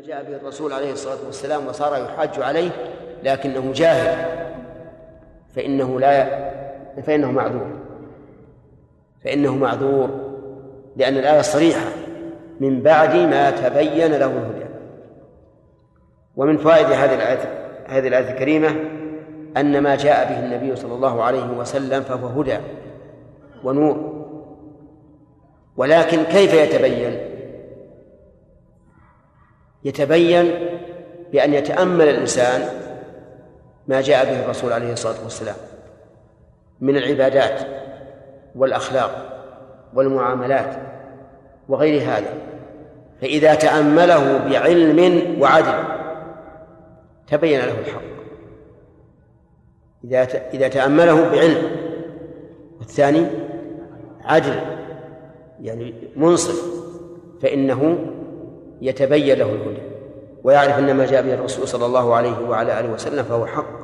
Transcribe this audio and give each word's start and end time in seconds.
ما 0.00 0.06
جاء 0.06 0.22
به 0.22 0.36
الرسول 0.36 0.72
عليه 0.72 0.92
الصلاة 0.92 1.18
والسلام 1.26 1.66
وصار 1.66 2.04
يحاج 2.04 2.40
عليه 2.42 2.70
لكنه 3.22 3.72
جاهل. 3.72 4.28
فإنه 5.56 6.00
لا 6.00 6.50
فإنه 7.06 7.32
معذور. 7.32 7.70
فإنه 9.24 9.56
معذور 9.56 10.10
لأن 10.96 11.16
الآية 11.16 11.40
صريحة. 11.40 11.88
من 12.60 12.82
بعد 12.82 13.16
ما 13.16 13.50
تبين 13.50 14.10
له 14.10 14.26
الهدى. 14.26 14.66
ومن 16.36 16.56
فوائد 16.58 16.86
هذه 16.86 17.14
الآية 17.14 17.68
هذه 17.86 18.08
الآية 18.08 18.30
الكريمة 18.30 18.68
أن 19.56 19.80
ما 19.80 19.96
جاء 19.96 20.28
به 20.28 20.38
النبي 20.38 20.76
صلى 20.76 20.94
الله 20.94 21.22
عليه 21.22 21.46
وسلم 21.58 22.02
فهو 22.02 22.26
هدى 22.26 22.58
ونور. 23.64 24.24
ولكن 25.76 26.22
كيف 26.22 26.54
يتبين؟ 26.54 27.29
يتبين 29.84 30.52
بأن 31.32 31.54
يتأمل 31.54 32.08
الإنسان 32.08 32.68
ما 33.88 34.00
جاء 34.00 34.24
به 34.24 34.44
الرسول 34.44 34.72
عليه 34.72 34.92
الصلاة 34.92 35.24
والسلام 35.24 35.56
من 36.80 36.96
العبادات 36.96 37.60
والأخلاق 38.54 39.42
والمعاملات 39.94 40.76
وغير 41.68 42.02
هذا. 42.02 42.34
فإذا 43.20 43.54
تأمله 43.54 44.38
بعلم 44.38 45.24
وعدل 45.42 45.84
تبين 47.26 47.60
له 47.60 47.78
الحق. 47.78 48.10
إذا 50.04 50.22
إذا 50.54 50.68
تأمله 50.68 51.30
بعلم 51.30 51.70
والثاني 52.78 53.26
عدل 54.24 54.60
يعني 55.62 55.94
منصف 56.16 56.64
فإنه 57.42 58.09
يتبين 58.80 59.38
له 59.38 59.44
الهدى 59.44 59.82
ويعرف 60.42 60.78
أن 60.78 60.96
ما 60.96 61.06
جاء 61.06 61.22
به 61.22 61.34
الرسول 61.34 61.68
صلى 61.68 61.86
الله 61.86 62.14
عليه 62.14 62.48
وعلى 62.48 62.80
آله 62.80 62.92
وسلم 62.92 63.24
فهو 63.24 63.46
حق. 63.46 63.80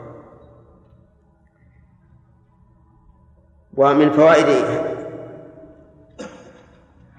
ومن 3.77 4.11
فوائد 4.11 4.47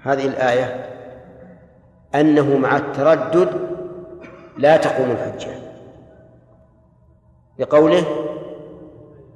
هذه 0.03 0.25
الآية 0.25 0.85
أنه 2.15 2.57
مع 2.57 2.77
التردد 2.77 3.49
لا 4.57 4.77
تقوم 4.77 5.11
الحجة 5.11 5.51
لقوله 7.59 8.05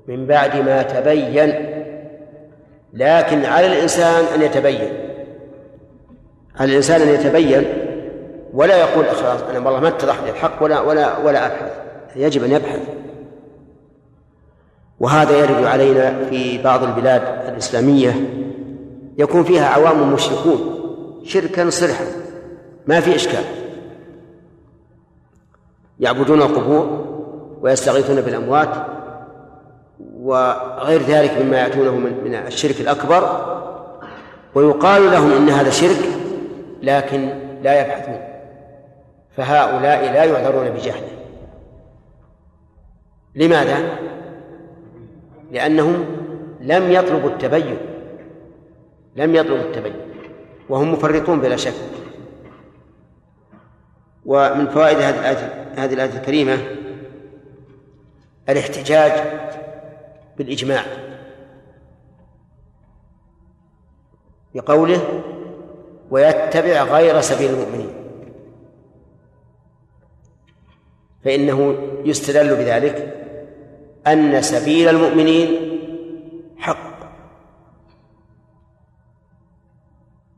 من 0.08 0.28
بعد 0.28 0.56
ما 0.56 0.82
تبين 0.82 1.72
لكن 2.94 3.46
على 3.46 3.68
الإنسان 3.68 4.24
أن 4.36 4.42
يتبين 4.42 4.94
على 6.56 6.72
الإنسان 6.72 7.02
أن 7.02 7.08
يتبين 7.08 7.81
ولا 8.54 8.78
يقول 8.78 9.06
خلاص 9.06 9.42
أنا 9.42 9.60
والله 9.60 9.80
ما 9.80 9.88
اتضح 9.88 10.24
لي 10.24 10.30
الحق 10.30 10.64
ولا 10.64 10.80
ولا 10.80 11.18
ولا 11.18 11.46
أبحث. 11.46 11.72
يجب 12.16 12.44
أن 12.44 12.52
يبحث. 12.52 12.80
وهذا 15.00 15.38
يرد 15.38 15.66
علينا 15.66 16.26
في 16.30 16.64
بعض 16.64 16.84
البلاد 16.84 17.22
الإسلامية 17.48 18.16
يكون 19.18 19.44
فيها 19.44 19.68
عوام 19.68 20.14
مشركون 20.14 20.60
شركا 21.26 21.70
صرحا 21.70 22.06
ما 22.88 23.00
في 23.00 23.16
إشكال. 23.16 23.44
يعبدون 26.00 26.42
القبور 26.42 27.06
ويستغيثون 27.62 28.22
بالأموات 28.22 28.70
وغير 30.22 31.02
ذلك 31.02 31.42
مما 31.42 31.58
يأتونه 31.58 31.92
من 31.96 32.36
الشرك 32.36 32.82
الأكبر 32.82 33.46
ويقال 34.56 35.12
لهم 35.12 35.32
إن 35.32 35.50
هذا 35.50 35.70
شرك 35.70 36.10
لكن 36.82 37.30
لا 37.64 37.82
يبحثون. 37.82 38.31
فهؤلاء 39.36 40.14
لا 40.14 40.24
يعذرون 40.24 40.70
بجهله. 40.70 41.12
لماذا؟ 43.36 44.00
لأنهم 45.52 46.06
لم 46.62 46.92
يطلبوا 46.92 47.30
التبين. 47.30 47.78
لم 49.16 49.36
يطلبوا 49.36 49.58
التبين. 49.58 49.96
وهم 50.70 50.94
مفرطون 50.94 51.42
بلا 51.42 51.56
شك. 51.56 51.74
ومن 54.26 54.68
فوائد 54.68 54.98
هذه 54.98 55.94
الآية 55.94 56.18
الكريمة 56.18 56.58
الاحتجاج 58.50 59.12
بالإجماع. 60.38 60.84
بقوله 64.56 65.24
ويتبع 66.12 66.84
غير 66.84 67.22
سبيل 67.22 67.50
المؤمنين. 67.50 68.01
فإنه 71.26 71.76
يستدل 72.06 72.56
بذلك 72.56 73.18
أن 74.08 74.42
سبيل 74.42 74.90
المؤمنين 74.90 75.50
حق. 76.58 76.92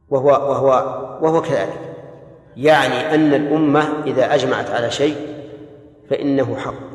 وهو 0.09 0.27
وهو 0.27 0.69
وهو 1.21 1.41
كذلك. 1.41 1.79
يعني 2.57 3.15
أن 3.15 3.33
الأمة 3.33 4.03
إذا 4.05 4.33
أجمعت 4.35 4.71
على 4.71 4.91
شيء 4.91 5.15
فإنه 6.09 6.57
حق. 6.57 6.93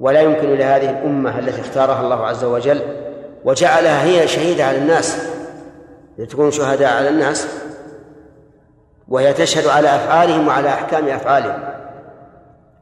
ولا 0.00 0.20
يمكن 0.20 0.54
لهذه 0.54 0.90
الأمة 0.90 1.38
التي 1.38 1.60
اختارها 1.60 2.00
الله 2.00 2.26
عز 2.26 2.44
وجل 2.44 2.80
وجعلها 3.44 4.04
هي 4.04 4.28
شهيدة 4.28 4.64
على 4.64 4.78
الناس 4.78 5.28
لتكون 6.18 6.50
شهداء 6.50 6.96
على 6.96 7.08
الناس 7.08 7.48
وهي 9.08 9.32
تشهد 9.32 9.66
على 9.66 9.88
أفعالهم 9.88 10.48
وعلى 10.48 10.68
أحكام 10.68 11.08
أفعالهم. 11.08 11.85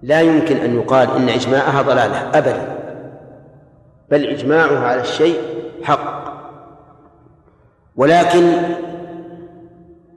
لا 0.05 0.21
يمكن 0.21 0.57
أن 0.57 0.75
يقال 0.75 1.11
إن 1.11 1.29
إجماعها 1.29 1.83
ضلالة 1.83 2.31
أبدا. 2.39 2.79
بل 4.11 4.27
إجماعها 4.27 4.87
على 4.87 5.01
الشيء 5.01 5.41
حق. 5.83 6.25
ولكن 7.97 8.53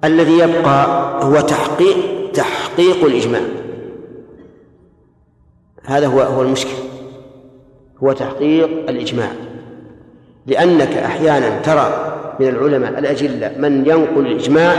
الذي 0.03 0.39
يبقى 0.39 0.87
هو 1.23 1.39
تحقيق 1.39 2.31
تحقيق 2.33 3.05
الإجماع. 3.05 3.41
هذا 5.85 6.07
هو 6.07 6.21
هو 6.21 6.41
المشكل 6.41 6.77
هو 8.03 8.11
تحقيق 8.11 8.89
الإجماع. 8.89 9.29
لأنك 10.45 10.97
أحيانا 10.97 11.59
ترى 11.59 12.13
من 12.39 12.47
العلماء 12.47 12.99
الأجلة 12.99 13.51
من 13.57 13.85
ينقل 13.85 14.27
الإجماع 14.27 14.75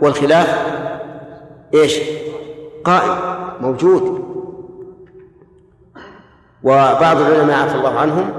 والخلاف 0.00 0.66
إيش؟ 1.74 2.00
قائم. 2.84 3.33
موجود. 3.60 4.24
وبعض 6.62 7.20
العلماء 7.20 7.62
عفى 7.62 7.74
الله 7.74 7.98
عنهم 7.98 8.30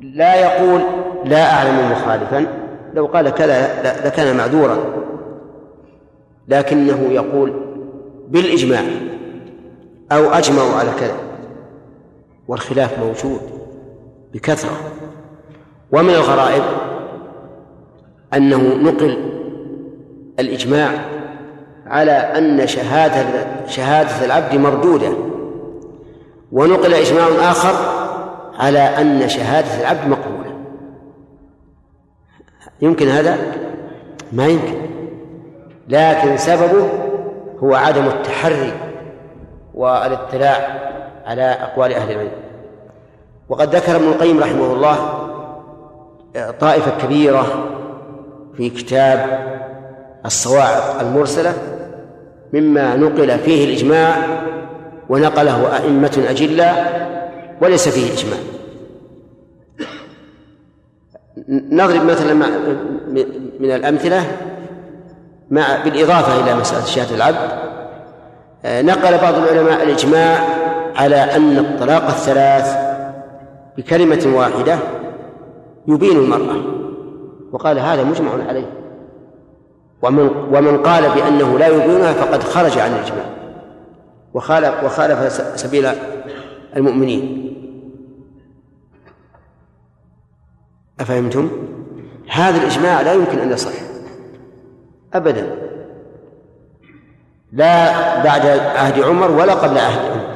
لا 0.00 0.34
يقول 0.34 0.80
لا 1.24 1.52
أعلم 1.52 1.92
مخالفا. 1.92 2.46
لو 2.94 3.06
قال 3.06 3.30
كذا 3.30 3.82
لكان 4.06 4.36
معذورا. 4.36 4.78
لكنه 6.48 7.08
يقول 7.10 7.52
بالإجماع 8.28 8.82
أو 10.12 10.30
أجمعوا 10.30 10.72
على 10.72 10.90
كذا. 11.00 11.16
والخلاف 12.48 12.98
موجود 12.98 13.40
بكثرة. 14.32 14.76
ومن 15.92 16.10
الغرائب 16.10 16.62
أنه 18.34 18.74
نقل 18.74 19.18
الإجماع 20.40 20.90
على 21.86 22.12
أن 22.12 22.66
شهادة 22.66 23.26
شهادة 23.66 24.24
العبد 24.24 24.54
مردودة. 24.54 25.12
ونقل 26.52 26.94
إجماع 26.94 27.50
آخر 27.50 27.74
على 28.58 28.78
أن 28.78 29.28
شهادة 29.28 29.80
العبد 29.80 30.08
مقبولة. 30.08 30.54
يمكن 32.82 33.08
هذا؟ 33.08 33.38
ما 34.32 34.46
يمكن. 34.46 34.74
لكن 35.88 36.36
سببه 36.36 36.88
هو 37.58 37.74
عدم 37.74 38.06
التحري 38.06 38.72
والاطلاع 39.74 40.78
على 41.26 41.42
أقوال 41.42 41.94
أهل 41.94 42.10
العلم. 42.10 42.30
وقد 43.48 43.74
ذكر 43.74 43.96
ابن 43.96 44.04
القيم 44.04 44.40
رحمه 44.40 44.72
الله 44.72 44.96
طائفة 46.60 46.90
كبيرة 47.02 47.44
في 48.56 48.70
كتاب 48.70 49.38
الصواعق 50.26 51.00
المرسلة 51.00 51.54
مما 52.54 52.96
نقل 52.96 53.38
فيه 53.38 53.64
الإجماع 53.64 54.16
ونقله 55.08 55.76
أئمة 55.76 56.24
أجلة 56.28 56.86
وليس 57.60 57.88
فيه 57.88 58.12
إجماع. 58.12 58.38
نضرب 61.48 62.04
مثلا 62.04 62.34
من 63.60 63.70
الأمثلة 63.70 64.24
مع 65.50 65.84
بالإضافة 65.84 66.44
إلى 66.44 66.60
مسألة 66.60 66.84
شهادة 66.84 67.14
العبد. 67.16 67.64
نقل 68.64 69.18
بعض 69.18 69.34
العلماء 69.34 69.82
الإجماع 69.82 70.48
على 70.96 71.16
أن 71.16 71.58
الطلاق 71.58 72.06
الثلاث 72.06 72.76
بكلمة 73.76 74.36
واحدة 74.36 74.78
يبين 75.88 76.16
المرأة 76.16 76.56
وقال 77.52 77.78
هذا 77.78 78.04
مجمع 78.04 78.30
عليه. 78.48 78.83
ومن 80.04 80.28
ومن 80.52 80.82
قال 80.82 81.02
بأنه 81.14 81.58
لا 81.58 81.68
يبينها 81.68 82.12
فقد 82.12 82.42
خرج 82.42 82.78
عن 82.78 82.92
الإجماع. 82.92 83.24
وخالف 84.34 84.84
وخالف 84.84 85.32
سبيل 85.60 85.88
المؤمنين. 86.76 87.54
أفهمتم؟ 91.00 91.50
هذا 92.30 92.56
الإجماع 92.56 93.00
لا 93.00 93.12
يمكن 93.12 93.38
أن 93.38 93.52
يصح. 93.52 93.72
أبدا. 95.14 95.56
لا 97.52 98.22
بعد 98.24 98.46
عهد 98.76 99.00
عمر 99.00 99.30
ولا 99.30 99.54
قبل 99.54 99.78
عهد 99.78 99.98
عمر. 100.10 100.34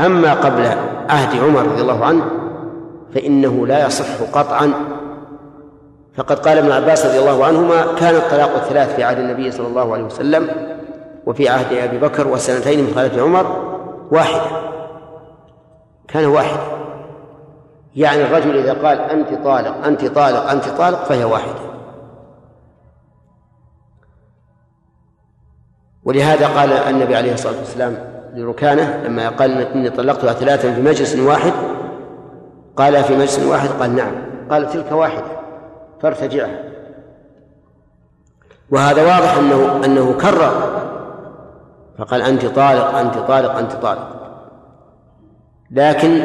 أما 0.00 0.34
قبل 0.34 0.66
عهد 1.08 1.40
عمر 1.42 1.62
رضي 1.62 1.82
الله 1.82 2.04
عنه 2.04 2.24
فإنه 3.14 3.66
لا 3.66 3.86
يصح 3.86 4.22
قطعا 4.32 4.72
فقد 6.16 6.38
قال 6.38 6.58
ابن 6.58 6.72
عباس 6.72 7.06
رضي 7.06 7.18
الله 7.18 7.44
عنهما 7.44 7.94
كان 7.98 8.14
الطلاق 8.14 8.54
الثلاث 8.54 8.96
في 8.96 9.04
عهد 9.04 9.18
النبي 9.18 9.50
صلى 9.50 9.66
الله 9.66 9.92
عليه 9.92 10.04
وسلم 10.04 10.50
وفي 11.26 11.48
عهد 11.48 11.72
أبي 11.72 11.98
بكر 11.98 12.28
والسنتين 12.28 12.84
من 12.84 12.92
خلافة 12.94 13.22
عمر 13.22 13.72
واحدة. 14.10 14.42
كان 16.08 16.24
واحدة 16.24 16.60
يعني 17.96 18.22
الرجل 18.22 18.58
إذا 18.58 18.72
قال 18.72 19.00
أنت 19.00 19.44
طالق 19.44 19.86
أنت 19.86 20.04
طالق 20.04 20.50
أنت 20.50 20.68
طالق 20.68 21.04
فهي 21.04 21.24
واحدة. 21.24 21.72
ولهذا 26.04 26.46
قال 26.46 26.72
النبي 26.72 27.16
عليه 27.16 27.32
الصلاة 27.32 27.58
والسلام 27.58 27.98
لركانة 28.34 29.02
لما 29.04 29.28
قال 29.28 29.60
إني 29.60 29.90
طلقتها 29.90 30.32
ثلاثا 30.32 30.74
في 30.74 30.82
مجلس 30.82 31.16
واحد 31.16 31.52
قال 32.76 33.04
في 33.04 33.16
مجلس 33.16 33.38
واحد 33.38 33.68
قال 33.68 33.96
نعم. 33.96 34.12
قال 34.50 34.70
تلك 34.70 34.92
واحدة. 34.92 35.41
فارتجعها 36.02 36.72
وهذا 38.70 39.02
واضح 39.02 39.36
أنه 39.36 39.84
أنه 39.84 40.12
كرر. 40.12 40.82
فقال 41.98 42.22
أنت 42.22 42.46
طالق 42.46 42.98
أنت 42.98 43.14
طالق 43.14 43.56
أنت 43.56 43.72
طالق. 43.72 44.08
لكن 45.70 46.20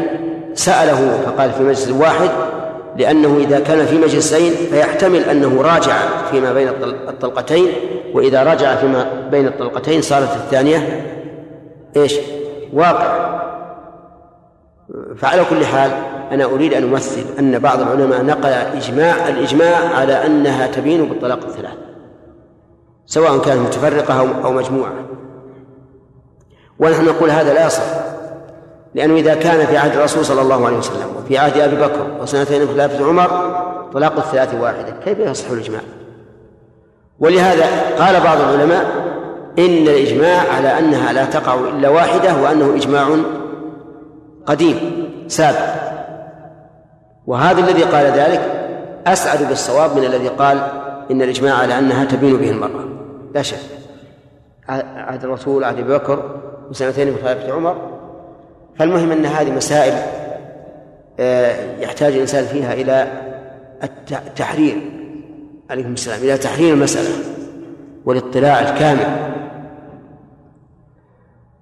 سأله 0.54 1.22
فقال 1.26 1.52
في 1.52 1.64
مجلس 1.64 1.90
واحد 1.90 2.30
لأنه 2.98 3.38
إذا 3.38 3.60
كان 3.60 3.86
في 3.86 3.98
مجلسين 3.98 4.54
فيحتمل 4.54 5.20
أنه 5.24 5.62
راجع 5.62 5.98
فيما 6.32 6.54
بين 6.54 6.68
الطلقتين 7.08 7.68
وإذا 8.14 8.44
رجع 8.44 8.76
فيما 8.76 9.28
بين 9.32 9.48
الطلقتين 9.48 10.02
صارت 10.02 10.36
الثانية. 10.36 11.06
إيش؟ 11.96 12.16
واقع. 12.74 13.38
فعلى 15.18 15.46
كل 15.50 15.66
حال 15.66 15.92
أنا 16.32 16.46
أريد 16.46 16.74
أن 16.74 16.84
أمثل 16.84 17.22
أن 17.40 17.60
بعض 17.60 17.82
العلماء 17.82 18.24
نقل 18.24 18.50
إجماع 18.50 19.28
الإجماع 19.28 19.96
على 19.96 20.26
أنها 20.26 20.68
تبين 20.68 21.06
بالطلاق 21.06 21.40
الثلاث 21.46 21.78
سواء 23.06 23.38
كانت 23.38 23.60
متفرقة 23.60 24.20
أو 24.44 24.54
مجموعة. 24.54 24.94
ونحن 26.80 27.06
نقول 27.06 27.30
هذا 27.30 27.54
لا 27.54 27.66
يصح 27.66 27.84
لأنه 28.96 29.16
إذا 29.16 29.36
كان 29.36 29.66
في 29.66 29.78
عهد 29.78 29.96
الرسول 29.96 30.26
صلى 30.26 30.42
الله 30.42 30.66
عليه 30.66 30.78
وسلم 30.78 31.08
وفي 31.18 31.38
عهد 31.38 31.58
أبي 31.58 31.76
بكر 31.76 32.08
وسنتين 32.22 32.62
من 32.62 32.68
خلافة 32.68 33.06
عمر 33.06 33.28
طلاق 33.94 34.18
الثلاث 34.18 34.54
واحدة 34.54 34.96
كيف 35.06 35.20
يصح 35.20 35.50
الإجماع؟ 35.50 35.82
ولهذا 37.20 37.66
قال 38.00 38.24
بعض 38.24 38.38
العلماء 38.40 38.86
إن 39.60 39.88
الإجماع 39.88 40.54
على 40.54 40.80
أنها 40.80 41.14
لا 41.14 41.26
تقع 41.26 41.54
إلا 41.54 41.90
واحدة 41.90 42.36
وأنه 42.44 42.76
إجماع 42.76 43.08
قديم 44.46 45.08
سابق. 45.28 45.87
وهذا 47.28 47.60
الذي 47.60 47.84
قال 47.84 48.06
ذلك 48.06 48.42
أسعد 49.08 49.48
بالصواب 49.48 49.98
من 49.98 50.06
الذي 50.06 50.28
قال 50.28 50.58
إن 51.12 51.22
الإجماع 51.22 51.54
على 51.54 51.80
أنها 51.80 52.06
تبين 52.06 52.38
به 52.38 52.50
المرأة. 52.50 52.86
لا 53.36 53.42
شك. 53.42 53.58
عهد 54.70 55.24
الرسول 55.24 55.64
عهد 55.64 55.80
أبي 55.80 55.94
بكر 55.94 56.40
وسنتين 56.70 57.08
من 57.08 57.18
خلافة 57.24 57.54
عمر. 57.54 57.78
فالمهم 58.80 59.12
أن 59.12 59.26
هذه 59.26 59.52
مسائل 59.52 59.94
آه، 61.20 61.80
يحتاج 61.80 62.14
الإنسان 62.14 62.46
فيها 62.46 62.74
إلى 62.74 63.08
التحرير 64.12 64.92
عليكم 65.70 65.94
السلام 65.94 66.20
إلى 66.20 66.38
تحرير 66.38 66.74
المسألة 66.74 67.10
والاطلاع 68.06 68.60
الكامل. 68.60 69.38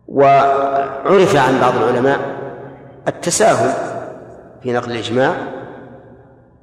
وعرف 0.08 1.36
عن 1.36 1.60
بعض 1.62 1.76
العلماء 1.76 2.20
التساهل 3.08 3.74
في 4.64 4.74
نقل 4.74 4.92
الإجماع 4.92 5.55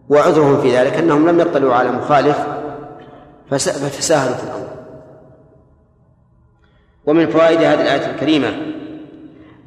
وعذرهم 0.09 0.61
في 0.61 0.77
ذلك 0.79 0.93
أنهم 0.93 1.29
لم 1.29 1.41
يطلعوا 1.41 1.75
على 1.75 1.93
مخالف 1.93 2.39
فتساهلوا 3.51 4.37
في 4.37 4.43
الأمر. 4.43 4.69
ومن 7.07 7.31
فوائد 7.31 7.59
هذه 7.59 7.83
الآية 7.83 8.11
الكريمة 8.11 8.49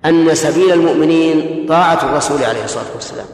أن 0.05 0.35
سبيل 0.35 0.73
المؤمنين 0.73 1.65
طاعة 1.67 2.09
الرسول 2.09 2.43
عليه 2.43 2.63
الصلاة 2.63 2.93
والسلام. 2.95 3.25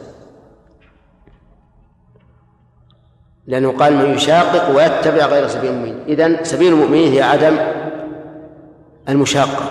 لأنه 3.46 3.72
قال 3.72 3.96
من 3.96 4.14
يشاقق 4.14 4.76
ويتبع 4.76 5.26
غير 5.26 5.48
سبيل 5.48 5.70
المؤمنين. 5.70 6.04
إذن 6.08 6.44
سبيل 6.44 6.72
المؤمنين 6.72 7.12
هي 7.12 7.22
عدم 7.22 7.56
المشاقة. 9.08 9.70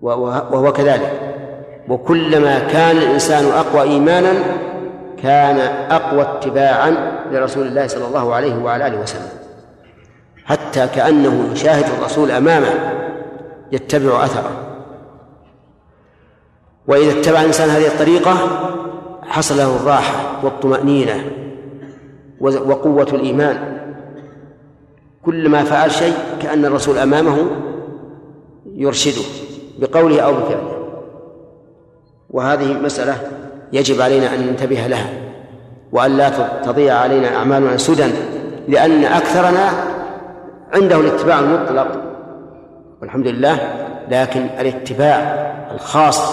وهو 0.00 0.72
كذلك. 0.72 1.34
وكلما 1.88 2.58
كان 2.58 2.96
الإنسان 2.96 3.44
أقوى 3.44 3.82
إيمانا 3.82 4.32
كان 5.22 5.58
أقوى 5.90 6.22
اتباعا 6.22 7.20
لرسول 7.32 7.66
الله 7.66 7.86
صلى 7.86 8.06
الله 8.06 8.34
عليه 8.34 8.56
وعلى 8.56 8.86
آله 8.86 9.00
وسلم. 9.00 9.28
حتى 10.44 10.86
كأنه 10.86 11.52
يشاهد 11.52 11.84
الرسول 11.98 12.30
أمامه 12.30 12.68
يتبع 13.72 14.24
أثره. 14.24 14.50
وإذا 16.86 17.20
اتبع 17.20 17.40
الإنسان 17.40 17.68
هذه 17.68 17.86
الطريقة 17.86 18.34
حصل 19.22 19.56
له 19.56 19.76
الراحة 19.76 20.44
والطمأنينة 20.44 21.30
وقوة 22.40 23.08
الإيمان. 23.12 23.78
كلما 25.22 25.64
فعل 25.64 25.90
شيء 25.90 26.14
كأن 26.42 26.64
الرسول 26.64 26.98
أمامه 26.98 27.50
يرشده 28.66 29.22
بقوله 29.78 30.20
أو 30.20 30.32
بفعله. 30.32 30.78
وهذه 32.30 32.72
مسألة 32.72 33.16
يجب 33.72 34.00
علينا 34.00 34.34
أن 34.34 34.46
ننتبه 34.46 34.86
لها 34.86 35.10
وأن 35.92 36.16
لا 36.16 36.30
تضيع 36.64 36.94
علينا 36.94 37.36
أعمالنا 37.36 37.76
سدى 37.76 38.04
لأن 38.68 39.04
أكثرنا 39.04 39.70
عنده 40.72 41.00
الاتباع 41.00 41.40
المطلق 41.40 42.02
والحمد 43.02 43.26
لله 43.26 43.58
لكن 44.10 44.40
الاتباع 44.40 45.18
الخاص 45.74 46.32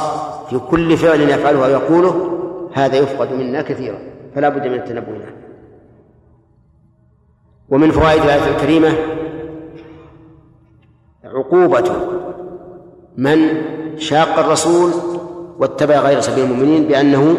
في 0.50 0.59
كل 0.59 0.98
فعل 0.98 1.21
يفعله 1.21 1.65
أو 1.65 1.69
يقوله 1.69 2.31
هذا 2.74 2.95
يفقد 2.95 3.33
منا 3.33 3.62
كثيرا 3.62 3.98
فلا 4.36 4.50
بد 4.50 4.67
من 4.67 4.74
التنبه 4.74 5.12
له 5.12 5.33
ومن 7.69 7.91
فوائد 7.91 8.21
الآية 8.24 8.55
الكريمة 8.55 8.93
عقوبة 11.24 11.91
من 13.17 13.38
شاق 13.98 14.39
الرسول 14.39 14.91
واتبع 15.59 16.00
غير 16.00 16.21
سبيل 16.21 16.43
المؤمنين 16.43 16.88
بأنه 16.88 17.38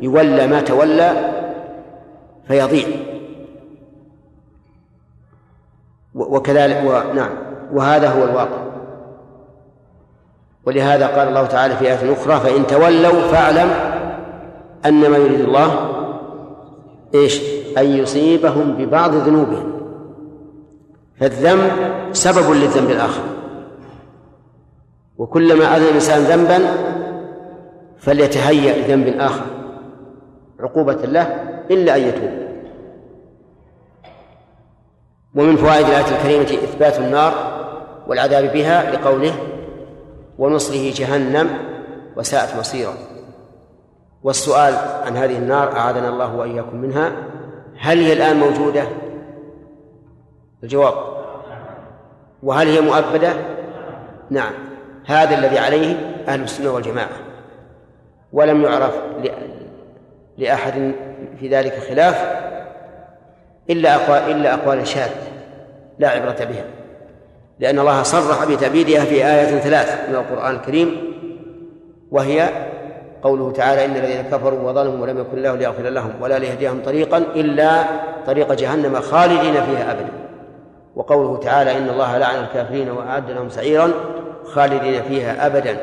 يولى 0.00 0.46
ما 0.46 0.60
تولى 0.60 1.32
فيضيع. 2.48 2.86
وكذلك 6.14 6.82
ونعم 6.86 7.30
وهذا 7.72 8.08
هو 8.08 8.24
الواقع. 8.24 8.64
ولهذا 10.66 11.06
قال 11.06 11.28
الله 11.28 11.46
تعالى 11.46 11.76
في 11.76 11.84
آية 11.84 12.12
أخرى 12.12 12.40
فإن 12.40 12.66
تولوا 12.66 13.20
فاعلم 13.20 13.70
أن 14.86 15.10
ما 15.10 15.16
يريد 15.16 15.40
الله 15.40 15.90
إيش؟ 17.14 17.40
أن 17.78 17.84
يصيبهم 17.84 18.72
ببعض 18.72 19.14
ذنوبهم. 19.14 19.72
فالذنب 21.20 21.70
سبب 22.12 22.50
للذنب 22.50 22.90
الآخر. 22.90 23.22
وكلما 25.18 25.76
أذن 25.76 25.84
الإنسان 25.84 26.22
ذنبا 26.22 26.58
فليتهيأ 28.04 28.76
لذنب 28.76 29.20
آخر 29.20 29.44
عقوبة 30.60 30.94
له 30.94 31.22
إلا 31.70 31.96
أن 31.96 32.00
يتوب 32.02 32.44
ومن 35.34 35.56
فوائد 35.56 35.86
الآية 35.86 36.16
الكريمة 36.16 36.64
إثبات 36.64 36.98
النار 36.98 37.32
والعذاب 38.06 38.52
بها 38.52 38.90
لقوله 38.90 39.32
ونصله 40.38 40.92
جهنم 40.94 41.50
وساءت 42.16 42.58
مصيرا 42.58 42.94
والسؤال 44.22 44.74
عن 45.06 45.16
هذه 45.16 45.38
النار 45.38 45.72
أعاذنا 45.76 46.08
الله 46.08 46.36
وإياكم 46.36 46.76
منها 46.76 47.12
هل 47.78 47.98
هي 47.98 48.12
الآن 48.12 48.36
موجودة؟ 48.36 48.84
الجواب 50.62 50.94
وهل 52.42 52.68
هي 52.68 52.80
مؤبدة؟ 52.80 53.32
نعم 54.30 54.52
هذا 55.06 55.38
الذي 55.38 55.58
عليه 55.58 55.94
أهل 56.28 56.42
السنة 56.42 56.70
والجماعة 56.70 57.23
ولم 58.34 58.62
يعرف 58.62 58.94
لأحد 60.38 60.92
في 61.40 61.48
ذلك 61.48 61.72
خلاف 61.88 62.24
إلا 63.70 63.94
أقوال 63.94 64.30
إلا 64.30 64.54
أقوال 64.54 64.86
شاذة 64.86 65.22
لا 65.98 66.08
عبرة 66.08 66.44
بها. 66.44 66.64
لأن 67.60 67.78
الله 67.78 68.02
صرح 68.02 68.44
بتأبيدها 68.44 69.04
في 69.04 69.14
آية 69.14 69.58
ثلاث 69.58 70.08
من 70.08 70.14
القرآن 70.14 70.54
الكريم 70.54 70.96
وهي 72.10 72.48
قوله 73.22 73.52
تعالى 73.52 73.84
إن 73.84 73.96
الذين 73.96 74.22
كفروا 74.22 74.70
وظلموا 74.70 75.02
ولم 75.02 75.18
يكن 75.18 75.38
الله 75.38 75.54
ليغفر 75.54 75.82
لهم 75.82 76.10
ولا 76.20 76.38
ليهديهم 76.38 76.82
طريقا 76.84 77.18
إلا 77.18 77.84
طريق 78.26 78.52
جهنم 78.52 79.00
خالدين 79.00 79.52
فيها 79.52 79.92
أبدا. 79.92 80.12
وقوله 80.96 81.36
تعالى 81.36 81.78
إن 81.78 81.88
الله 81.88 82.18
لعن 82.18 82.44
الكافرين 82.44 82.90
وأعد 82.90 83.30
لهم 83.30 83.48
سعيرا 83.48 83.90
خالدين 84.44 85.02
فيها 85.02 85.46
أبدا. 85.46 85.76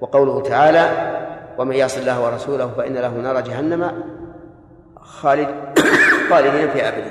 وقوله 0.00 0.42
تعالى 0.42 1.15
ومن 1.58 1.76
يعص 1.76 1.96
الله 1.98 2.24
ورسوله 2.24 2.66
فإن 2.76 2.94
له 2.94 3.08
نار 3.08 3.40
جهنم 3.40 4.02
خالد 5.00 5.48
خالدين 6.30 6.70
فيها 6.70 6.88
أبدا. 6.88 7.10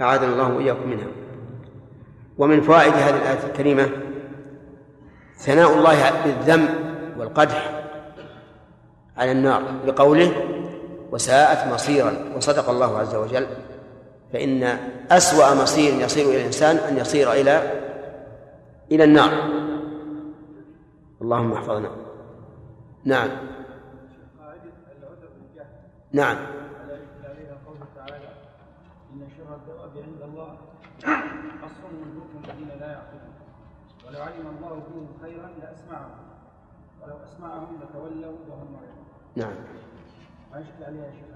أعاذنا 0.00 0.32
الله 0.32 0.52
وإياكم 0.52 0.88
منها. 0.88 1.06
ومن 2.38 2.60
فوائد 2.60 2.92
هذه 2.92 3.16
الآية 3.16 3.46
الكريمة 3.46 3.88
ثناء 5.36 5.74
الله 5.74 6.10
بالذم 6.24 6.68
والقدح 7.18 7.84
على 9.16 9.32
النار 9.32 9.62
بقوله 9.86 10.32
وساءت 11.12 11.72
مصيرا. 11.72 12.14
وصدق 12.36 12.70
الله 12.70 12.98
عز 12.98 13.14
وجل. 13.14 13.46
فإن 14.32 14.78
أسوأ 15.10 15.62
مصير 15.62 15.94
يصير 16.04 16.28
إلى 16.28 16.36
الإنسان 16.36 16.76
أن 16.76 16.96
يصير 16.96 17.32
إلى 17.32 17.62
إلى 18.92 19.04
النار. 19.04 19.30
اللهم 21.22 21.52
احفظنا. 21.52 22.07
نعم. 23.08 23.30
نعم. 26.12 26.36
إن 29.12 29.28
شر 29.36 29.54
الدواب 29.54 29.90
عند 29.96 30.22
الله 30.22 30.58
الصم 31.64 31.96
البكم 32.06 32.42
الذين 32.44 32.80
لا 32.80 32.86
يعقلون 32.86 33.34
ولو 34.06 34.20
علم 34.20 34.56
الله 34.56 34.82
فيهم 34.88 35.08
خيرا 35.22 35.50
لأسمعهم 35.60 36.18
ولو 37.02 37.14
أسمعهم 37.24 37.80
لتولوا 37.82 38.36
وهم 38.48 38.72
معرضون 38.72 39.06
نعم. 39.36 39.54
ما 40.52 40.60
يشكل 40.60 40.84
عليها 40.84 41.04
يا 41.04 41.10
شيخ 41.10 41.28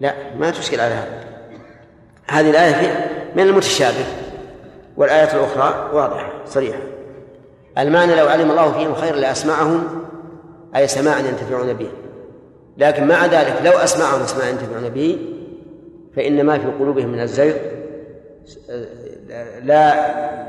لا 0.00 0.34
ما 0.34 0.50
تشكل 0.50 0.80
على 0.80 0.94
هذا. 0.94 1.24
هذه 2.30 2.50
الآية 2.50 3.10
من 3.36 3.42
المتشابه 3.42 4.06
والآية 4.96 5.34
الأخرى 5.34 5.90
واضحة 5.92 6.32
صريحة. 6.46 6.80
المعنى 7.78 8.16
لو 8.16 8.28
علم 8.28 8.50
الله 8.50 8.72
فيهم 8.72 8.94
خيرا 8.94 9.16
لأسمعهم 9.16 10.07
أي 10.76 10.86
سماعا 10.86 11.18
ينتفعون 11.18 11.72
به. 11.72 11.90
لكن 12.76 13.08
مع 13.08 13.26
ذلك 13.26 13.62
لو 13.64 13.72
أسمعهم 13.72 14.26
سماعا 14.26 14.48
ينتفعون 14.48 14.88
به 14.88 15.18
فإن 16.16 16.46
ما 16.46 16.58
في 16.58 16.66
قلوبهم 16.66 17.08
من 17.08 17.20
الزيغ 17.20 17.56
لا 19.62 19.94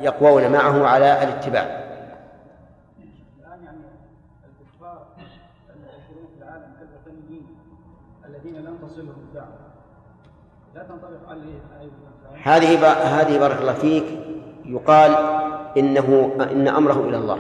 يقوون 0.02 0.52
معه 0.52 0.88
على 0.88 1.24
الاتباع. 1.24 1.80
هذه 12.44 12.88
هذه 13.20 13.40
بارك 13.40 13.62
الله 13.62 13.74
فيك 13.74 14.06
يقال 14.66 15.12
انه 15.78 16.36
إن 16.52 16.68
أمره 16.68 17.10
إلى 17.10 17.18
الله. 17.18 17.38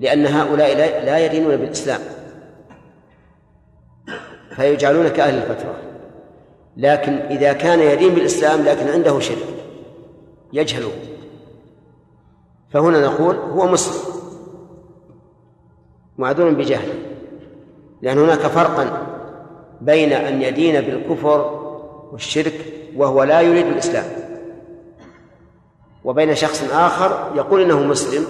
لأن 0.00 0.26
هؤلاء 0.26 0.76
لا 1.04 1.26
يدينون 1.26 1.56
بالإسلام. 1.56 2.00
فيجعلون 4.56 5.08
كأهل 5.08 5.34
الفترة 5.34 5.74
لكن 6.76 7.12
إذا 7.12 7.52
كان 7.52 7.80
يدين 7.80 8.14
بالإسلام 8.14 8.62
لكن 8.62 8.88
عنده 8.88 9.20
شرك 9.20 9.54
يجهله. 10.52 10.90
فهنا 12.70 13.00
نقول 13.00 13.36
هو 13.36 13.66
مسلم 13.66 14.14
معذور 16.18 16.50
بجهله. 16.50 16.94
لأن 18.02 18.18
هناك 18.18 18.38
فرقا 18.38 19.06
بين 19.80 20.12
أن 20.12 20.42
يدين 20.42 20.80
بالكفر 20.80 21.60
والشرك 22.12 22.54
وهو 22.96 23.22
لا 23.22 23.40
يريد 23.40 23.66
الإسلام 23.66 24.04
وبين 26.04 26.34
شخص 26.34 26.72
آخر 26.72 27.32
يقول 27.36 27.62
إنه 27.62 27.82
مسلم 27.82 28.24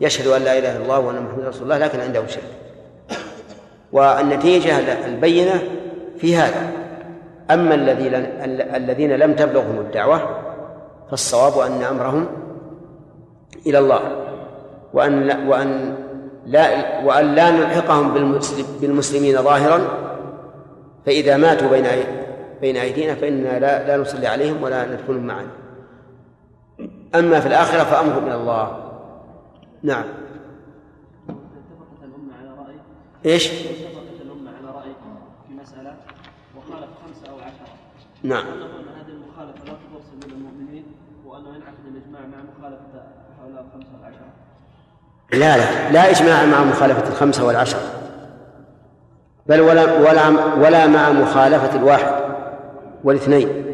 يشهد 0.00 0.26
أن 0.26 0.42
لا 0.42 0.58
إله 0.58 0.76
إلا 0.76 0.82
الله 0.82 0.98
وأن 0.98 1.22
محمد 1.22 1.44
رسول 1.44 1.62
الله 1.62 1.78
لكن 1.78 2.00
عنده 2.00 2.26
شرك. 2.26 2.42
والنتيجة 3.92 5.06
البينة 5.06 5.62
في 6.18 6.36
هذا. 6.36 6.72
أما 7.50 7.74
الذين 8.76 9.12
لم 9.12 9.34
تبلغهم 9.34 9.78
الدعوة 9.78 10.20
فالصواب 11.10 11.58
أن 11.58 11.82
أمرهم 11.82 12.26
إلى 13.66 13.78
الله. 13.78 14.00
وأن 14.92 15.22
لا 15.22 15.48
وأن 15.48 15.94
لا 16.46 16.68
وأن 17.04 17.34
لا 17.34 17.50
نلحقهم 17.50 18.14
بالمسلمين 18.80 19.42
ظاهرا 19.42 19.80
فإذا 21.06 21.36
ماتوا 21.36 21.68
بين 21.68 21.86
بين 22.60 22.76
أيدينا 22.76 23.14
فإننا 23.14 23.58
لا, 23.58 23.86
لا 23.86 23.96
نصلي 23.96 24.26
عليهم 24.26 24.62
ولا 24.62 24.86
ندخلهم 24.86 25.26
معنا. 25.26 25.48
أما 27.14 27.40
في 27.40 27.46
الآخرة 27.48 27.84
فأمرهم 27.84 28.26
إلى 28.26 28.34
الله. 28.34 28.83
نعم. 29.84 30.04
اتفقت 31.28 32.02
الأمة 32.02 32.32
على 32.40 32.48
رأي؟ 32.48 32.76
إيش؟ 33.26 33.46
اتفقت 33.46 34.20
الأمة 34.20 34.50
على 34.50 34.66
رأي 34.76 34.92
في 35.48 35.54
مسألة 35.54 35.96
وخالف 36.56 36.90
خمسة 37.06 37.32
أو 37.32 37.38
عشرة 37.38 37.68
نعم. 38.22 38.44
هذه 38.46 39.08
المخالفة 39.08 39.64
لا 39.64 39.72
تضر 39.72 40.00
سبيل 40.12 40.36
المؤمنين 40.36 40.84
وأنه 41.26 41.48
ينعقد 41.48 41.86
الإجماع 41.86 42.20
مع 42.20 42.38
مخالفة 42.58 43.04
هؤلاء 43.42 43.64
الخمسة 43.66 43.88
والعشرة 43.98 44.26
لا 45.32 45.56
لا 45.56 45.92
لا 45.92 46.10
إجماع 46.10 46.44
مع 46.46 46.64
مخالفة 46.64 47.08
الخمسة 47.08 47.46
والعشرة 47.46 47.80
بل 49.46 49.60
ولا 49.60 49.98
ولا 49.98 50.28
ولا 50.54 50.86
مع 50.86 51.12
مخالفة 51.12 51.76
الواحد 51.76 52.24
والاثنين. 53.04 53.73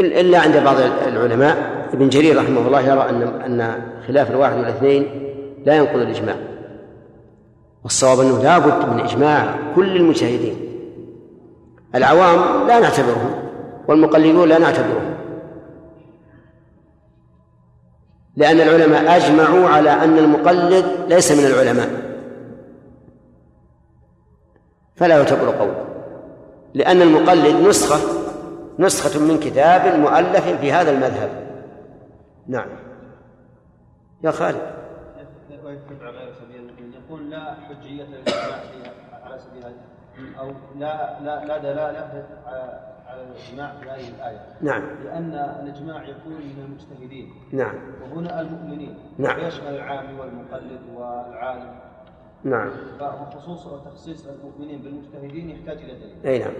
إلا 0.00 0.38
عند 0.38 0.56
بعض 0.56 0.76
العلماء. 1.06 1.86
ابن 1.92 2.08
جرير 2.08 2.38
رحمه 2.38 2.66
الله 2.66 2.80
يرى 2.80 3.08
أن 3.10 3.22
أن 3.22 3.82
خلاف 4.08 4.30
الواحد 4.30 4.58
والاثنين 4.58 5.32
لا 5.66 5.76
ينقض 5.76 5.96
الإجماع. 5.96 6.36
والصواب 7.84 8.20
أنه 8.20 8.42
لا 8.42 8.58
بد 8.58 8.88
من 8.88 9.00
إجماع 9.00 9.54
كل 9.74 9.96
المجتهدين 9.96 10.56
العوام 11.94 12.66
لا 12.66 12.80
نعتبرهم 12.80 13.30
والمقلدون 13.88 14.48
لا 14.48 14.58
نعتبرهم. 14.58 15.16
لأن 18.36 18.60
العلماء 18.60 19.16
أجمعوا 19.16 19.68
على 19.68 19.90
أن 19.90 20.18
المقلد 20.18 20.86
ليس 21.08 21.32
من 21.32 21.46
العلماء. 21.46 21.88
فلا 24.96 25.16
يعتبر 25.16 25.50
قوله 25.50 25.84
لأن 26.74 27.02
المقلد 27.02 27.68
نسخة 27.68 28.25
نسخة 28.78 29.20
من 29.20 29.40
كتاب 29.40 30.00
مؤلف 30.00 30.48
في 30.48 30.72
هذا 30.72 30.90
المذهب. 30.90 31.30
نعم. 32.46 32.68
يا 34.24 34.30
خالد. 34.30 34.76
يقول 37.08 37.30
لا 37.30 37.54
حجية 37.54 38.02
للإجماع 38.02 38.60
على 39.24 39.38
سبيل 39.38 39.62
أو 40.38 40.52
لا 40.78 41.20
لا 41.20 41.44
لا 41.44 41.58
دلالة 41.58 42.26
على 42.46 43.22
الإجماع 43.22 43.72
في 43.80 43.90
هذه 43.90 44.08
الآية. 44.08 44.40
نعم. 44.60 44.82
لأن 45.04 45.34
الإجماع 45.62 46.02
يكون 46.02 46.32
من 46.32 46.64
المجتهدين. 46.64 47.30
نعم. 47.52 47.74
وهنا 48.02 48.40
المؤمنين. 48.40 48.98
نعم. 49.18 49.44
ويشمل 49.44 49.74
العام 49.74 50.18
والمقلد 50.18 50.80
والعالم. 50.96 51.74
نعم. 52.44 52.70
فخصوص 53.00 53.66
وتخصيص 53.66 54.26
المؤمنين 54.26 54.82
بالمجتهدين 54.82 55.50
يحتاج 55.50 55.78
إلى 55.78 55.94
دليل. 55.94 56.26
أي 56.26 56.38
نعم. 56.38 56.52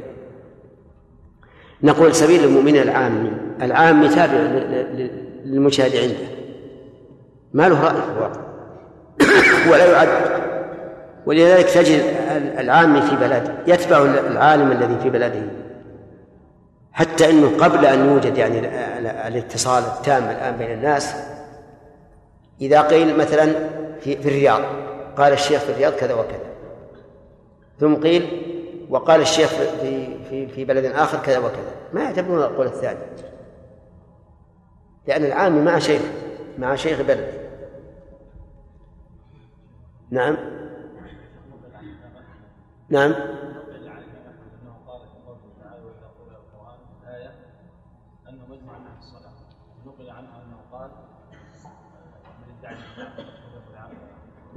نقول 1.82 2.14
سبيل 2.14 2.44
المؤمن 2.44 2.76
العام 2.76 3.38
العام 3.62 4.06
تابع 4.06 4.38
للمجتهد 5.44 5.96
عنده 5.96 6.36
ما 7.52 7.68
له 7.68 7.84
رأي. 7.84 7.96
الواقع 8.16 8.40
ولا 9.70 9.86
يعد. 9.92 10.08
ولذلك 11.26 11.70
تجد 11.70 12.02
العام 12.58 13.00
في 13.00 13.16
بلده 13.16 13.54
يتبع 13.66 14.02
العالم 14.02 14.72
الذي 14.72 14.98
في 15.02 15.10
بلده 15.10 15.42
حتى 16.92 17.30
إنه 17.30 17.56
قبل 17.58 17.86
أن 17.86 18.08
يوجد 18.08 18.38
يعني 18.38 18.58
الاتصال 19.28 19.84
التام 19.84 20.22
الآن 20.22 20.56
بين 20.56 20.70
الناس 20.70 21.16
إذا 22.60 22.82
قيل 22.82 23.16
مثلا 23.16 23.52
في 24.00 24.28
الرياض 24.28 24.62
قال 25.16 25.32
الشيخ 25.32 25.60
في 25.60 25.72
الرياض 25.72 25.92
كذا 25.92 26.14
وكذا. 26.14 26.46
ثم 27.80 27.94
قيل 27.94 28.26
وقال 28.90 29.20
الشيخ 29.20 29.48
في 29.48 30.24
في 30.24 30.46
في 30.48 30.64
بلد 30.64 30.84
آخر 30.84 31.18
كذا 31.18 31.38
وكذا. 31.38 31.74
ما 31.92 32.02
يعتبرون 32.02 32.42
القول 32.42 32.66
الثاني. 32.66 32.98
لأن 35.06 35.24
العام 35.24 35.64
مع 35.64 35.78
شيخ 35.78 36.02
مع 36.58 36.74
شيخ 36.74 37.02
بلد. 37.02 37.46
نعم. 40.10 40.36
نعم. 42.88 43.14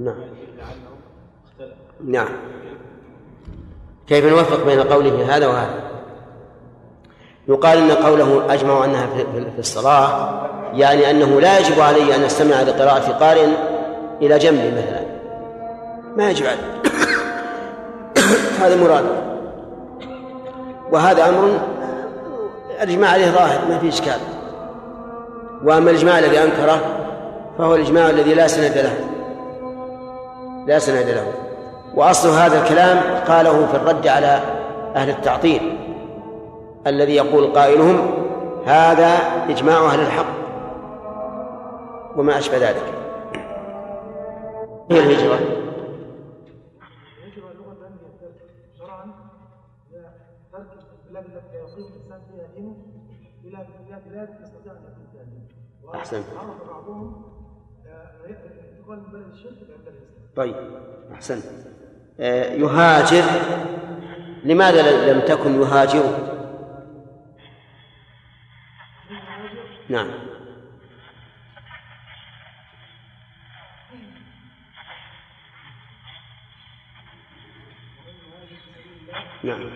نعم. 0.00 0.16
نعم. 2.04 2.28
كيف 4.10 4.24
نوفق 4.24 4.64
بين 4.64 4.82
قوله 4.82 5.36
هذا 5.36 5.46
وهذا؟ 5.46 5.74
يقال 7.48 7.78
إن 7.78 7.90
قوله 7.90 8.54
أجمع 8.54 8.84
أنها 8.84 9.06
في 9.54 9.58
الصلاة 9.58 10.40
يعني 10.74 11.10
أنه 11.10 11.40
لا 11.40 11.58
يجب 11.58 11.80
علي 11.80 12.16
أن 12.16 12.22
أستمع 12.22 12.62
لقراءة 12.62 13.12
قارئ 13.12 13.46
إلى 14.22 14.38
جنبي 14.38 14.70
مثلا. 14.70 15.00
ما 16.16 16.30
يجب 16.30 16.46
علي. 16.46 16.58
هذا 18.62 18.76
مراد. 18.76 19.04
وهذا 20.92 21.28
أمر 21.28 21.60
الإجماع 22.82 23.10
عليه 23.10 23.30
ظاهر 23.30 23.60
ما 23.68 23.78
في 23.78 23.88
إشكال. 23.88 24.20
وأما 25.64 25.90
الإجماع 25.90 26.18
الذي 26.18 26.42
أنكره 26.42 26.80
فهو 27.58 27.74
الإجماع 27.74 28.10
الذي 28.10 28.34
لا 28.34 28.46
سند 28.46 28.78
له. 28.78 28.94
لا 30.66 30.78
سند 30.78 31.08
له. 31.08 31.49
وأصل 31.94 32.28
هذا 32.28 32.62
الكلام 32.62 33.24
قاله 33.24 33.66
في 33.66 33.76
الرد 33.76 34.06
على 34.06 34.40
أهل 34.96 35.10
التعطيل 35.10 35.78
الذي 36.86 37.14
يقول 37.16 37.52
قائلهم 37.52 38.10
هذا 38.66 39.16
إجماع 39.48 39.86
أهل 39.86 40.00
الحق 40.00 40.40
وما 42.16 42.38
أشبه 42.38 42.56
ذلك. 42.56 42.94
هي 44.90 45.00
الهجرة. 45.00 45.38
أحسنت. 55.94 56.24
طيب 60.36 60.54
أحسنت. 61.12 61.44
آه، 61.44 61.79
يهاجر. 62.20 63.24
لماذا 64.44 65.12
لم 65.12 65.20
تكن 65.20 65.62
يهاجر؟ 65.62 66.30
نعم. 69.88 70.10
نعم. 79.44 79.70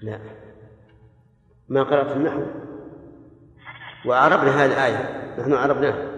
لا. 0.00 0.20
ما 1.68 1.82
قرأت 1.82 2.16
النحو. 2.16 2.42
وعربنا 4.04 4.64
هذه 4.64 4.66
الآية. 4.66 5.34
نحن 5.38 5.52
عربناها 5.54 6.09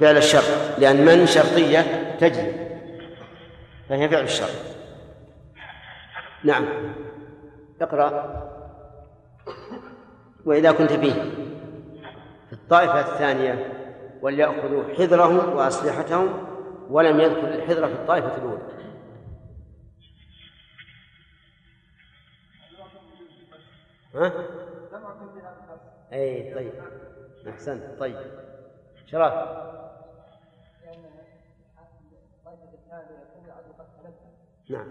فعل 0.00 0.16
الشر 0.16 0.78
لأن 0.78 1.04
من 1.04 1.26
شرطية 1.26 1.80
تجري 2.20 2.68
فهي 3.88 4.08
فعل 4.08 4.22
الشر 4.22 4.48
نعم. 6.44 6.66
اقرأ. 7.80 8.48
وإذا 10.44 10.72
كنت 10.72 10.92
فيه. 10.92 11.12
في 12.46 12.52
الطائفة 12.52 13.00
الثانية 13.00 13.72
وليأخذوا 14.22 14.94
حذرهم 14.94 15.56
وأسلحتهم 15.56 16.46
ولم 16.90 17.20
يذكر 17.20 17.48
الحذر 17.54 17.86
في 17.86 17.92
الطائفة 17.92 18.36
الأولى. 18.36 18.62
ها؟ 24.14 24.32
اي 26.12 26.54
طيب. 26.54 26.72
أحسنت 27.48 28.00
طيب. 28.00 28.16
شرف 29.06 29.32
نعم. 34.70 34.86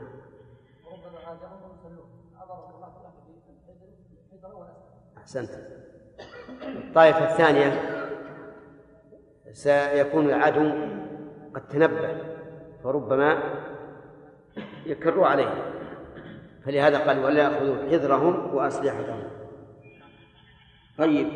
وربما 0.86 1.20
هاجرهم 1.20 1.62
ويصلون 1.64 2.10
أمر 2.44 2.76
الله 2.76 2.94
بالحذر 4.42 4.68
أحسنت. 5.18 5.50
الطائفة 6.62 7.32
الثانية 7.32 7.82
سيكون 9.52 10.26
العدو 10.26 10.72
قد 11.56 11.68
تنبه 11.68 12.18
فربما 12.84 13.44
يكروا 14.86 15.28
عليه. 15.28 15.74
فلهذا 16.66 17.08
قال 17.08 17.24
ولا 17.24 17.44
يأخذوا 17.44 17.90
حذرهم 17.90 18.56
وأسلحتهم. 18.56 19.24
طيب. 20.98 21.28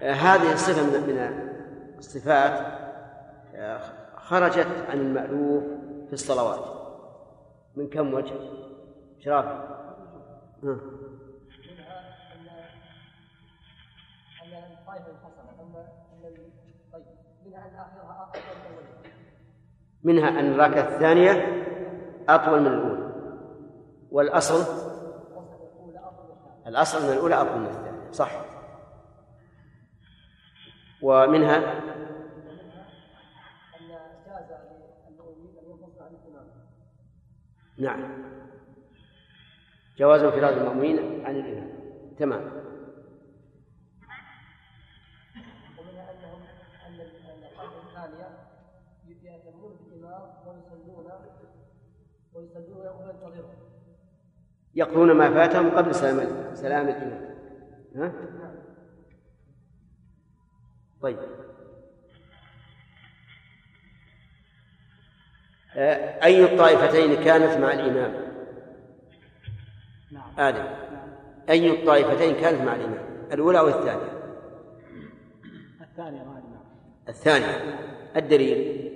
هذه 0.00 0.52
الصفة 0.52 1.00
من 1.00 1.18
الصفات. 1.98 2.82
خرجت 4.32 4.66
عن 4.88 5.00
المألوف 5.00 5.64
في 6.06 6.12
الصلوات. 6.12 6.64
من 7.76 7.88
كم 7.88 8.14
وجه؟ 8.14 8.34
شرافي 9.18 9.48
ها. 10.64 10.76
منها 20.02 20.28
أن 20.28 20.52
الركعة 20.52 20.94
الثانية 20.94 21.62
أطول 22.28 22.60
من 22.60 22.66
الأولى. 22.66 23.12
والأصل؟ 24.10 24.64
الأصل 26.66 27.06
من 27.06 27.12
الأولى 27.12 27.34
أطول 27.34 27.58
من 27.58 27.66
الثانية 27.66 28.10
صح. 28.10 28.44
ومنها؟ 31.02 31.91
نعم. 37.82 38.22
جواز 39.98 40.22
انفراد 40.22 40.58
المأمومين 40.58 41.26
عن 41.26 41.36
الإمام 41.36 41.68
تمام. 42.18 42.40
ومنها 45.78 46.10
أنهم 46.12 46.42
أن 46.86 47.00
القاعدة 47.00 47.82
الثانية 47.88 48.28
يأتمون 49.22 49.76
بالإمام 49.76 50.22
ويصلون 50.46 51.06
يقضون 54.74 55.12
ما 55.12 55.30
فاتهم 55.30 55.70
قبل 55.70 55.94
سلام 55.94 56.54
سلام 56.54 56.88
الإمام 56.88 57.34
ها؟ 57.96 58.12
طيب. 61.02 61.18
أي 65.76 66.44
الطائفتين 66.44 67.24
كانت 67.24 67.58
مع 67.58 67.72
الإمام؟ 67.72 68.14
نعم. 70.10 70.30
آدم. 70.38 70.64
أي 71.48 71.70
الطائفتين 71.70 72.34
كانت 72.34 72.60
مع 72.60 72.74
الإمام؟ 72.74 73.28
الأولى 73.32 73.58
أو 73.58 73.68
الثانية؟ 73.68 74.22
الثانية 75.80 76.22
الإمام 76.22 76.42
الثانية. 77.08 77.78
الدليل؟ 78.16 78.92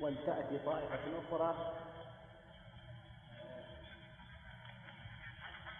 ولتأتي 0.00 0.58
طائفة 0.66 0.98
أخرى 1.28 1.54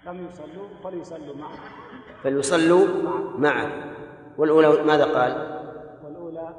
لم 0.06 0.26
يصلوا 0.26 0.68
فليصلوا 0.84 1.36
معه. 1.36 1.58
فليصلوا 2.22 2.86
معه. 3.38 3.94
والأولى 4.38 4.82
ماذا 4.82 5.04
قال؟ 5.04 5.62
والأولى 6.04 6.54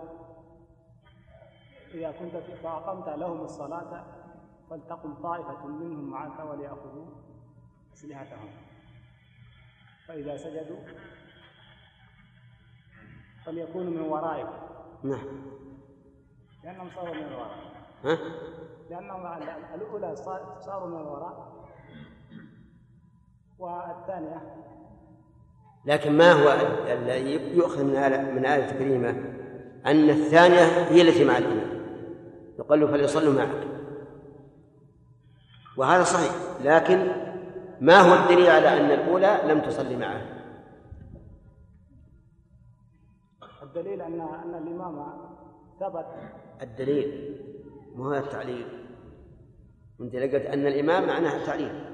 إذا 1.97 2.12
كنت 2.12 2.38
فأقمت 2.63 3.10
لهم 3.10 3.41
الصلاة 3.41 4.05
فلتقم 4.69 5.13
طائفة 5.13 5.67
منهم 5.67 6.10
معك 6.10 6.39
وليأخذوا 6.39 7.05
أسلحتهم. 7.93 8.49
فإذا 10.07 10.38
سجدوا 10.38 10.77
فليكونوا 13.45 13.91
من 13.91 14.01
ورائك 14.01 14.47
نعم. 15.03 15.27
لأنهم 16.63 16.89
صاروا 16.95 17.15
من 17.15 17.23
الوراء 17.23 17.57
ها؟ 18.03 18.17
لأنهم 18.89 19.25
الأولى 19.75 20.15
صاروا 20.60 20.88
من 20.88 21.01
الوراء 21.01 21.67
والثانية 23.60 24.55
لكن 25.86 26.17
ما 26.17 26.31
هو 26.31 26.49
الذي 26.93 27.57
يؤخذ 27.57 27.83
من 27.83 27.95
آية 27.95 28.31
من 28.31 28.45
آية 28.45 28.71
الكريمة 28.71 29.10
أن 29.86 30.10
الثانية 30.10 30.63
هي 30.89 31.01
التي 31.01 31.25
مع 31.25 31.38
الإمام. 31.38 31.76
يقال 32.59 32.79
له 32.79 32.87
فليصلوا 32.87 33.33
معك. 33.33 33.67
وهذا 35.77 36.03
صحيح 36.03 36.31
لكن 36.63 37.11
ما 37.81 37.99
هو 37.99 38.23
الدليل 38.23 38.49
على 38.49 38.67
أن 38.67 38.91
الأولى 38.91 39.41
لم 39.45 39.61
تصلي 39.61 39.95
معه؟ 39.95 40.21
والدليل 43.61 44.01
أن 44.01 44.21
أن 44.21 44.55
الإمام 44.55 45.13
ثبت. 45.79 46.05
الدليل 46.61 47.37
مو 47.95 48.09
هذا 48.09 48.25
التعليل. 48.25 48.67
أنت 50.01 50.15
لقيت 50.15 50.45
أن 50.45 50.67
الإمام 50.67 51.07
معناها 51.07 51.37
التعليل. 51.37 51.93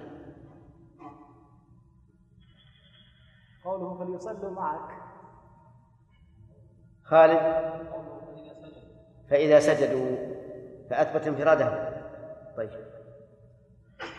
قوله 3.65 3.97
فليصلوا 3.97 4.52
معك. 4.52 5.04
خالد 7.04 7.73
فإذا 9.30 9.60
سجدوا. 9.60 10.33
فأثبت 10.94 11.28
انفراده 11.28 11.90
طيب. 12.58 12.70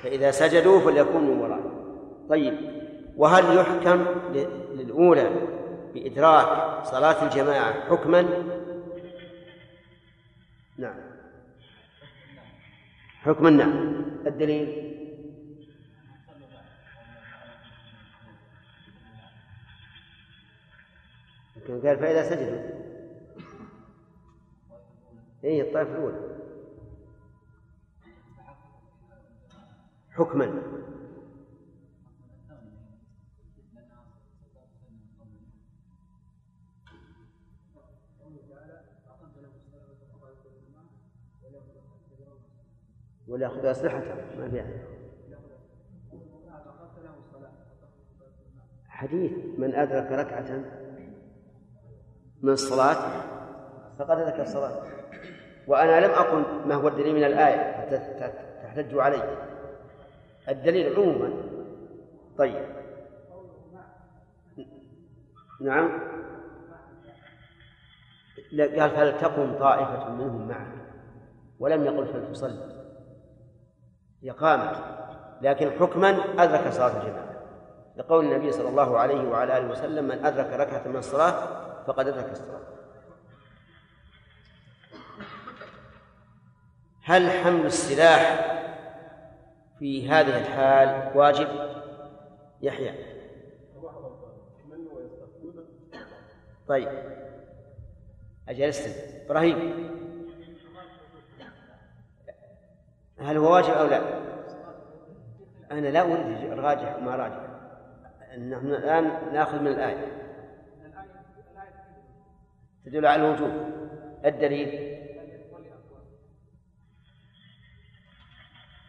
فإذا 0.03 0.31
سجدوا 0.31 0.81
فليكونوا 0.81 1.35
من 1.35 1.41
ورائه 1.41 1.85
طيب. 2.29 2.55
وهل 3.17 3.57
يحكم 3.57 4.07
للأولى 4.75 5.31
بإدراك 5.95 6.85
صلاة 6.85 7.25
الجماعة 7.25 7.91
حكما؟ 7.91 8.23
نعم. 10.79 10.97
حكما 13.23 13.51
نعم. 13.51 14.05
الدليل؟ 14.27 14.95
كان 21.67 21.81
قال 21.81 21.99
فإذا 21.99 22.23
سجدوا. 22.23 22.85
اي 25.45 25.61
الطائفة 25.61 25.91
الأولى. 25.91 26.34
حكما. 30.15 30.63
وليأخذ 43.29 43.67
أسلحته 43.67 44.15
ما 44.39 44.49
في 44.51 44.63
حديث 48.89 49.33
من 49.59 49.75
أدرك 49.75 50.13
ركعة 50.13 50.65
من 52.43 52.53
الصلاة 52.53 53.23
فقد 53.99 54.19
أدرك 54.19 54.41
الصلاة 54.41 54.83
وأنا 55.67 56.07
لم 56.07 56.11
أقل 56.11 56.69
ما 56.69 56.75
هو 56.75 56.89
الدليل 56.89 57.15
من 57.15 57.25
الآية 57.25 57.73
حتى 57.73 57.99
تحتج 58.63 58.99
علي 58.99 59.54
الدليل 60.49 60.95
عموما. 60.95 61.31
طيب. 62.39 62.67
نعم. 65.61 66.01
قال 68.59 68.91
فلتقم 68.91 69.59
طائفة 69.59 70.09
منهم 70.09 70.49
معك؟ 70.49 70.73
ولم 71.59 71.85
يقل 71.85 72.07
فلتصلي 72.07 72.85
هي 74.23 74.31
قامت. 74.31 74.77
لكن 75.43 75.71
حكما 75.71 76.09
أدرك 76.39 76.73
صلاة 76.73 77.03
الجماعة. 77.03 77.35
لقول 77.97 78.25
النبي 78.25 78.53
صلى 78.53 78.69
الله 78.69 78.99
عليه 78.99 79.29
وعلى 79.29 79.59
آله 79.59 79.71
وسلم 79.71 80.05
من 80.05 80.25
أدرك 80.25 80.53
ركعة 80.53 80.89
من 80.89 80.97
الصلاة 80.97 81.47
فقد 81.87 82.09
أدرك 82.09 82.33
الصلاة. 82.33 82.61
هل 87.03 87.31
حمل 87.31 87.67
السلاح 87.67 88.54
في 89.79 90.09
هذه 90.09 90.39
الحال 90.39 91.19
واجب. 91.19 91.49
يحيى. 92.63 92.95
طيب. 96.69 96.89
أجلست 98.49 99.15
إبراهيم. 99.27 99.91
هل 103.19 103.37
هو 103.37 103.55
واجب 103.55 103.71
أو 103.71 103.87
لا؟ 103.87 104.01
أنا 105.71 105.89
لا 105.89 106.03
أريد 106.03 106.59
راجح 106.59 106.97
وما 106.97 107.17
راجح. 107.17 107.45
نحن 108.39 108.67
الآن 108.67 109.05
نأخذ 109.33 109.61
من 109.61 109.67
الآية. 109.67 110.07
تدل 112.85 113.07
على 113.07 113.27
الوجوب. 113.27 113.51
الدليل. 114.25 115.04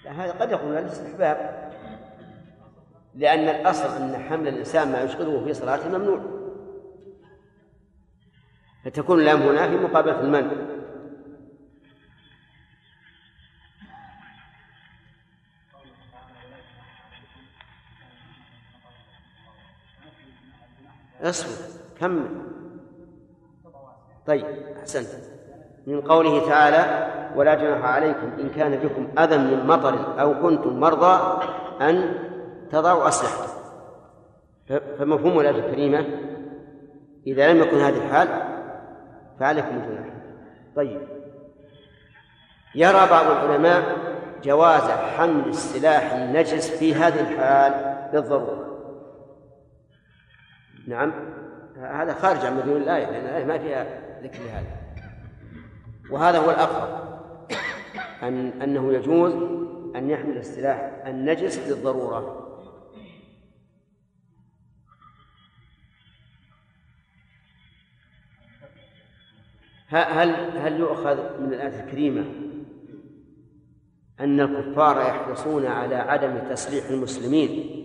هذا 0.08 0.32
قد 0.32 0.52
يكون 0.52 0.78
الاستحباب 0.78 1.72
لأن 3.16 3.40
الأصل 3.40 4.04
أن 4.04 4.24
حمل 4.30 4.48
الإنسان 4.48 4.92
ما 4.92 5.02
يشغله 5.02 5.46
في 5.46 5.54
صلاته 5.54 5.98
ممنوع. 5.98 6.20
فتكون 8.86 9.20
اللام 9.20 9.42
هنا 9.42 9.68
في 9.68 9.76
مقابلة 9.76 10.22
المنع 10.22 10.52
اصبر 21.22 21.80
كمل. 22.00 22.46
طيب 24.26 24.46
أحسنت. 24.80 25.35
من 25.88 26.02
قوله 26.02 26.50
تعالى 26.50 27.08
ولا 27.36 27.56
جناح 27.56 27.86
عليكم 27.86 28.32
إن 28.40 28.50
كان 28.50 28.76
بكم 28.76 29.08
أذى 29.20 29.38
من 29.38 29.68
مطر 29.68 30.22
أو 30.22 30.42
كنتم 30.42 30.80
مرضى 30.80 31.42
أن 31.82 32.14
تضعوا 32.72 33.08
أسلحتكم. 33.08 33.56
فمفهوم 35.00 35.40
الآية 35.40 35.66
الكريمة 35.66 36.06
إذا 37.28 37.54
لم 37.54 37.60
يكن 37.60 37.78
هذه 37.78 37.98
الحال 37.98 38.28
فعليكم 39.40 39.76
الجناح 39.76 40.06
طيب. 40.76 41.02
يرى 42.76 43.08
بعض 43.10 43.26
العلماء 43.26 43.84
جواز 44.44 44.82
حمل 44.92 45.48
السلاح 45.48 46.14
النجس 46.14 46.70
في 46.70 46.96
هذه 46.96 47.20
الحال 47.20 47.96
للضرورة 48.14 48.66
نعم. 50.88 51.14
هذا 51.78 52.14
خارج 52.14 52.46
عن 52.46 52.58
مدلول 52.58 52.82
الآية 52.82 53.06
لأن 53.06 53.26
الآية 53.26 53.46
ما 53.46 53.58
فيها 53.58 53.86
ذكر 54.24 54.40
هذا 54.54 54.85
وهذا 56.10 56.40
هو 56.40 56.52
الأقرب 56.52 57.20
أن 58.24 58.62
أنه 58.62 58.94
يجوز 58.94 59.34
أن 59.96 60.10
يحمل 60.10 60.38
السلاح 60.38 61.04
النجس 61.06 61.60
للضرورة. 61.60 62.42
هل 69.88 70.30
هل 70.58 70.80
يؤخذ 70.80 71.42
من 71.42 71.54
الآية 71.54 71.84
الكريمة 71.84 72.26
أن 74.20 74.40
الكفار 74.40 75.02
يحرصون 75.02 75.66
على 75.66 75.96
عدم 75.96 76.50
تسليح 76.50 76.86
المسلمين 76.90 77.82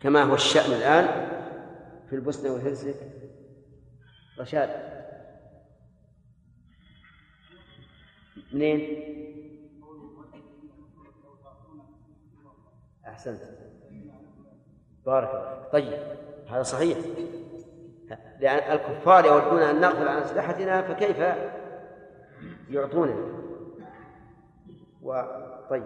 كما 0.00 0.22
هو 0.22 0.34
الشأن 0.34 0.72
الآن 0.72 1.28
في 2.10 2.16
البوسنة 2.16 2.52
والهرسك؟ 2.52 2.94
رشاد. 4.38 4.95
منين؟ 8.52 9.02
أحسنت. 13.06 13.40
بارك 15.06 15.30
الله 15.30 15.68
طيب 15.72 15.98
هذا 16.48 16.62
صحيح. 16.62 16.98
لأن 18.40 18.76
الكفار 18.76 19.24
يودون 19.24 19.62
أن 19.62 19.80
نغفل 19.80 20.08
عن 20.08 20.22
أسلحتنا 20.22 20.82
فكيف 20.82 21.16
يعطوننا 22.70 23.16
وطيب 25.02 25.84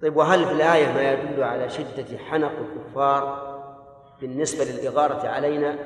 طيب 0.00 0.16
وهل 0.16 0.44
في 0.44 0.52
الآية 0.52 0.92
ما 0.92 1.12
يدل 1.12 1.42
على 1.42 1.68
شدة 1.70 2.18
حنق 2.18 2.52
الكفار 2.58 3.54
بالنسبة 4.20 4.64
للإغارة 4.64 5.28
علينا؟ 5.28 5.78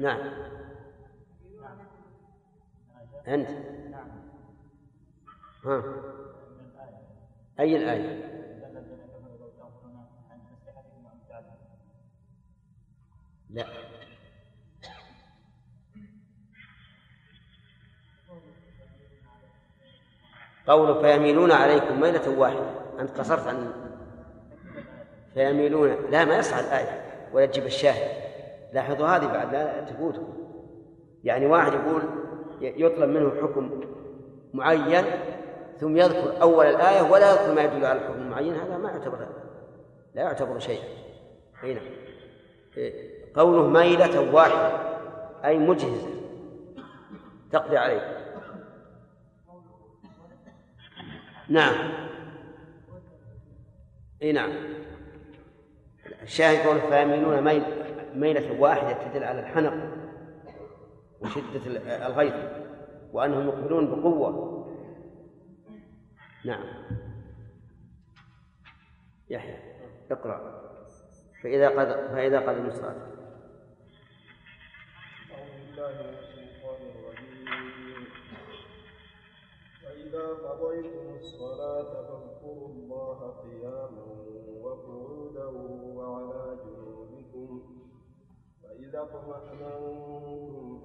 نعم. 0.00 0.20
أنت. 3.28 3.50
ها. 5.64 5.82
أي 7.60 7.76
الآية؟ 7.76 8.30
لا. 13.50 13.66
قول 20.66 21.00
فيميلون 21.00 21.52
عليكم 21.52 22.00
ميلة 22.00 22.38
واحدة. 22.38 23.00
أنت 23.00 23.10
قصرت 23.10 23.46
عن 23.46 23.72
فيميلون. 25.34 26.10
لا 26.10 26.24
ما 26.24 26.38
يصح 26.38 26.56
الآية 26.56 27.04
ولا 27.32 27.46
تجيب 27.46 27.66
الشاهد. 27.66 28.29
لاحظوا 28.72 29.06
هذه 29.06 29.26
بعد 29.26 29.52
لا 29.52 29.80
تفوتكم. 29.80 30.32
يعني 31.24 31.46
واحد 31.46 31.72
يقول 31.72 32.02
يطلب 32.60 33.08
منه 33.08 33.32
حكم 33.42 33.80
معين 34.54 35.04
ثم 35.80 35.96
يذكر 35.96 36.42
أول 36.42 36.66
الآية 36.66 37.10
ولا 37.10 37.30
يذكر 37.30 37.54
ما 37.54 37.62
يدل 37.62 37.84
على 37.84 37.98
الحكم 37.98 38.20
المعين 38.20 38.54
هذا 38.54 38.78
ما 38.78 38.90
يعتبر 38.90 39.26
لا 40.14 40.22
يعتبر 40.22 40.58
شيئا. 40.58 40.84
نعم. 41.64 41.76
إيه، 42.76 43.10
قوله 43.34 43.68
ميلة 43.68 44.34
واحدة 44.34 44.72
أي 45.44 45.58
مجهزة. 45.58 46.08
تقضي 47.52 47.76
عليه 47.76 48.20
نعم. 51.48 51.74
أي 54.22 54.32
نعم. 54.32 54.50
الشاهد 56.22 56.66
قوله 56.66 56.80
فيميلون 56.80 57.44
ميل 57.44 57.62
ميلة 58.14 58.60
واحدة 58.60 59.08
تدل 59.08 59.24
على 59.24 59.40
الحنق 59.40 59.74
وشدة 61.20 61.66
الغيظ 62.06 62.34
وأنهم 63.12 63.48
يقبلون 63.48 64.00
بقوة. 64.00 64.60
نعم. 66.44 66.64
يحيى 69.30 69.56
اقرأ. 70.10 70.60
فإذا 71.42 71.68
قد 71.68 71.86
فإذا 72.14 72.40
قد 72.40 72.56
الصلاة 72.56 73.10
فإذا 79.82 80.26
قضيتم 80.28 81.14
الصلاة 81.16 81.92
فاذكروا 81.92 82.68
الله 82.68 83.34
قياما 83.42 84.04
وقعودا 84.62 85.46
وعلى 85.96 86.49
اطمأننتم 88.94 90.80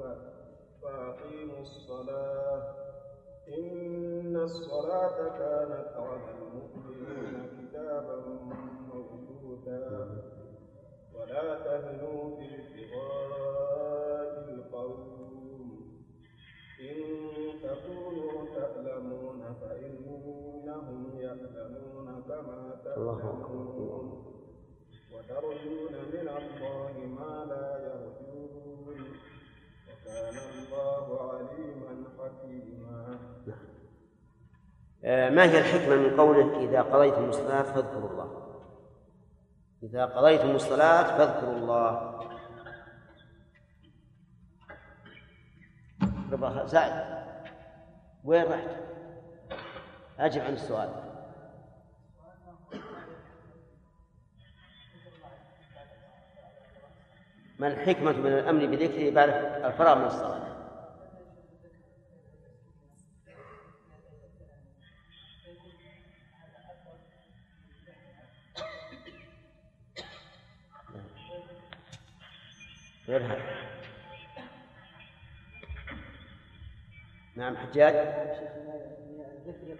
فأقيموا 0.82 1.60
الصلاة. 1.60 2.64
إن 3.58 4.36
الصلاة 4.36 5.18
كانت 5.40 5.90
على 5.96 6.32
المؤمنين 6.38 7.36
كتابا 7.58 8.18
موجودا. 8.94 9.86
ولا 11.16 11.48
تهنوا 11.64 12.22
في 12.38 12.46
ابتغاء 12.56 14.32
القوم. 14.50 15.16
إن 16.82 16.98
تكونوا 17.64 18.46
تألمون 18.56 19.42
فإنهم 19.62 21.00
يألمون 21.20 22.24
كما 22.28 22.82
تألمون 22.84 24.26
وترجون 25.14 25.94
من 26.14 26.28
الله 26.28 26.94
ما 27.20 27.46
لا 27.50 27.68
يرجون 27.78 27.95
عليما 31.22 32.04
حكيما. 32.20 33.20
آه، 35.04 35.30
ما 35.30 35.44
هي 35.44 35.60
الحكمة 35.60 35.96
من 35.96 36.18
قوله 36.18 36.60
إذا 36.60 36.82
قضيتم 36.82 37.30
الصلاة 37.30 37.64
فاذكروا 37.64 38.10
الله؟ 38.10 38.46
إذا 39.84 40.06
قضيتم 40.06 40.52
الصلاة 40.52 41.18
فاذكروا 41.18 41.54
الله. 41.54 42.20
ربا 46.32 46.66
زائد 46.66 47.26
وين 48.24 48.44
رحت؟ 48.44 48.70
أجب 50.20 50.42
عن 50.42 50.54
السؤال. 50.54 50.90
ما 57.60 57.68
الحكمة 57.68 58.12
من 58.12 58.34
الأمر 58.34 58.66
بذكره 58.66 59.12
بعد 59.12 59.30
الفراغ 59.66 60.00
من 60.00 60.06
الصلاة؟ 60.06 60.55
هذا 73.10 73.38
نعم 77.36 77.58
حجاج. 77.58 77.94
ذكر 79.48 79.78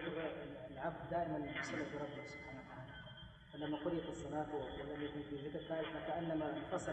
العبد 0.72 1.10
دائما 1.10 1.38
بصلة 1.60 1.78
ربه 1.78 2.26
سبحانه 2.26 2.60
وتعالى. 2.60 2.92
فلما 3.52 3.76
قضيت 3.84 4.08
الصلاة 4.08 4.46
ولم 4.54 5.02
يكن 5.02 5.22
في 5.30 5.48
ذكر 5.48 5.58
فكأنما 5.60 6.52
انفصل 6.56 6.92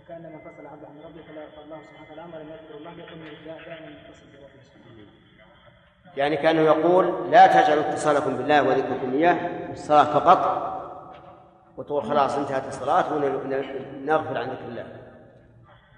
فكأنما 0.00 0.34
انفصل 0.34 0.66
عبد 0.66 0.84
عن 0.84 1.00
ربه 1.04 1.22
فالله 1.56 1.82
سبحانه 1.82 2.02
وتعالى 2.02 2.24
أمر 2.24 2.40
أن 2.40 2.48
يذكر 2.48 2.76
الله 2.78 2.90
يكون 2.90 3.18
دائما 3.44 3.90
متصل 3.90 4.26
بربه 4.26 4.62
سبحانه 4.62 5.06
يعني 6.16 6.36
كأنه 6.36 6.60
يقول 6.60 7.30
لا 7.30 7.46
تجعلوا 7.46 7.90
اتصالكم 7.90 8.36
بالله 8.36 8.62
وذكركم 8.62 9.12
إياه 9.12 9.68
بالصلاه 9.68 10.04
فقط 10.04 10.74
وتقول 11.76 12.04
خلاص 12.04 12.38
انتهت 12.38 12.68
الصلاة 12.68 13.14
ونغفل 13.14 14.36
عن 14.36 14.50
ذكر 14.50 14.68
الله. 14.68 15.03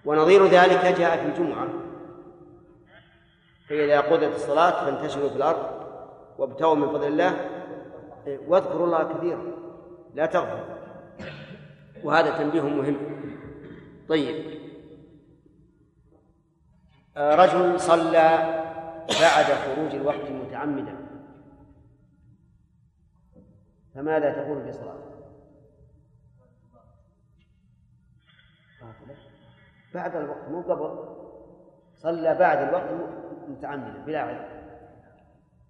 ونظير 0.06 0.46
ذلك 0.46 0.98
جاء 0.98 1.16
في 1.16 1.26
الجمعة. 1.26 1.68
فإذا 3.68 4.00
قضيت 4.00 4.34
الصلاة 4.34 4.84
فانتشروا 4.84 5.28
في 5.28 5.36
الأرض 5.36 5.86
وابتغوا 6.38 6.74
من 6.74 6.88
فضل 6.88 7.06
الله. 7.06 7.50
واذكروا 8.46 8.86
الله 8.86 9.14
كثيرا. 9.14 9.44
لا 10.14 10.26
تغفل 10.26 10.64
وهذا 12.04 12.38
تنبيه 12.38 12.62
مهم. 12.62 12.96
طيب. 14.08 14.56
رجل 17.16 17.80
صلى 17.80 18.62
بعد 19.20 19.44
خروج 19.44 19.94
الوقت 19.94 20.30
متعمدا. 20.30 20.96
فماذا 23.94 24.32
تقول 24.32 24.64
في 24.64 24.72
صلاته؟ 24.72 25.05
بعد 29.94 30.16
الوقت 30.16 30.48
مو 30.48 30.60
قبل. 30.60 31.16
صلى 31.94 32.34
بعد 32.34 32.68
الوقت 32.68 32.90
متعمدا 33.48 34.04
بلا 34.04 34.20
علم. 34.20 34.48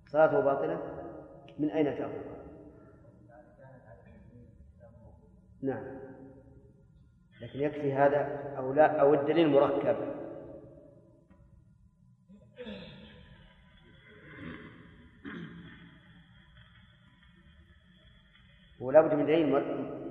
صلاته 0.07 0.41
باطلة؟ 0.41 0.79
من 1.59 1.71
أين 1.71 1.99
تأخذ؟ 1.99 2.37
نعم. 5.63 5.85
لكن 7.41 7.61
يكفي 7.61 7.93
هذا 7.93 8.55
أو 8.59 8.73
لا 8.73 9.01
أو 9.01 9.15
الدليل 9.15 9.49
مركب. 9.49 9.97
ولا 18.81 19.01
بد 19.01 19.15
من 19.15 19.27
دليل 19.27 19.53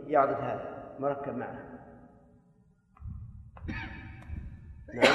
يعضد 0.08 0.42
هذا 0.42 0.96
مركب 1.00 1.36
معه. 1.38 1.75
نعم. 4.96 5.06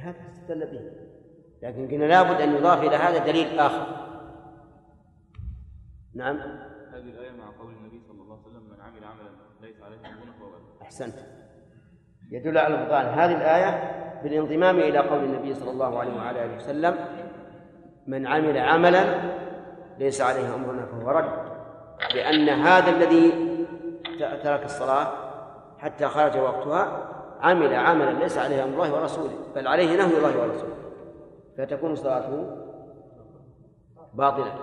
هذا 0.00 0.30
استدل 0.32 0.66
به 0.66 0.80
لكن 1.62 1.88
قلنا 1.88 2.04
لابد 2.04 2.40
أن 2.40 2.56
يضاف 2.56 2.82
إلى 2.82 2.96
هذا 2.96 3.18
دليل 3.18 3.60
آخر. 3.60 3.86
نعم. 6.14 6.36
هذه 6.92 7.10
الآية 7.10 7.30
مع 7.30 7.50
قول 7.58 7.72
النبي 7.72 8.00
صلى 8.08 8.22
الله 8.22 8.38
عليه 8.38 8.46
وسلم 8.46 8.70
من 8.70 8.80
عمل 8.80 9.04
عملا 9.04 9.30
ليس 9.60 9.82
عليه 9.82 9.96
أمرنا 9.96 10.32
فهو 10.32 10.82
أحسنت. 10.82 11.14
يدل 12.30 12.58
على 12.58 12.74
البطلان 12.74 13.06
هذه 13.06 13.36
الآية 13.36 14.00
بالانضمام 14.22 14.78
إلى 14.78 14.98
قول 14.98 15.24
النبي 15.24 15.54
صلى 15.54 15.70
الله 15.70 15.98
عليه 15.98 16.16
وعلى 16.16 16.44
آله 16.44 16.56
وسلم 16.56 16.96
من 18.06 18.26
عمل 18.26 18.58
عملا 18.58 19.04
ليس 19.98 20.20
عليه 20.20 20.54
أمرنا 20.54 20.86
فهو 20.86 21.10
رد. 21.10 21.50
لأن 22.14 22.48
هذا 22.48 22.90
الذي 22.90 23.30
ترك 24.18 24.64
الصلاة 24.64 25.19
حتى 25.80 26.08
خرج 26.08 26.36
وقتها 26.36 27.08
عمل 27.40 27.74
عملا 27.74 28.10
ليس 28.10 28.38
عليه 28.38 28.64
أمر 28.64 28.72
الله 28.72 28.94
ورسوله 28.94 29.38
بل 29.54 29.68
عليه 29.68 29.96
نهي 29.96 30.16
الله 30.16 30.40
ورسوله. 30.40 30.76
فتكون 31.58 31.94
صلاته 31.94 32.56
باطلة. 34.14 34.54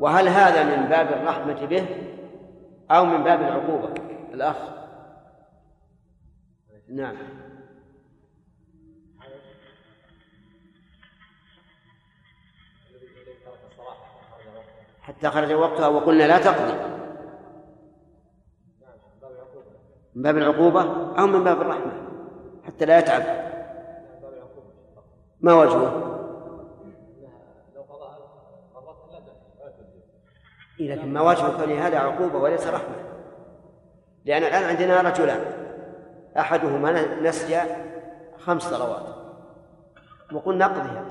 وهل 0.00 0.28
هذا 0.28 0.76
من 0.76 0.88
باب 0.88 1.08
الرحمة 1.08 1.66
به 1.66 1.86
أو 2.90 3.04
من 3.04 3.24
باب 3.24 3.40
العقوبة؟ 3.40 3.94
الأخ. 4.34 4.56
نعم. 6.88 7.16
حتى 15.02 15.30
خرج 15.30 15.52
وقتها 15.52 15.88
وقلنا 15.88 16.24
لا 16.24 16.38
تقضي. 16.38 16.99
من 20.14 20.22
باب 20.22 20.36
العقوبة 20.36 20.82
أو 21.18 21.26
من 21.26 21.44
باب 21.44 21.60
الرحمة 21.60 21.92
حتى 22.66 22.84
لا 22.84 22.98
يتعب. 22.98 23.22
ما 25.40 25.54
وجهه؟ 25.54 26.06
إيه 30.80 30.94
لكن 30.94 31.12
ما 31.12 31.20
وجه 31.20 31.56
كون 31.56 31.72
هذا 31.72 31.98
عقوبة 31.98 32.38
وليس 32.38 32.66
رحمة. 32.66 32.96
لأن 34.24 34.42
الآن 34.42 34.64
عندنا 34.64 35.00
رجلان 35.00 35.40
أحدهما 36.38 37.20
نسي 37.22 37.60
خمس 38.38 38.62
صلوات 38.62 39.06
وقلنا 40.32 40.64
اقضيها 40.64 41.04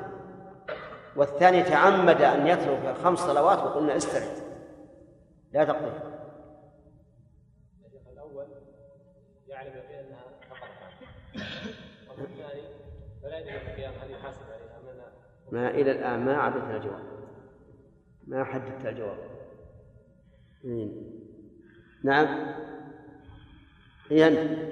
والثاني 1.15 1.63
تعمد 1.63 2.21
أن 2.21 2.47
يترك 2.47 2.85
الخمس 2.85 3.19
صلوات 3.19 3.59
وقلنا 3.59 3.97
استرد 3.97 4.49
لا 5.53 5.63
تقضي 5.63 6.08
ما 15.51 15.69
إلى 15.69 15.91
الآن 15.91 16.25
ما 16.25 16.37
عدتنا 16.37 16.77
الجواب 16.77 17.09
ما 18.27 18.43
حددت 18.43 18.85
الجواب 18.85 19.17
مين. 20.63 21.19
نعم. 22.03 22.55
هي 24.09 24.27
أنت. 24.27 24.69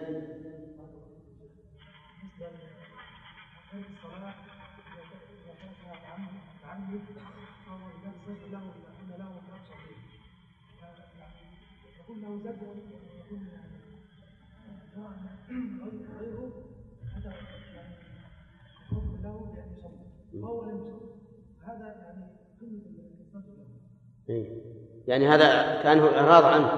إيه. 24.29 24.61
يعني 25.07 25.27
هذا 25.27 25.81
كأنه 25.83 26.17
إعراض 26.17 26.45
عنه. 26.45 26.69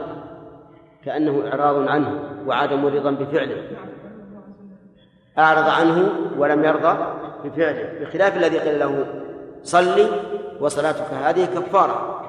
كأنه 1.06 1.48
إعراض 1.48 1.88
عنه 1.88 2.22
وعدم 2.48 2.86
رضا 2.86 3.12
بفعله. 3.12 3.72
أعرض 5.38 5.70
عنه 5.70 6.12
ولم 6.38 6.64
يرضى 6.64 6.98
بفعله. 7.44 8.00
بخلاف 8.00 8.38
الذي 8.38 8.60
قيل 8.60 8.80
له 8.80 9.24
صلي 9.64 10.10
وصلاتك 10.62 11.14
هذه 11.14 11.46
كفارة. 11.46 12.22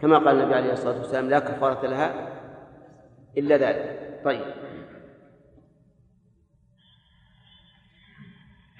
كما 0.00 0.18
قال 0.18 0.40
النبي 0.40 0.54
عليه 0.54 0.72
الصلاة 0.72 0.98
والسلام 0.98 1.28
لا 1.28 1.38
كفارة 1.38 1.86
لها 1.86 2.28
إلا 3.38 3.56
ذلك. 3.56 4.20
طيب. 4.24 4.61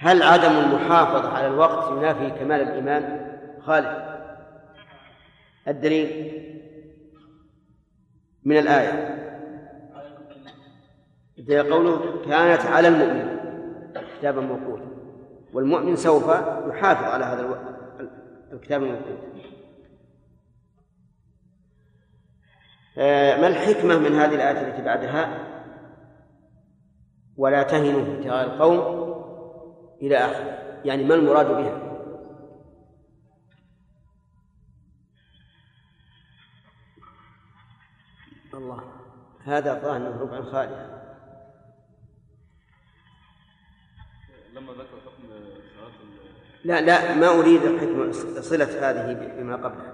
هل 0.02 0.22
عدم 0.22 0.50
المحافظة 0.50 1.28
على 1.28 1.46
الوقت 1.46 1.92
ينافي 1.92 2.30
كمال 2.30 2.60
الإيمان؟ 2.60 3.32
خالد. 3.60 4.18
الدليل 5.68 6.32
من 8.44 8.58
الآية. 8.58 9.22
قوله 11.48 12.22
كانت 12.24 12.60
على 12.60 12.88
المؤمن 12.88 13.38
كتابا 14.18 14.40
موقوتا. 14.40 14.86
والمؤمن 15.52 15.96
سوف 15.96 16.28
يحافظ 16.68 17.04
على 17.04 17.24
هذا 17.24 17.62
الكتاب 18.52 18.82
الموقوت. 18.82 19.18
آه، 22.98 23.40
ما 23.40 23.46
الحكمة 23.46 23.98
من 23.98 24.12
هذه 24.12 24.34
الآية 24.34 24.68
التي 24.68 24.82
بعدها؟ 24.82 25.48
ولا 27.36 27.62
تهنوا 27.62 28.04
في 28.04 28.10
ابتغاء 28.10 28.44
القوم 28.44 29.01
إلى 30.02 30.16
آخره 30.16 30.82
يعني 30.84 31.04
ما 31.04 31.14
المراد 31.14 31.48
بها؟ 31.48 31.92
الله. 38.54 38.92
هذا 39.44 39.74
ظاهر 39.74 40.20
ربع 40.20 40.42
خالي 40.42 41.02
لما 44.52 44.72
ذكر 44.72 45.00
حكم 45.06 45.28
صلاة 45.76 45.92
لا 46.64 46.80
لا 46.80 47.14
ما 47.14 47.28
أريد 47.28 47.60
حكمة 47.60 48.12
صلة 48.40 48.90
هذه 48.90 49.12
بما 49.38 49.56
قبلها 49.56 49.92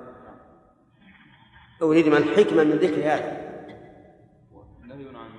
أريد 1.83 2.09
ما 2.09 2.18
الحكمة 2.18 2.64
من 2.64 2.77
ذكر 2.77 3.01
هذا 3.01 3.49
نهي 4.85 5.09
عن 5.09 5.31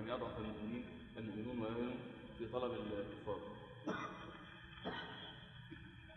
أن 0.00 0.08
يضعف 0.08 0.38
المؤمنين 0.38 0.84
المؤمنون 1.18 1.58
ويهنوا 1.58 1.94
في 2.38 2.46
طلب 2.52 2.72
الكفار 2.72 3.38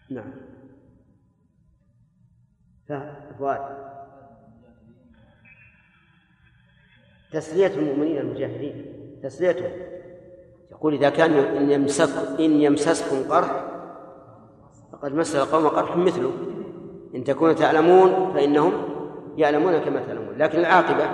نعم. 0.09 0.33
فؤاد 3.39 3.61
تسلية 7.31 7.67
المؤمنين 7.67 8.17
المجاهدين. 8.17 8.85
تسليتهم. 9.23 9.71
يقول 10.71 10.93
إذا 10.93 11.09
كان 11.09 11.33
إن 11.33 11.71
يمسك 11.71 12.39
إن 12.39 12.61
يمسسكم 12.61 13.31
قرح 13.31 13.65
فقد 14.91 15.13
مس 15.13 15.35
القوم 15.35 15.67
قرح 15.67 15.97
مثله. 15.97 16.31
إن 17.15 17.23
تكونوا 17.23 17.53
تعلمون 17.53 18.33
فإنهم 18.33 18.73
يعلمون 19.37 19.77
كما 19.77 20.05
تعلمون. 20.05 20.37
لكن 20.37 20.59
العاقبة 20.59 21.09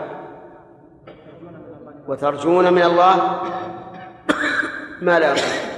وترجون 2.08 2.74
من 2.74 2.82
الله 2.82 3.42
ما 5.02 5.20
لا 5.20 5.30
يرجون 5.30 5.73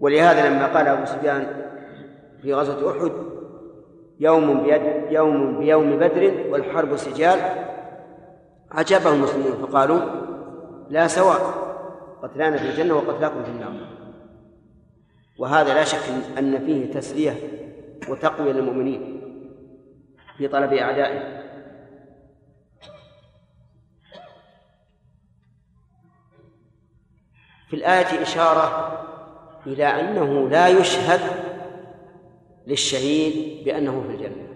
ولهذا 0.00 0.48
لما 0.48 0.66
قال 0.66 0.86
أبو 0.86 1.04
سفيان 1.04 1.68
في 2.42 2.54
غزوة 2.54 2.90
أحد 2.90 3.12
يوم 4.20 4.62
بيد 4.62 5.12
يوم 5.12 5.58
بيوم 5.58 5.98
بدر 5.98 6.44
والحرب 6.50 6.96
سجال 6.96 7.38
عجبه 8.70 9.12
المسلمون 9.12 9.66
فقالوا 9.66 10.00
لا 10.90 11.06
سواء 11.06 11.40
قتلانا 12.22 12.56
في 12.56 12.64
الجنة 12.64 12.94
وقتلاكم 12.94 13.44
في 13.44 13.50
النار. 13.50 13.72
وهذا 15.38 15.74
لا 15.74 15.84
شك 15.84 16.38
أن 16.38 16.58
فيه 16.58 16.92
تسلية 16.92 17.32
وتقوية 18.08 18.52
للمؤمنين 18.52 19.20
في 20.36 20.48
طلب 20.48 20.72
أعدائهم 20.72 21.38
في 27.68 27.76
الآية 27.76 28.22
إشارة 28.22 28.98
إلى 29.66 29.84
أنه 29.84 30.48
لا 30.48 30.68
يشهد 30.68 31.20
للشهيد 32.66 33.64
بأنه 33.64 34.04
في 34.06 34.14
الجنة. 34.14 34.48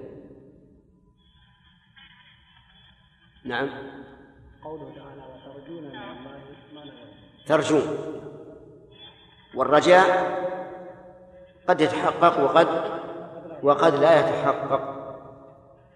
نعم. 3.45 3.71
قوله 4.65 4.95
تعالى 4.95 5.23
وترجون 5.23 5.83
من 5.83 5.87
الله 5.87 6.41
ما 6.75 6.83
ترجون. 7.47 7.83
والرجاء 9.57 10.07
قد 11.69 11.81
يتحقق 11.81 12.45
وقد 12.45 12.69
وقد 13.63 13.95
لا 13.95 14.21
يتحقق. 14.21 15.03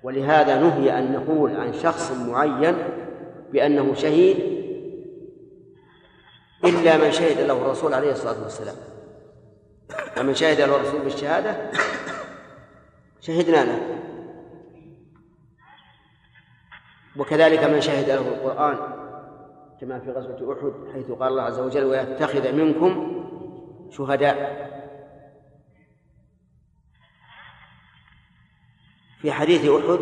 ولهذا 0.03 0.61
نهي 0.61 0.99
أن 0.99 1.13
نقول 1.13 1.57
عن 1.57 1.73
شخص 1.73 2.13
معين 2.13 2.77
بأنه 3.53 3.95
شهيد 3.95 4.37
إلا 6.65 6.97
من 6.97 7.13
شهد 7.13 7.41
له 7.41 7.55
الرسول 7.55 7.95
عليه 7.95 8.11
الصلاة 8.11 8.43
والسلام. 8.43 8.96
فمن 9.89 10.35
شهد 10.35 10.61
له 10.61 10.77
الرسول 10.77 11.01
بالشهادة 11.01 11.71
شهدنا 13.21 13.65
له. 13.65 14.03
وكذلك 17.17 17.65
من 17.65 17.81
شهد 17.81 18.09
له 18.09 18.29
القرآن 18.29 18.79
كما 19.81 19.99
في 19.99 20.11
غزوة 20.11 20.53
أحد 20.53 20.73
حيث 20.93 21.11
قال 21.11 21.29
الله 21.29 21.43
عز 21.43 21.59
وجل 21.59 21.85
ويتخذ 21.85 22.53
منكم 22.53 23.23
شهداء. 23.91 24.67
في 29.21 29.33
حديث 29.33 29.69
أحد 29.71 29.99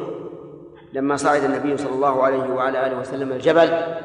لما 0.93 1.17
صعد 1.17 1.45
النبي 1.45 1.77
صلى 1.77 1.95
الله 1.95 2.23
عليه 2.23 2.51
وعلى 2.51 2.87
آله 2.87 2.99
وسلم 2.99 3.33
الجبل 3.33 3.97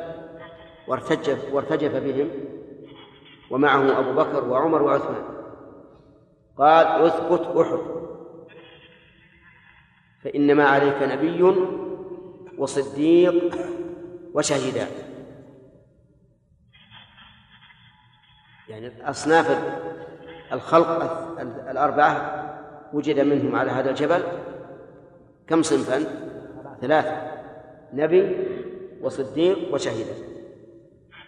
وارتجف 0.87 1.53
وارتجف 1.53 1.95
بهم 1.95 2.29
ومعه 3.51 3.99
أبو 3.99 4.13
بكر 4.13 4.49
وعمر 4.49 4.81
وعثمان. 4.81 5.38
قال 6.59 6.87
اثبت 6.87 7.41
أحد. 7.57 7.79
فإنما 10.23 10.65
عليك 10.65 11.03
نبي 11.03 11.55
وصديق 12.57 13.55
وشهيدان 14.33 14.87
يعني 18.69 19.09
أصناف 19.09 19.59
الخلق 20.53 21.01
الأربعة 21.69 22.45
وجد 22.93 23.19
منهم 23.19 23.55
على 23.55 23.71
هذا 23.71 23.89
الجبل 23.89 24.23
كم 25.47 25.61
صنفا؟ 25.61 26.03
ثلاثة. 26.81 27.39
نبي 27.93 28.35
وصديق 29.01 29.73
وشهيد 29.73 30.07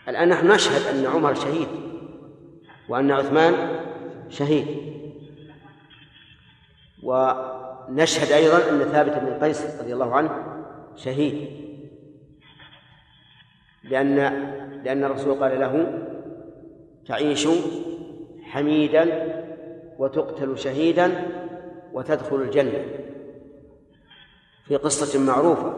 الآن 0.07 0.29
نحن 0.29 0.51
نشهد 0.51 0.95
أن 0.95 1.05
عمر 1.05 1.33
شهيد 1.33 1.67
وأن 2.89 3.11
عثمان 3.11 3.79
شهيد. 4.29 4.91
ونشهد 7.03 8.31
أيضا 8.31 8.57
أن 8.69 8.79
ثابت 8.79 9.17
بن 9.17 9.43
قيس 9.43 9.81
رضي 9.81 9.93
الله 9.93 10.15
عنه 10.15 10.29
شهيد. 10.95 11.61
لأن 13.83 14.15
لأن 14.83 15.03
الرسول 15.03 15.43
قال 15.43 15.59
له 15.59 16.03
تعيش 17.07 17.47
حميدا 18.43 19.33
وتقتل 19.99 20.57
شهيدا 20.57 21.27
وتدخل 21.93 22.35
الجنة. 22.35 22.85
في 24.65 24.75
قصة 24.75 25.19
معروفة. 25.19 25.73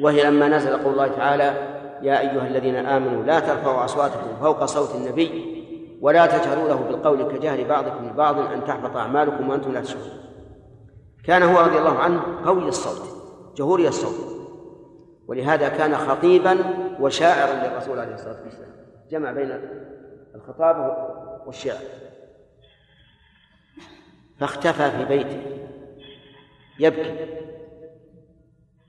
وهي 0.00 0.24
لما 0.24 0.48
نزل 0.48 0.76
قول 0.76 0.92
الله 0.92 1.08
تعالى 1.08 1.74
يا 2.02 2.20
أيها 2.20 2.46
الذين 2.46 2.76
آمنوا 2.76 3.24
لا 3.24 3.40
ترفعوا 3.40 3.84
أصواتكم 3.84 4.36
فوق 4.40 4.64
صوت 4.64 4.94
النبي 4.94 5.53
ولا 6.04 6.26
تجهروا 6.26 6.68
له 6.68 6.74
بالقول 6.74 7.32
كجهر 7.32 7.68
بعضكم 7.68 8.08
لبعض 8.08 8.38
أن 8.38 8.64
تحبط 8.64 8.96
أعمالكم 8.96 9.48
وأنتم 9.48 9.72
لا 9.72 9.80
تشعرون. 9.80 10.20
كان 11.24 11.42
هو 11.42 11.60
رضي 11.60 11.78
الله 11.78 11.98
عنه 11.98 12.22
قوي 12.44 12.68
الصوت 12.68 13.08
جهوري 13.56 13.88
الصوت. 13.88 14.34
ولهذا 15.26 15.68
كان 15.68 15.96
خطيبا 15.96 16.58
وشاعرا 17.00 17.68
للرسول 17.68 17.98
عليه 17.98 18.14
الصلاة 18.14 18.42
والسلام. 18.44 18.70
جمع 19.10 19.32
بين 19.32 19.60
الخطاب 20.34 20.96
والشعر. 21.46 21.82
فاختفى 24.40 24.90
في 24.90 25.04
بيته. 25.04 25.42
يبكي. 26.80 27.26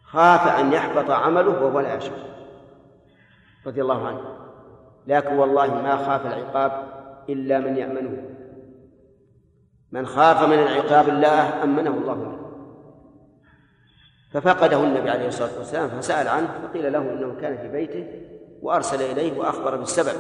خاف 0.03 0.59
أن 0.59 0.74
يحبط 0.74 1.11
عمله 1.11 1.63
وهو 1.63 1.80
لا 1.80 1.95
يشعر. 1.95 2.26
رضي 3.68 3.82
الله 3.82 4.07
عنه. 4.07 4.22
لكن 5.07 5.38
والله 5.38 5.68
ما 5.68 5.97
خاف 5.97 6.26
العقاب 6.26 6.94
إلا 7.30 7.59
من 7.59 7.78
يأمنه. 7.78 8.36
من 9.91 10.05
خاف 10.05 10.47
من 10.47 10.59
العقاب 10.59 11.09
الله 11.09 11.63
أمنه 11.63 11.89
الله 11.89 12.15
منه 12.15 12.45
ففقده 14.32 14.84
النبي 14.84 15.09
عليه 15.09 15.28
الصلاة 15.28 15.57
والسلام 15.57 15.89
فسأل 15.89 16.28
عنه 16.28 16.47
فقيل 16.63 16.93
له 16.93 16.99
إنه 16.99 17.36
كان 17.41 17.57
في 17.57 17.67
بيته 17.67 18.07
وأرسل 18.61 19.01
إليه 19.01 19.39
وأخبر 19.39 19.76
بالسبب 19.76 20.19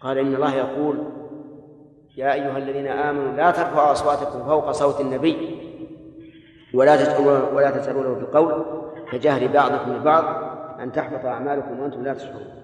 قال 0.00 0.18
إن 0.18 0.34
الله 0.34 0.54
يقول 0.54 0.98
يا 2.16 2.32
أيها 2.32 2.58
الذين 2.58 2.86
آمنوا 2.86 3.36
لا 3.36 3.50
ترفعوا 3.50 3.92
أصواتكم 3.92 4.44
فوق 4.44 4.70
صوت 4.70 5.00
النبي 5.00 5.58
ولا 6.74 6.96
تجهروا 6.96 7.52
ولا 7.52 7.70
له 7.70 8.14
بالقول 8.14 8.64
كجهر 9.12 9.46
بعضكم 9.46 9.92
لبعض 9.92 10.24
أن 10.80 10.92
تحبط 10.92 11.24
أعمالكم 11.24 11.80
وأنتم 11.80 12.02
لا 12.02 12.14
تشعرون. 12.14 12.62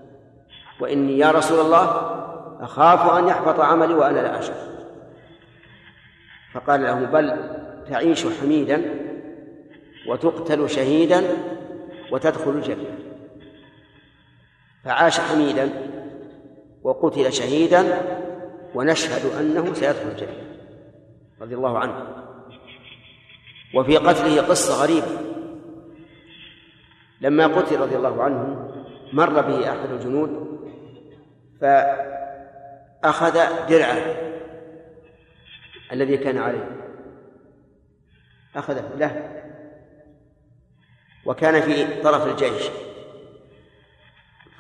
وإني 0.81 1.19
يا 1.19 1.31
رسول 1.31 1.61
الله 1.61 2.25
أخاف 2.65 3.19
أن 3.19 3.29
يحبط 3.29 3.61
عملي 3.61 3.95
وأنا 3.95 4.21
لا 4.21 4.39
أشعر. 4.39 4.75
فقال 6.55 6.83
له 6.83 7.05
بل 7.05 7.37
تعيش 7.89 8.27
حميدا 8.27 8.83
وتقتل 10.09 10.71
شهيدا 10.71 11.23
وتدخل 12.13 12.51
الجنة. 12.51 12.99
فعاش 14.85 15.21
حميدا 15.21 15.71
وقتل 16.83 17.33
شهيدا 17.33 18.03
ونشهد 18.75 19.41
أنه 19.41 19.75
سيدخل 19.75 20.09
الجنة. 20.09 20.45
رضي 21.41 21.55
الله 21.55 21.79
عنه. 21.79 22.07
وفي 23.75 23.97
قتله 23.97 24.43
قصة 24.43 24.83
غريبة. 24.83 25.07
لما 27.21 27.47
قتل 27.47 27.81
رضي 27.81 27.97
الله 27.97 28.23
عنه 28.23 28.71
مر 29.13 29.41
به 29.41 29.71
أحد 29.71 29.91
الجنود 29.91 30.45
فأخذ 33.05 33.67
درعه 33.69 34.17
الذي 35.93 36.17
كان 36.17 36.39
عليه. 36.39 36.77
أخذه 38.57 38.91
له. 38.97 39.43
وكان 41.27 41.61
في 41.61 42.03
طرف 42.03 42.27
الجيش. 42.27 42.63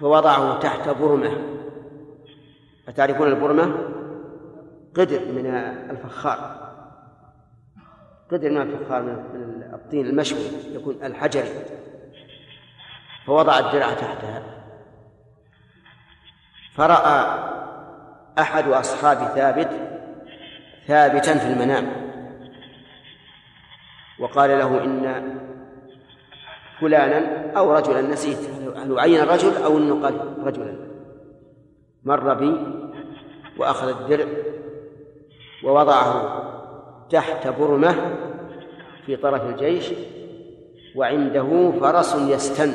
فوضعه 0.00 0.58
تحت 0.58 0.88
برمة. 0.88 1.38
أتعرفون 2.88 3.28
البرمة؟ 3.28 3.64
قدر 4.96 5.20
من 5.20 5.46
الفخار. 5.90 6.70
قدر 8.30 8.50
من 8.50 8.60
الفخار 8.60 9.02
من 9.02 9.70
الطين 9.74 10.06
المشوي 10.06 10.46
يكون 10.72 11.04
الحجري. 11.04 11.64
فوضع 13.26 13.58
الدرع 13.58 13.94
تحتها. 13.94 14.42
فرأى 16.74 17.53
أحد 18.38 18.68
أصحاب 18.68 19.16
ثابت 19.16 19.70
ثابتا 20.86 21.38
في 21.38 21.46
المنام. 21.52 21.86
وقال 24.18 24.50
له 24.50 24.84
إن 24.84 25.34
فلانا 26.80 27.52
أو 27.58 27.72
رجلا 27.72 28.02
نسيت 28.02 28.50
هل 28.76 28.98
عين 28.98 29.20
الرجل 29.20 29.62
أو 29.62 29.78
أنه 29.78 30.02
قال 30.02 30.46
رجلا. 30.46 30.76
مر 32.04 32.34
بي 32.34 32.56
وأخذ 33.58 33.88
الدرع 33.88 34.26
ووضعه 35.64 36.44
تحت 37.10 37.48
برمة 37.48 38.16
في 39.06 39.16
طرف 39.16 39.42
الجيش 39.42 39.90
وعنده 40.96 41.72
فرس 41.80 42.14
يستن. 42.14 42.74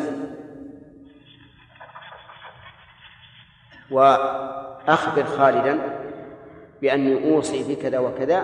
وأخبر 4.90 5.24
خالدا 5.24 5.80
بأني 6.82 7.36
أوصي 7.36 7.76
بكذا 7.76 8.00
وكذا 8.00 8.44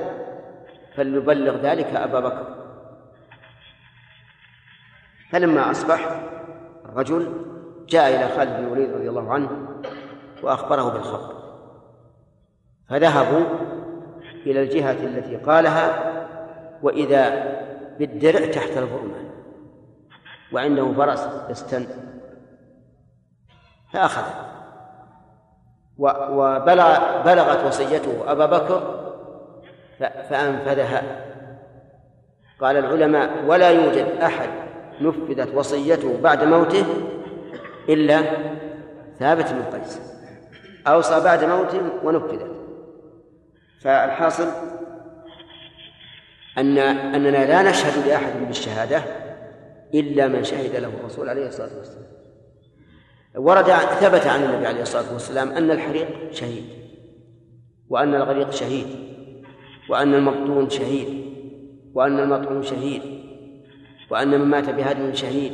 فليبلغ 0.95 1.55
ذلك 1.55 1.85
أبا 1.85 2.19
بكر. 2.19 2.55
فلما 5.31 5.71
أصبح 5.71 6.23
الرجل 6.85 7.33
جاء 7.87 8.15
إلى 8.15 8.35
خالد 8.37 8.57
بن 8.57 8.63
الوليد 8.63 8.91
رضي 8.93 9.09
الله 9.09 9.33
عنه 9.33 9.67
وأخبره 10.43 10.89
بالخبر. 10.89 11.35
فذهبوا 12.89 13.45
إلى 14.45 14.63
الجهة 14.63 15.05
التي 15.05 15.35
قالها 15.35 16.13
وإذا 16.81 17.55
بالدرع 17.99 18.51
تحت 18.51 18.77
البرمة 18.77 19.31
وعنده 20.53 20.93
فرس 20.93 21.27
يستن 21.49 21.87
فأخذه. 23.93 24.54
وبلغ 25.99 27.21
بلغت 27.25 27.65
وصيته 27.65 28.31
أبا 28.31 28.45
بكر 28.45 29.11
فأنفذها. 29.99 31.03
قال 32.61 32.77
العلماء 32.77 33.29
ولا 33.47 33.69
يوجد 33.69 34.07
أحد 34.21 34.49
نفذت 35.01 35.55
وصيته 35.55 36.21
بعد 36.21 36.43
موته 36.43 36.85
إلا 37.89 38.21
ثابت 39.19 39.53
بن 39.53 39.79
قيس. 39.79 40.01
أوصى 40.87 41.23
بعد 41.23 41.43
موته 41.43 41.81
ونفذت. 42.03 42.51
فالحاصل 43.81 44.47
أن 46.57 46.77
أننا 46.77 47.45
لا 47.45 47.69
نشهد 47.69 48.07
لأحد 48.07 48.33
بالشهادة 48.47 49.01
إلا 49.93 50.27
من 50.27 50.43
شهد 50.43 50.75
له 50.75 50.91
الرسول 50.99 51.29
عليه 51.29 51.47
الصلاة 51.47 51.77
والسلام. 51.77 52.05
ورد 53.37 53.65
ثبت 53.99 54.27
عن 54.27 54.43
النبي 54.43 54.67
عليه 54.67 54.81
الصلاة 54.81 55.13
والسلام 55.13 55.49
أن 55.49 55.71
الحريق 55.71 56.07
شهيد 56.31 56.63
وأن 57.89 58.15
الغريق 58.15 58.51
شهيد 58.51 58.87
وأن 59.89 60.13
المبطون 60.13 60.69
شهيد 60.69 61.25
وأن 61.95 62.19
المطعون 62.19 62.63
شهيد 62.63 63.01
وأن 64.11 64.27
من 64.27 64.45
مات 64.45 64.69
بهدم 64.69 65.13
شهيد. 65.13 65.53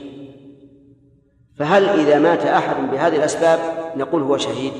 فهل 1.58 1.86
إذا 1.86 2.20
مات 2.20 2.46
أحد 2.46 2.92
بهذه 2.92 3.16
الأسباب 3.16 3.60
نقول 3.98 4.22
هو 4.22 4.38
شهيد؟ 4.38 4.74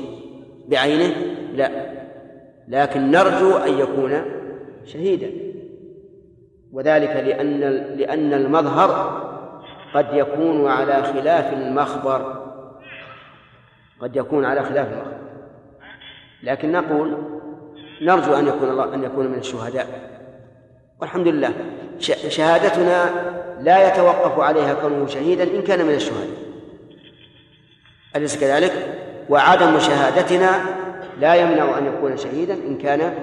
بعينه؟ 0.68 1.14
لا 1.54 1.70
لكن 2.68 3.10
نرجو 3.10 3.56
أن 3.56 3.78
يكون 3.78 4.22
شهيدا. 4.84 5.30
وذلك 6.72 7.10
لأن 7.10 7.60
لأن 7.96 8.34
المظهر 8.34 9.22
قد 9.94 10.06
يكون 10.12 10.66
على 10.66 11.02
خلاف 11.02 11.52
المخبر. 11.52 12.41
قد 14.02 14.16
يكون 14.16 14.44
على 14.44 14.62
خلاف 14.62 14.92
المخبر 14.92 15.18
لكن 16.42 16.72
نقول 16.72 17.16
نرجو 18.02 18.34
أن 18.34 18.46
يكون 18.46 18.68
الله 18.68 18.94
أن 18.94 19.04
يكون 19.04 19.26
من 19.26 19.38
الشهداء. 19.38 20.12
والحمد 21.00 21.28
لله 21.28 21.52
شهادتنا 22.28 23.10
لا 23.60 23.88
يتوقف 23.88 24.40
عليها 24.40 24.74
كونه 24.74 25.06
شهيدا 25.06 25.42
إن 25.42 25.62
كان 25.62 25.86
من 25.86 25.94
الشهداء. 25.94 26.36
أليس 28.16 28.40
كذلك؟ 28.40 28.72
وعدم 29.28 29.78
شهادتنا 29.78 30.50
لا 31.20 31.34
يمنع 31.34 31.78
أن 31.78 31.86
يكون 31.86 32.16
شهيدا 32.16 32.54
إن 32.54 32.78
كان 32.78 33.14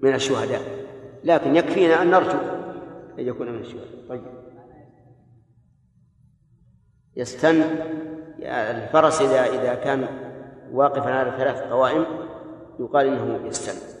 من 0.00 0.14
الشهداء. 0.14 0.60
لكن 1.24 1.56
يكفينا 1.56 2.02
أن 2.02 2.10
نرجو 2.10 2.38
أن 3.18 3.26
يكون 3.26 3.50
من 3.50 3.60
الشهداء. 3.60 3.88
طيب. 4.08 4.22
يستن 7.16 7.64
الفرس 8.42 9.20
إذا 9.22 9.46
إذا 9.46 9.74
كان 9.74 10.08
واقفا 10.72 11.10
على 11.10 11.30
ثلاث 11.30 11.60
قوائم 11.62 12.06
يقال 12.80 13.06
إنه 13.06 13.46
يستن 13.46 13.96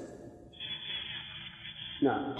نعم. 2.02 2.34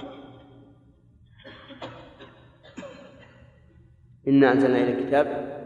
إنا 4.28 4.52
أنزلنا 4.52 4.78
إلى 4.78 4.92
الكتاب. 4.92 5.56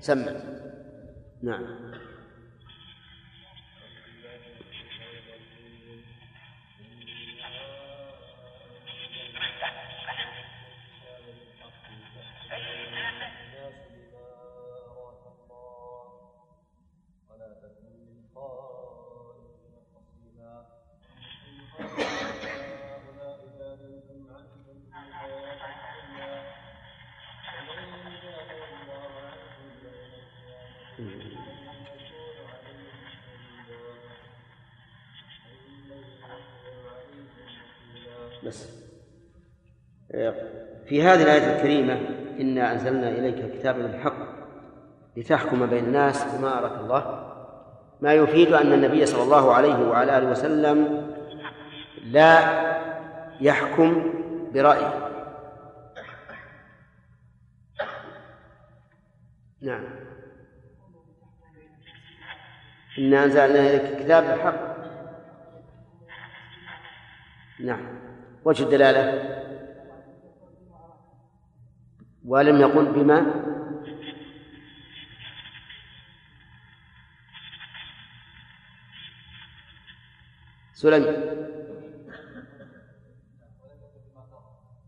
سمع. 0.00 0.32
نعم. 1.42 1.89
بس 38.50 38.68
في 40.86 41.02
هذه 41.02 41.22
الآية 41.22 41.56
الكريمة 41.56 42.00
إنا 42.40 42.72
أنزلنا 42.72 43.08
إليك 43.08 43.58
كتابا 43.58 43.82
بالحق 43.82 44.16
لتحكم 45.16 45.66
بين 45.66 45.84
الناس 45.84 46.24
بما 46.34 46.58
أراك 46.58 46.80
الله. 46.80 47.26
ما 48.00 48.12
يفيد 48.14 48.52
أن 48.52 48.72
النبي 48.72 49.06
صلى 49.06 49.22
الله 49.22 49.54
عليه 49.54 49.88
وعلى 49.88 50.18
آله 50.18 50.30
وسلم 50.30 51.10
لا 52.04 52.40
يحكم 53.40 54.12
برأيه. 54.54 55.10
نعم. 59.62 59.84
إنا 62.98 63.24
أنزلنا 63.24 63.60
إليك 63.60 64.04
كتاب 64.04 64.24
بالحق. 64.24 64.76
نعم. 67.60 67.99
وجه 68.44 68.64
الدلالة؟ 68.64 69.30
ولم 72.26 72.60
يقل 72.60 72.84
بما؟ 72.84 73.26
سليم. 80.72 81.16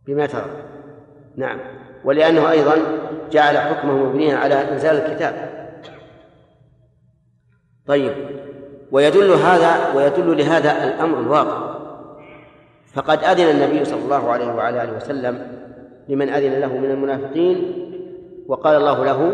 بما 0.06 0.26
ترى. 0.26 0.50
نعم. 1.36 1.58
ولأنه 2.04 2.50
أيضا 2.50 2.76
جعل 3.30 3.58
حكمه 3.58 3.92
مبنيا 3.92 4.36
على 4.36 4.54
إنزال 4.54 4.96
الكتاب. 4.96 5.52
طيب. 7.86 8.14
ويدل 8.92 9.30
هذا 9.30 9.94
ويدل 9.94 10.38
لهذا 10.38 10.84
الأمر 10.84 11.20
الواقع. 11.20 11.71
فقد 12.94 13.24
أذن 13.24 13.50
النبي 13.50 13.84
صلى 13.84 14.04
الله 14.04 14.30
عليه 14.30 14.46
وعلى 14.46 14.82
آله 14.82 14.96
وسلم 14.96 15.62
لمن 16.08 16.28
أذن 16.28 16.60
له 16.60 16.78
من 16.78 16.90
المنافقين 16.90 17.72
وقال 18.48 18.76
الله 18.76 19.04
له 19.04 19.32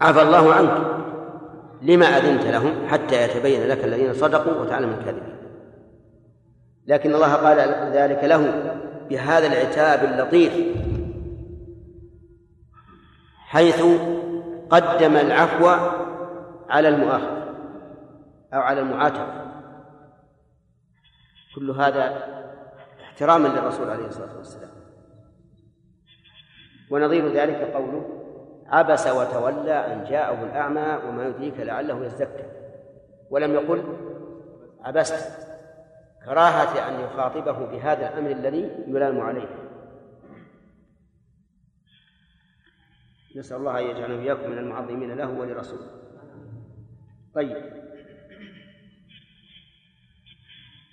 عفى 0.00 0.22
الله 0.22 0.52
عنك 0.52 0.72
لما 1.82 2.06
أذنت 2.06 2.44
لهم 2.44 2.72
حتى 2.86 3.22
يتبين 3.22 3.68
لك 3.68 3.84
الذين 3.84 4.14
صدقوا 4.14 4.62
وتعلم 4.62 4.90
الكاذبين. 4.90 5.36
لكن 6.86 7.14
الله 7.14 7.34
قال 7.34 7.58
ذلك 7.92 8.24
له 8.24 8.72
بهذا 9.10 9.46
العتاب 9.46 10.04
اللطيف 10.04 10.52
حيث 13.38 13.84
قدم 14.70 15.16
العفو 15.16 15.68
على 16.68 16.88
المؤاخذة 16.88 17.54
أو 18.54 18.60
على 18.60 18.80
المعاتبة. 18.80 19.48
كل 21.58 21.70
هذا 21.70 22.04
احتراما 23.00 23.48
للرسول 23.48 23.90
عليه 23.90 24.06
الصلاة 24.06 24.36
والسلام. 24.36 24.70
ونظير 26.90 27.32
ذلك 27.32 27.56
قوله 27.56 28.24
عبس 28.66 29.06
وتولى 29.06 29.72
أن 29.72 30.04
جاءه 30.04 30.44
الأعمى 30.44 30.98
وما 31.08 31.26
يدريك 31.26 31.60
لعله 31.60 32.06
يزكى 32.06 32.44
ولم 33.30 33.54
يقل 33.54 33.84
عبست 34.80 35.48
كراهة 36.24 36.88
أن 36.88 37.00
يخاطبه 37.00 37.66
بهذا 37.66 38.08
الأمر 38.08 38.30
الذي 38.30 38.84
يلام 38.86 39.20
عليه. 39.20 39.48
نسأل 43.36 43.56
الله 43.56 43.78
أن 43.78 43.84
يجعلنا 43.84 44.22
إياكم 44.22 44.50
من 44.50 44.58
المعظمين 44.58 45.16
له 45.16 45.30
ولرسوله. 45.30 45.90
طيب. 47.34 47.87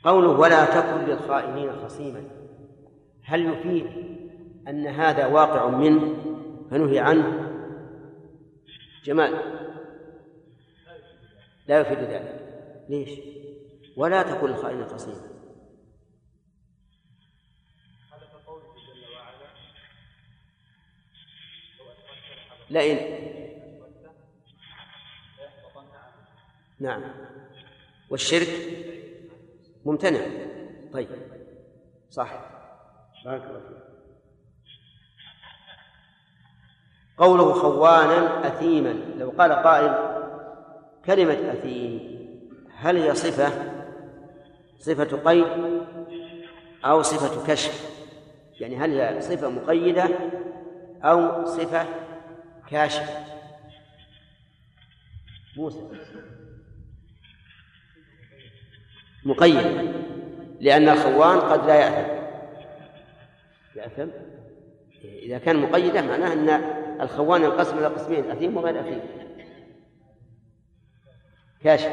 قوله 0.05 0.29
ولا 0.29 0.65
تكن 0.65 1.05
للخائنين 1.05 1.71
خصيما. 1.71 2.23
هل 3.23 3.45
يفيد 3.45 3.87
أن 4.67 4.87
هذا 4.87 5.25
واقع 5.25 5.67
منه؟ 5.67 6.15
فنهي 6.71 6.99
عنه. 6.99 7.51
جمال. 9.03 9.33
لا 11.67 11.79
يفيد 11.79 11.97
ذلك. 11.97 12.45
ليش؟ 12.89 13.19
ولا 13.97 14.23
تكن 14.23 14.47
للخائنين 14.47 14.87
خصيما. 14.87 15.21
لئن. 22.69 23.25
نعم. 26.79 27.03
والشرك؟ 28.09 28.75
ممتنع. 29.86 30.19
طيب. 30.93 31.07
صح. 32.09 32.31
قوله 37.17 37.53
خوانا 37.53 38.47
أثيما. 38.47 38.93
لو 39.17 39.29
قال 39.29 39.51
قائل 39.51 40.15
كلمة 41.05 41.51
أثيم 41.53 42.15
هل 42.75 42.97
هي 42.97 43.15
صفة؟ 43.15 43.51
صفة 44.79 45.17
قيد 45.17 45.47
أو 46.86 47.01
صفة 47.01 47.47
كشف؟ 47.47 47.95
يعني 48.59 48.77
هل 48.77 48.99
هي 48.99 49.21
صفة 49.21 49.49
مقيدة 49.49 50.09
أو 51.03 51.45
صفة 51.45 51.86
كاشفة؟ 52.69 53.25
موسى. 55.57 55.79
مقيد 59.26 59.95
لأن 60.61 60.89
الخوان 60.89 61.39
قد 61.39 61.67
لا 61.67 61.76
يأثم. 61.76 62.26
يأثم؟ 63.76 64.07
إذا 65.03 65.38
كان 65.38 65.55
مقيدا 65.55 66.01
معناه 66.01 66.34
أن 66.34 66.49
الخوان 67.01 67.43
ينقسم 67.43 67.78
إلى 67.78 67.88
قسمين 67.88 68.32
أثيم 68.32 68.57
وغير 68.57 68.80
أثيم 68.80 68.99
كاشف. 71.63 71.91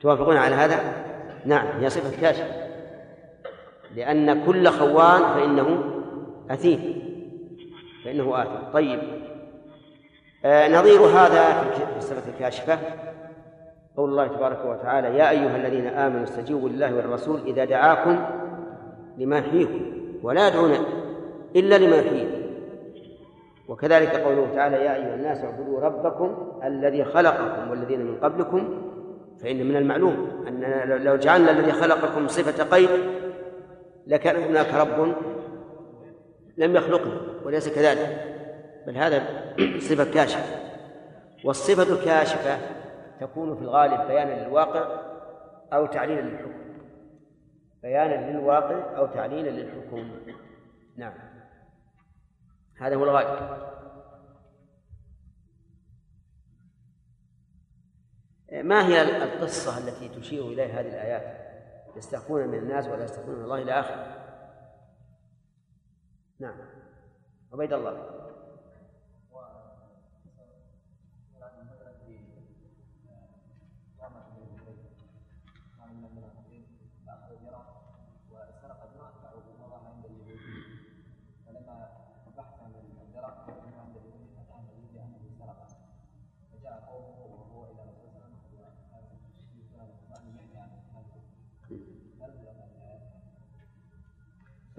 توافقون 0.00 0.36
على 0.36 0.54
هذا؟ 0.54 1.04
نعم 1.44 1.66
هي 1.66 1.90
صفة 1.90 2.20
كاشف. 2.20 2.46
لأن 3.96 4.46
كل 4.46 4.68
خوان 4.68 5.22
فإنه 5.22 5.84
أثيم 6.50 7.02
فإنه 8.04 8.42
آثم. 8.42 8.72
طيب. 8.72 9.00
آه 10.44 10.68
نظير 10.68 11.00
هذا 11.00 11.70
في 11.70 11.98
الصفة 11.98 12.32
الكاشفة. 12.32 12.78
قول 13.96 14.10
الله 14.10 14.26
تبارك 14.26 14.64
وتعالى 14.64 15.18
يا 15.18 15.30
أيها 15.30 15.56
الذين 15.56 15.86
آمنوا 15.86 16.22
استجيبوا 16.22 16.68
لله 16.68 16.94
والرسول 16.96 17.40
إذا 17.46 17.64
دعاكم 17.64 18.24
لما 19.18 19.38
يحييكم 19.38 19.80
ولا 20.22 20.48
يدعون 20.48 20.72
إلا 21.56 21.78
لما 21.78 21.96
يحييكم 21.96 22.42
وكذلك 23.68 24.16
قوله 24.16 24.48
تعالى 24.54 24.76
يا 24.76 24.94
أيها 24.94 25.14
الناس 25.14 25.44
اعبدوا 25.44 25.80
ربكم 25.80 26.52
الذي 26.64 27.04
خلقكم 27.04 27.70
والذين 27.70 28.00
من 28.06 28.16
قبلكم 28.16 28.82
فإن 29.42 29.68
من 29.68 29.76
المعلوم 29.76 30.44
أننا 30.48 30.98
لو 30.98 31.16
جعلنا 31.16 31.50
الذي 31.50 31.72
خلقكم 31.72 32.28
صفة 32.28 32.64
قيد 32.64 32.90
لكان 34.06 34.36
هناك 34.36 34.74
رب 34.74 35.14
لم 36.56 36.76
يخلقنا 36.76 37.20
وليس 37.44 37.68
كذلك. 37.68 38.26
بل 38.86 38.96
هذا 38.96 39.22
صفة 39.88 40.04
كاشفة. 40.04 40.42
والصفة 41.44 41.94
الكاشفة 41.94 42.58
تكون 43.22 43.56
في 43.56 43.62
الغالب 43.62 44.08
بيانا 44.08 44.44
للواقع 44.44 45.00
أو 45.72 45.86
تعليلا 45.86 46.20
للحكم. 46.20 46.62
بيانا 47.82 48.30
للواقع 48.30 48.98
أو 48.98 49.06
تعليلا 49.06 49.50
للحكم. 49.50 50.10
نعم. 50.96 51.14
هذا 52.80 52.96
هو 52.96 53.04
الغالب 53.04 53.62
ما 58.52 58.86
هي 58.86 59.02
القصة 59.02 59.78
التي 59.78 60.08
تشير 60.08 60.42
إليها 60.42 60.80
هذه 60.80 60.88
الآيات؟ 60.88 61.42
يستخفون 61.96 62.48
من 62.48 62.58
الناس 62.58 62.88
ولا 62.88 63.04
يستخفون 63.04 63.34
من 63.34 63.44
الله 63.44 63.62
إلى 63.62 63.72
آخره 63.72 64.22
نعم. 66.40 66.56
عبيد 67.52 67.72
الله. 67.72 68.11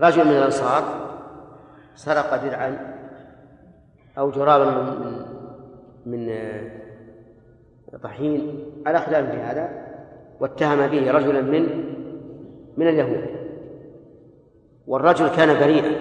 رجل 0.03 0.25
من 0.25 0.31
الأنصار 0.31 0.83
سرق 1.95 2.43
درعا 2.43 2.95
أو 4.17 4.31
جرابا 4.31 4.65
من 4.65 5.25
من 6.05 6.29
آه، 6.29 7.97
طحين. 8.03 8.65
على 8.85 8.99
خلاف 8.99 9.31
في 9.31 9.37
هذا 9.37 9.69
واتهم 10.39 10.87
به 10.87 11.11
رجلا 11.11 11.41
من 11.41 11.83
من 12.77 12.87
اليهود. 12.87 13.25
والرجل 14.87 15.27
كان 15.27 15.59
بريئا 15.59 15.91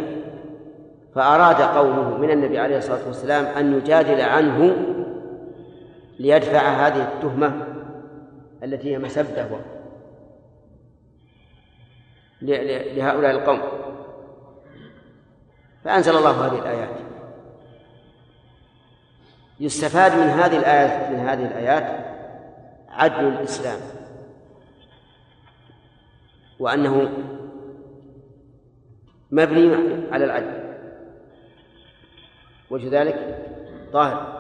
فأراد 1.14 1.62
قومه 1.62 2.18
من 2.18 2.30
النبي 2.30 2.58
عليه 2.58 2.78
الصلاة 2.78 3.06
والسلام 3.06 3.44
أن 3.44 3.74
يجادل 3.74 4.20
عنه 4.20 4.76
ليدفع 6.18 6.58
هذه 6.58 7.02
التهمة 7.02 7.52
التي 8.64 8.94
هي 8.94 8.98
مسبة 8.98 9.46
لهؤلاء 12.42 13.30
القوم. 13.30 13.60
فأنزل 15.84 16.16
الله 16.16 16.46
هذه 16.46 16.58
الآيات. 16.58 16.96
يستفاد 19.60 20.12
من 20.12 20.28
هذه 20.28 20.58
الآيات 20.58 21.10
من 21.10 21.28
هذه 21.28 21.46
الآيات 21.46 22.06
عدل 22.88 23.28
الإسلام. 23.28 23.80
وأنه 26.58 27.12
مبني 29.30 29.74
على 30.12 30.24
العدل. 30.24 30.74
وجه 32.70 33.00
ذلك 33.00 33.38
ظاهر 33.92 34.31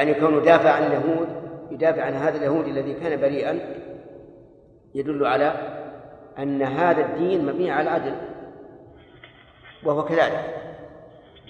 يعني 0.00 0.14
كونه 0.14 0.40
دافع 0.40 0.70
عن 0.70 0.82
اليهود 0.82 1.28
يدافع 1.70 2.02
عن 2.02 2.14
هذا 2.14 2.36
اليهود 2.36 2.66
الذي 2.66 2.94
كان 2.94 3.20
بريئا 3.20 3.60
يدل 4.94 5.26
على 5.26 5.54
أن 6.38 6.62
هذا 6.62 7.06
الدين 7.06 7.46
مبني 7.46 7.70
على 7.70 7.82
العدل. 7.82 8.14
وهو 9.84 10.04
كذلك. 10.04 10.54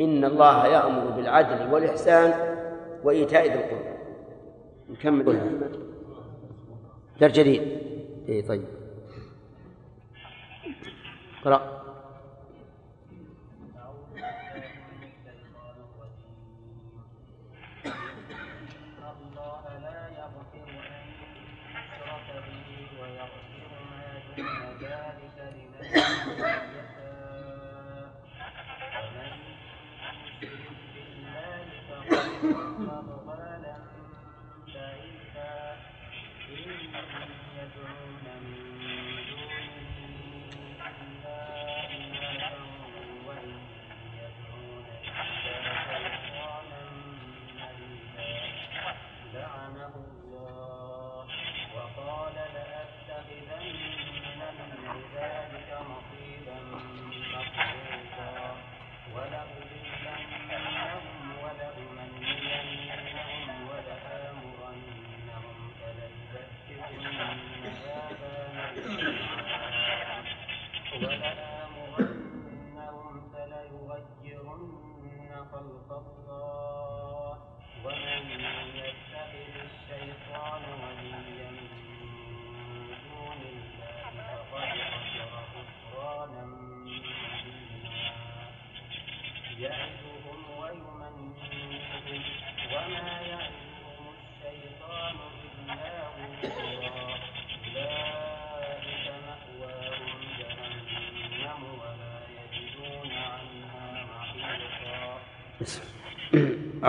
إن 0.01 0.25
الله 0.25 0.67
يأمر 0.67 1.11
بالعدل 1.11 1.73
والإحسان 1.73 2.57
وإيتاء 3.05 3.43
ذي 3.43 3.55
القربى. 3.55 3.97
نكمل. 4.91 5.61
درس 7.21 7.33
جديد. 7.33 7.63
إيه 8.29 8.47
طيب. 8.47 8.65
اقرأ 11.43 11.80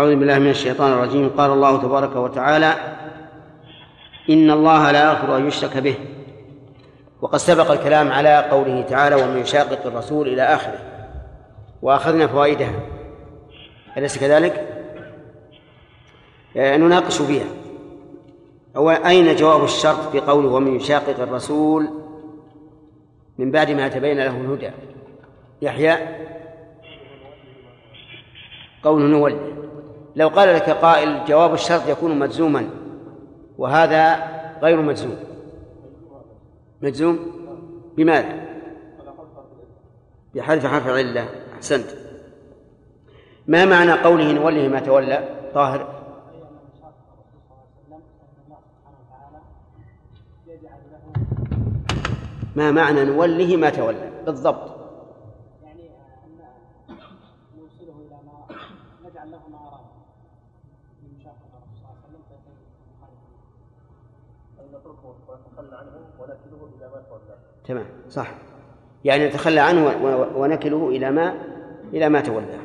أعوذ 0.02 0.16
بالله 0.16 0.40
من 0.40 0.50
الشيطان 0.50 0.94
الرجيم. 0.94 1.30
قال 1.30 1.52
الله 1.52 1.82
تبارك 1.82 2.16
وتعالى 2.16 2.74
إن 4.30 4.52
الله 4.52 4.92
لا 4.92 5.12
يغفر 5.12 5.38
أن 5.38 5.48
يشرك 5.48 5.78
به. 5.78 5.96
وقد 7.22 7.38
سبق 7.38 7.72
الكلام 7.72 8.12
على 8.12 8.48
قوله 8.52 8.82
تعالى 8.82 9.16
ومن 9.16 9.38
يشاقق 9.38 9.86
الرسول 9.86 10.28
إلى 10.28 10.42
آخره. 10.42 10.80
وأخذنا 11.82 12.28
فوائدها. 12.28 12.80
أليس 13.98 14.18
كذلك؟ 14.18 14.68
آه، 16.58 16.78
نناقش 16.78 17.22
فيها. 17.22 17.48
أو 18.76 18.90
أين 18.90 19.36
جواب 19.36 19.64
الشرط 19.64 20.10
في 20.12 20.20
قوله 20.20 20.50
ومن 20.50 20.76
يشاقق 20.76 21.20
الرسول 21.20 21.90
من 23.38 23.52
بعد 23.52 23.72
ما 23.72 23.88
تبين 23.88 24.18
له 24.18 24.38
الهدى. 24.38 24.72
يحيى؟ 25.62 25.98
قوله 28.84 29.06
نولي. 29.06 29.51
لو 30.16 30.28
قال 30.28 30.56
لك 30.56 30.70
قائل 30.70 31.26
جواب 31.26 31.54
الشرط 31.54 31.88
يكون 31.88 32.20
مجزوما 32.20 32.70
وهذا 33.58 34.16
غير 34.62 34.82
مجزوم. 34.82 35.16
مجزوم؟ 36.82 37.20
بماذا؟ 37.98 38.46
بحذف 40.36 40.66
حرف 40.66 40.88
علة. 40.88 41.26
أحسنت. 41.56 41.86
ما 43.48 43.66
معنى 43.66 43.92
قوله 43.92 44.32
نوله 44.32 44.68
ما 44.68 44.80
تولى؟ 44.80 45.30
طاهر. 45.54 46.02
ما 52.56 52.72
معنى 52.72 53.06
نوله 53.06 53.56
ما 53.56 53.70
تولى؟ 53.70 54.12
بالضبط. 54.26 54.71
تمام 67.66 67.86
صح. 68.10 68.32
يعني 69.04 69.28
نتخلى 69.28 69.60
عنه 69.60 69.86
ونكله 70.36 70.90
إلى 70.90 71.12
ما 71.12 71.34
إلى 71.94 72.10
ما 72.10 72.22
تولاه 72.22 72.60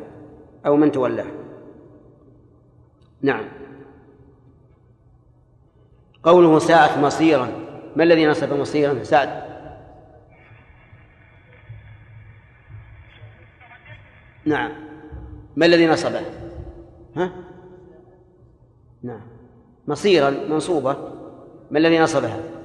أو 0.66 0.76
من 0.76 0.92
تولاه. 0.92 1.26
نعم. 3.22 3.44
قوله 6.22 6.58
ساءت 6.58 6.98
مصيرا. 6.98 7.48
ما 7.96 8.02
الذي 8.02 8.26
نصب 8.26 8.52
مصيرا؟ 8.52 9.02
سعد 9.02 9.46
نعم. 14.44 14.72
ما 15.56 15.66
الذي 15.66 15.86
نصبه؟ 15.86 16.20
ها؟ 17.16 17.32
نعم. 19.02 19.22
مصيرا 19.88 20.30
منصوبة. 20.30 20.96
ما 21.70 21.78
الذي 21.78 21.98
نصبها 21.98 22.55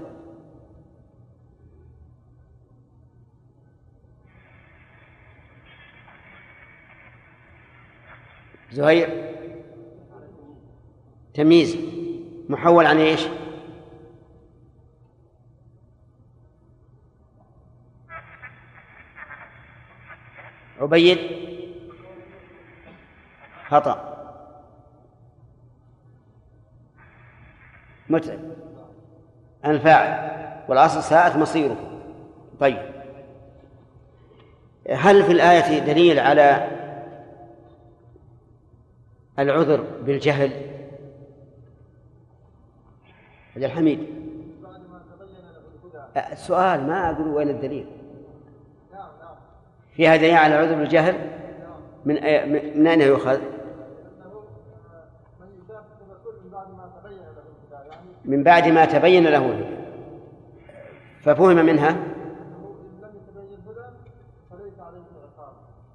زهير. 8.72 9.32
تمييز. 11.34 11.78
محول 12.50 12.86
عن 12.86 12.98
إيش؟ 12.98 13.28
عبيد. 20.80 21.18
خطأ. 23.68 24.08
متعب. 28.10 28.40
الفاعل. 29.66 30.32
والأصل 30.70 31.04
ساءت 31.04 31.36
مصيره. 31.36 31.78
طيب. 32.60 32.92
هل 34.90 35.24
في 35.24 35.32
الآية 35.32 35.80
دليل 35.80 36.20
على 36.20 36.81
العذر 39.40 39.84
بالجهل. 40.06 40.52
عبد 43.56 43.64
الحميد. 43.64 44.00
السؤال 46.32 46.88
ما 46.88 47.12
أقول 47.12 47.28
وين 47.28 47.50
الدليل. 47.50 47.86
فيها 49.92 50.16
دليل 50.16 50.36
على 50.36 50.60
العذر 50.60 50.76
بالجهل؟ 50.76 51.16
من 52.06 52.18
أي... 52.18 52.46
من 52.76 52.88
أين 52.88 53.02
يؤخذ؟ 53.02 53.40
من 58.26 58.44
بعد 58.44 58.68
ما 58.68 58.86
تبين 58.86 59.24
له 59.24 59.46
الهدى. 59.46 59.82
ففهم 61.22 61.66
منها؟ 61.66 61.98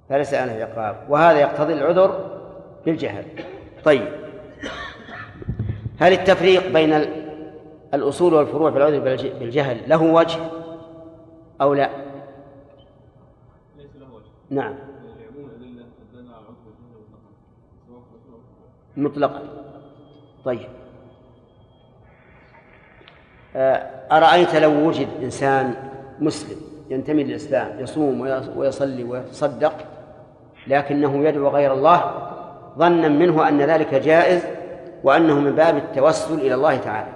فليس 0.09 0.33
عليه 0.33 0.65
عقاب 0.65 0.95
وهذا 1.09 1.39
يقتضي 1.39 1.73
العذر 1.73 2.36
بالجهل 2.87 3.25
طيب. 3.83 4.07
هل 5.99 6.13
التفريق 6.13 6.67
بين 6.73 6.93
الأصول 7.93 8.33
والفروع 8.33 8.71
في 8.71 8.77
العذر 8.77 8.99
بالجهل 9.39 9.89
له 9.89 10.01
وجه 10.03 10.39
أو 11.61 11.73
لا؟ 11.73 11.89
ليس 13.77 13.95
له 13.99 14.13
وجه 14.13 14.25
نعم. 14.49 14.73
مطلقا. 18.97 19.41
طيب. 20.45 20.67
آه، 23.55 23.75
أرأيت 24.11 24.55
لو 24.55 24.87
وجد 24.87 25.07
إنسان 25.23 25.75
مسلم 26.19 26.57
ينتمي 26.89 27.23
للإسلام 27.23 27.79
يصوم 27.79 28.21
ويص- 28.21 28.49
ويصلي 28.57 29.03
ويتصدق 29.03 29.73
لكنه 30.67 31.27
يدعو 31.27 31.47
غير 31.49 31.73
الله؟ 31.73 32.27
ظنا 32.77 33.07
منه 33.07 33.47
أن 33.47 33.61
ذلك 33.61 33.93
جائز 33.93 34.43
وأنه 35.03 35.39
من 35.39 35.55
باب 35.55 35.77
التوسل 35.77 36.33
إلى 36.33 36.53
الله 36.53 36.77
تعالى. 36.77 37.11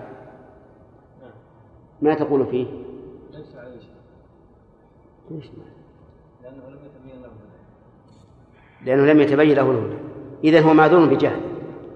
ما 2.02 2.14
تقول 2.14 2.46
فيه؟ 2.46 2.66
ليس 3.32 3.56
عليه 3.56 3.78
ليش؟ 5.32 5.46
لأنه 6.44 6.70
لم 6.70 6.80
يتبين 6.86 7.22
له 7.22 7.30
لأنه 8.86 9.14
لم 9.14 9.22
يتبين 9.22 9.56
له 9.56 9.72
الهدى. 9.72 9.98
إذا 10.44 10.62
هو 10.62 10.74
معذور 10.74 11.06
بجهل. 11.06 11.42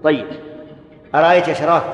طيب 0.04 0.26
أرأيت 1.14 1.48
يا 1.48 1.54
شراف 1.54 1.84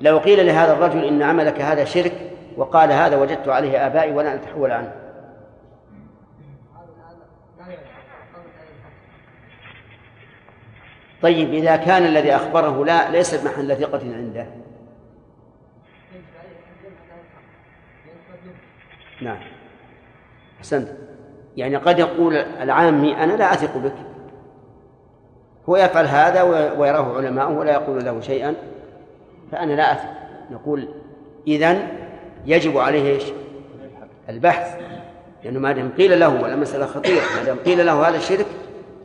لو 0.00 0.18
قيل 0.18 0.46
لهذا 0.46 0.72
الرجل 0.72 1.04
إن 1.04 1.22
عملك 1.22 1.60
هذا 1.60 1.84
شرك 1.84 2.32
وقال 2.56 2.92
هذا 2.92 3.16
وجدت 3.16 3.48
عليه 3.48 3.86
آبائي 3.86 4.12
ولا 4.12 4.34
أتحول 4.34 4.70
عنه. 4.70 5.01
طيب 11.22 11.54
إذا 11.54 11.76
كان 11.76 12.06
الذي 12.06 12.36
أخبره 12.36 12.84
لا 12.84 13.10
ليس 13.10 13.44
محل 13.44 13.76
ثقة 13.76 14.00
عنده. 14.14 14.46
نعم. 19.22 19.38
أحسنت. 20.58 20.88
يعني 21.56 21.76
قد 21.76 21.98
يقول 21.98 22.36
العامي 22.36 23.16
أنا 23.16 23.32
لا 23.32 23.52
أثق 23.52 23.76
بك. 23.76 23.94
هو 25.68 25.76
يفعل 25.76 26.06
هذا 26.06 26.42
ويراه 26.78 27.16
علماؤه 27.16 27.58
ولا 27.58 27.72
يقول 27.72 28.04
له 28.04 28.20
شيئا 28.20 28.54
فأنا 29.52 29.72
لا 29.72 29.92
أثق. 29.92 30.08
نقول 30.50 30.88
إذن 31.46 31.88
يجب 32.46 32.78
عليه 32.78 33.14
إيش؟ 33.14 33.24
البحث. 34.28 34.80
لأنه 35.44 35.60
ما 35.60 35.72
دام 35.72 35.92
قيل 35.98 36.20
له 36.20 36.42
ولا 36.42 36.56
مسألة 36.56 36.86
خطيرة 36.86 37.22
ما 37.36 37.44
دام 37.44 37.56
قيل 37.56 37.86
له 37.86 38.08
هذا 38.08 38.16
الشرك 38.16 38.46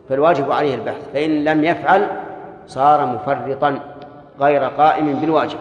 فالواجب 0.09 0.51
عليه 0.51 0.75
البحث. 0.75 1.09
فإن 1.13 1.43
لم 1.43 1.63
يفعل 1.63 2.07
صار 2.67 3.05
مفرطا 3.05 3.79
غير 4.39 4.63
قائم 4.63 5.19
بالواجب. 5.19 5.59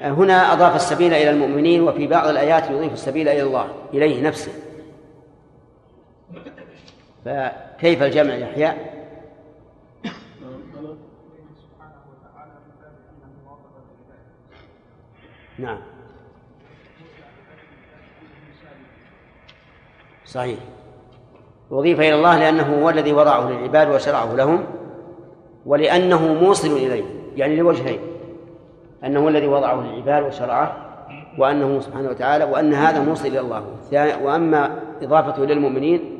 هنا 0.00 0.52
أضاف 0.52 0.76
السبيل 0.76 1.14
إلى 1.14 1.30
المؤمنين 1.30 1.82
وفي 1.82 2.06
بعض 2.06 2.28
الآيات 2.28 2.70
يضيف 2.70 2.92
السبيل 2.92 3.28
إلى 3.28 3.42
الله 3.42 3.68
إليه 3.94 4.22
نفسه. 4.22 4.52
فكيف 7.24 8.02
الجمع 8.02 8.34
يحيى؟ 8.34 8.72
نعم. 15.58 15.93
صحيح. 20.24 20.58
أضيف 21.72 22.00
إلى 22.00 22.14
الله 22.14 22.38
لأنه 22.38 22.82
هو 22.82 22.90
الذي 22.90 23.12
وضعه 23.12 23.50
للعباد 23.50 23.90
وشرعه 23.94 24.34
لهم 24.34 24.64
ولأنه 25.66 26.34
موصل 26.34 26.68
إليه 26.68 27.04
يعني 27.36 27.56
لوجهين 27.56 27.98
أنه 29.04 29.20
هو 29.20 29.28
الذي 29.28 29.46
وضعه 29.46 29.80
للعباد 29.80 30.22
وشرعه 30.22 30.76
وأنه 31.38 31.80
سبحانه 31.80 32.08
وتعالى 32.08 32.44
وأن 32.44 32.74
هذا 32.74 33.00
موصل 33.00 33.28
إلى 33.28 33.40
الله. 33.40 33.64
وأما 34.22 34.78
إضافته 35.02 35.44
للمؤمنين 35.44 36.18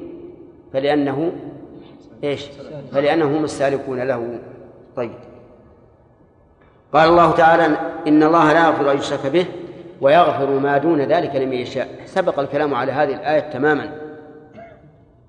فلأنه 0.73 1.33
إيش؟ 2.25 2.47
فلأنهم 2.93 3.35
هم 3.35 3.45
السالكون 3.45 4.01
له. 4.01 4.39
طيب. 4.97 5.13
قال 6.93 7.09
الله 7.09 7.31
تعالى 7.31 7.77
إن 8.09 8.23
الله 8.23 8.53
لا 8.53 8.67
يغفر 8.67 8.93
أن 8.93 8.97
يشرك 8.99 9.27
به 9.27 9.47
ويغفر 10.01 10.51
ما 10.51 10.79
دون 10.79 11.01
ذلك 11.01 11.37
لمن 11.37 11.53
يشاء. 11.53 11.89
سبق 12.05 12.39
الكلام 12.39 12.75
على 12.75 12.93
هذه 12.93 13.15
الآية 13.15 13.41
تماما. 13.41 13.91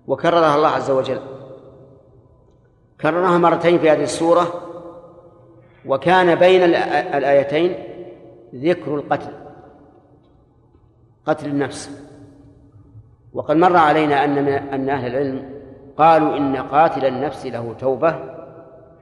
وكررها 0.07 0.55
الله 0.55 0.68
عز 0.68 0.91
وجل. 0.91 1.20
كررها 3.01 3.38
مرتين 3.38 3.80
في 3.80 3.89
هذه 3.89 4.03
السورة. 4.03 4.61
وكان 5.86 6.36
بين 6.36 6.63
الآيتين 6.63 7.76
ذكر 8.55 8.95
القتل. 8.95 9.32
قتل 11.26 11.45
النفس. 11.45 12.01
وقد 13.34 13.55
مر 13.55 13.78
علينا 13.78 14.26
أن 14.26 14.47
أن 14.47 14.89
أهل 14.89 15.11
العلم 15.11 15.49
قالوا 15.97 16.38
إن 16.38 16.55
قاتل 16.55 17.05
النفس 17.05 17.45
له 17.45 17.76
توبة. 17.80 18.16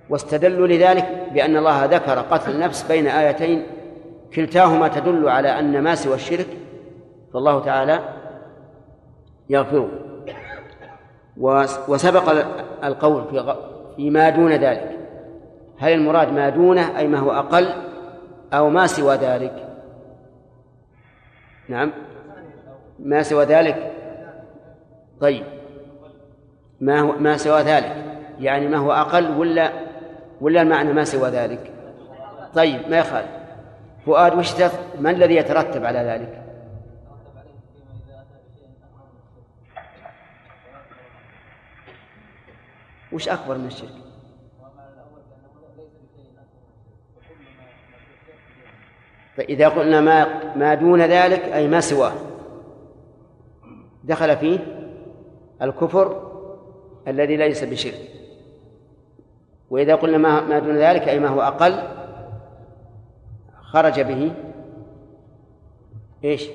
واستدلوا 0.10 0.68
لذلك 0.68 1.28
بأن 1.34 1.58
الله 1.58 1.86
ذكر 1.86 2.20
قتل 2.20 2.52
النفس 2.52 2.84
بين 2.88 3.08
آيتين 3.08 3.64
كلتاهما 4.36 4.88
تدل 4.88 5.30
على 5.30 5.60
أن 5.60 5.82
ما 5.84 5.96
سوى 5.96 6.16
الشرك 6.16 6.48
فالله 7.34 7.66
تعالى 7.66 8.00
يغفره. 9.50 9.90
وسبق 11.88 12.46
القول 12.84 13.24
في 13.30 13.56
فيما 13.96 14.30
دون 14.30 14.52
ذلك. 14.52 15.00
هل 15.78 15.94
المراد 15.94 16.34
ما 16.34 16.50
دونه 16.50 16.98
أي 16.98 17.08
ما 17.08 17.20
هو 17.20 17.32
أقل 17.32 17.74
أو 18.54 18.70
ما 18.70 18.88
سوى 18.88 19.16
ذلك؟ 19.16 19.70
نعم. 21.70 21.92
ما 23.00 23.24
سوى 23.24 23.46
ذلك؟ 23.46 23.92
طيب. 25.22 25.44
ما 26.82 27.00
هو 27.00 27.12
ما 27.12 27.38
سوى 27.38 27.62
ذلك؟ 27.62 27.96
يعني 28.40 28.68
ما 28.68 28.78
هو 28.78 28.92
أقل 28.92 29.38
ولا 29.38 29.72
ولا 30.42 30.62
المعنى 30.62 30.94
ما 30.94 31.04
سوى 31.04 31.30
ذلك؟ 31.30 31.72
طيب. 32.54 32.90
ما 32.90 32.98
يخالف. 32.98 33.43
فؤاد 34.06 34.38
وش 34.38 34.54
ما 35.00 35.12
الذي 35.12 35.36
يترتب 35.36 35.86
على 35.86 36.00
ذلك؟ 36.00 36.44
وش 43.12 43.30
أكبر 43.30 43.58
من 43.58 43.68
الشرك؟ 43.68 43.90
فإذا 49.36 49.70
قلنا 49.70 50.02
ما 50.02 50.54
ما 50.56 50.74
دون 50.74 51.02
ذلك 51.02 51.40
أي 51.40 51.68
ما 51.68 51.80
سواه 51.80 52.14
دخل 54.04 54.38
فيه 54.38 54.60
الكفر 55.62 56.32
الذي 57.08 57.38
ليس 57.38 57.64
بشرك. 57.64 58.10
وإذا 59.70 59.96
قلنا 59.96 60.18
ما 60.18 60.42
ما 60.42 60.60
دون 60.60 60.78
ذلك 60.78 61.10
أي 61.10 61.20
ما 61.20 61.28
هو 61.28 61.42
أقل 61.42 61.93
خرج 63.74 64.02
به. 64.02 64.32
إيش؟ 66.24 66.50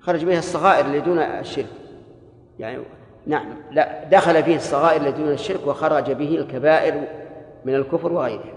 خرج 0.00 0.24
به 0.24 0.38
الصغائر 0.38 0.86
اللي 0.86 1.00
دون 1.00 1.18
الشرك. 1.18 1.66
يعني 2.58 2.78
نعم 3.26 3.46
لا 3.70 4.04
دخل 4.04 4.42
فيه 4.42 4.56
الصغائر 4.56 5.06
التي 5.06 5.22
دون 5.22 5.32
الشرك 5.32 5.66
وخرج 5.66 6.12
به 6.12 6.34
الكبائر 6.34 7.04
من 7.64 7.74
الكفر 7.74 8.12
وغيره 8.12 8.56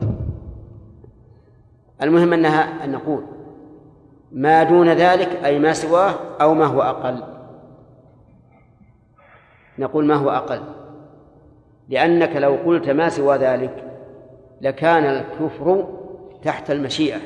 المهم 2.02 2.34
أنها 2.34 2.84
أن 2.84 2.92
نقول 2.92 3.24
ما 4.32 4.64
دون 4.64 4.90
ذلك 4.90 5.46
أي 5.46 5.60
ما 5.60 5.74
سواه 5.74 6.14
أو 6.42 6.54
ما 6.54 6.66
هو 6.66 6.82
أقل. 6.82 7.24
نقول 9.80 10.06
ما 10.06 10.16
هو 10.16 10.30
أقل. 10.30 10.62
لأنك 11.90 12.36
لو 12.36 12.56
قلت 12.66 12.90
ما 12.90 13.10
سوى 13.10 13.38
ذلك 13.38 13.84
لكان 14.62 15.04
الكفر 15.04 15.88
تحت 16.44 16.72
المشيئة 16.72 17.20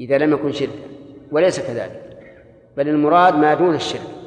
إذا 0.00 0.18
لم 0.18 0.32
يكن 0.32 0.52
شركا 0.52 0.88
وليس 1.32 1.60
كذلك 1.60 2.02
بل 2.76 2.88
المراد 2.88 3.34
ما 3.34 3.54
دون 3.54 3.74
الشرك 3.74 4.18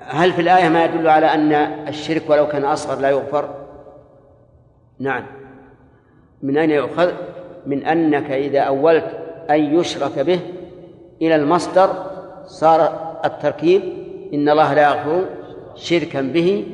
هل 0.00 0.32
في 0.32 0.40
الآية 0.40 0.68
ما 0.68 0.84
يدل 0.84 1.08
على 1.08 1.26
أن 1.26 1.52
الشرك 1.88 2.30
ولو 2.30 2.48
كان 2.48 2.64
أصغر 2.64 3.00
لا 3.00 3.10
يغفر؟ 3.10 3.54
نعم 4.98 5.26
من 6.42 6.58
أين 6.58 6.70
يؤخذ؟ 6.70 7.12
من 7.66 7.84
أنك 7.84 8.30
إذا 8.30 8.60
أولت 8.60 9.18
أن 9.50 9.74
يشرك 9.78 10.18
به 10.18 10.40
إلى 11.22 11.34
المصدر 11.34 11.90
صار 12.46 13.10
التركيب 13.24 13.82
إن 14.34 14.48
الله 14.48 14.74
لا 14.74 14.82
يغفر 14.82 15.24
شركا 15.74 16.20
به 16.20 16.66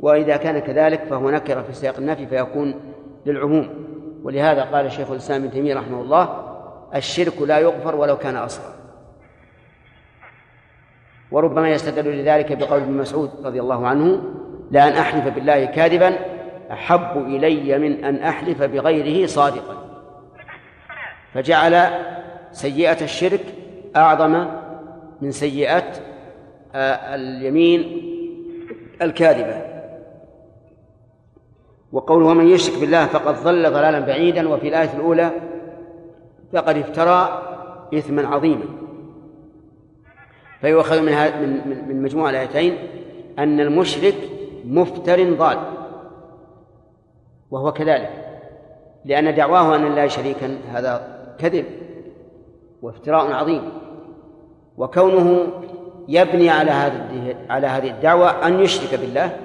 وإذا 0.00 0.36
كان 0.36 0.58
كذلك 0.58 1.04
فهو 1.04 1.30
نكر 1.30 1.62
في 1.62 1.72
سياق 1.72 1.96
النفي 1.96 2.26
فيكون 2.26 2.74
للعموم 3.26 3.81
ولهذا 4.22 4.62
قال 4.62 4.92
شيخ 4.92 5.10
الإسلام 5.10 5.42
ابن 5.42 5.50
تيمية 5.50 5.74
رحمه 5.74 6.00
الله 6.00 6.48
الشرك 6.94 7.42
لا 7.42 7.58
يغفر 7.58 7.94
ولو 7.94 8.18
كان 8.18 8.36
أصغر. 8.36 8.72
وربما 11.30 11.70
يستدل 11.70 12.22
لذلك 12.22 12.52
بقول 12.52 12.80
ابن 12.80 12.92
مسعود 12.92 13.30
رضي 13.44 13.60
الله 13.60 13.86
عنه 13.86 14.22
لأن 14.70 14.92
أحلف 14.92 15.34
بالله 15.34 15.64
كاذبا 15.64 16.12
أحب 16.72 17.16
إلي 17.26 17.78
من 17.78 18.04
أن 18.04 18.16
أحلف 18.16 18.62
بغيره 18.62 19.26
صادقا. 19.26 19.76
فجعل 21.34 21.90
سيئة 22.52 23.04
الشرك 23.04 23.44
أعظم 23.96 24.46
من 25.20 25.30
سيئة 25.30 25.92
آه، 26.74 27.14
اليمين 27.14 28.02
الكاذبة. 29.02 29.81
وقوله 31.92 32.26
ومن 32.26 32.48
يشرك 32.48 32.80
بالله 32.80 33.06
فقد 33.06 33.34
ضل 33.44 33.70
ضلالا 33.70 34.00
بعيدا 34.00 34.48
وفي 34.48 34.68
الآية 34.68 34.94
الأولى 34.94 35.30
فقد 36.52 36.76
افترى 36.76 37.42
إثما 37.94 38.26
عظيما. 38.26 38.64
فيؤخذ 40.60 41.00
من 41.00 41.12
من 41.12 41.88
من 41.88 42.02
مجموع 42.02 42.30
الآيتين 42.30 42.78
أن 43.38 43.60
المشرك 43.60 44.14
مفتر 44.64 45.32
ضال 45.34 45.58
وهو 47.50 47.72
كذلك 47.72 48.10
لأن 49.04 49.34
دعواه 49.34 49.76
أن 49.76 49.86
الله 49.86 50.06
شريكا 50.06 50.58
هذا 50.72 51.18
كذب 51.38 51.64
وافتراء 52.82 53.32
عظيم 53.32 53.62
وكونه 54.78 55.46
يبني 56.08 56.50
على 56.50 56.70
هذه 56.70 57.36
على 57.50 57.66
هذه 57.66 57.90
الدعوة 57.90 58.46
أن 58.46 58.60
يشرك 58.60 59.00
بالله 59.00 59.36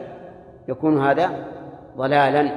يكون 0.68 1.02
هذا 1.02 1.46
ضلالا 1.98 2.52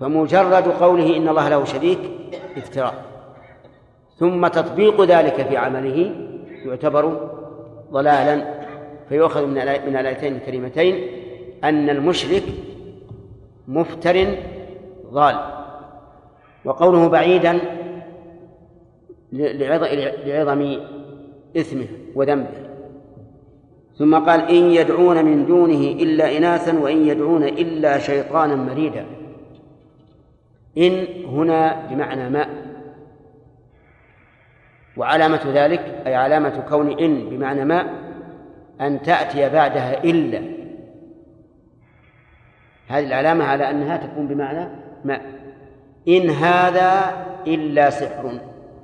فمجرد 0.00 0.68
قوله 0.68 1.16
إن 1.16 1.28
الله 1.28 1.48
له 1.48 1.64
شريك 1.64 1.98
افتراء. 2.56 2.94
ثم 4.16 4.46
تطبيق 4.46 5.00
ذلك 5.00 5.46
في 5.48 5.56
عمله 5.56 6.14
يعتبر 6.64 7.30
ضلالا 7.90 8.54
فيؤخذ 9.08 9.46
من 9.46 9.54
من 9.86 9.96
الآيتين 9.96 10.36
الكريمتين 10.36 11.08
أن 11.64 11.90
المشرك 11.90 12.42
مفتر 13.68 14.34
ضال. 15.10 15.36
وقوله 16.64 17.08
بعيدا 17.08 17.60
لعظم 19.32 20.80
إثمه 21.56 21.86
وذنبه. 22.14 22.69
ثم 24.00 24.14
قال 24.14 24.40
إن 24.40 24.70
يدعون 24.70 25.24
من 25.24 25.46
دونه 25.46 26.02
إلا 26.02 26.36
إناثا 26.36 26.78
وإن 26.78 27.06
يدعون 27.06 27.44
إلا 27.44 27.98
شيطانا 27.98 28.54
مريدا. 28.56 29.06
إن 30.78 31.06
هنا 31.26 31.86
بمعنى 31.90 32.30
ما. 32.30 32.46
وعلامة 34.96 35.40
ذلك 35.54 36.02
أي 36.06 36.14
علامة 36.14 36.64
كون 36.68 36.98
إن 36.98 37.28
بمعنى 37.30 37.64
ما 37.64 37.86
أن 38.80 39.02
تأتي 39.02 39.48
بعدها 39.48 40.04
إلا. 40.04 40.42
هذه 42.88 43.06
العلامة 43.06 43.44
على 43.44 43.70
أنها 43.70 43.96
تكون 43.96 44.26
بمعنى 44.26 44.68
ما. 45.04 45.20
إن 46.08 46.30
هذا 46.30 47.12
إلا 47.46 47.90
سحر. 47.90 48.40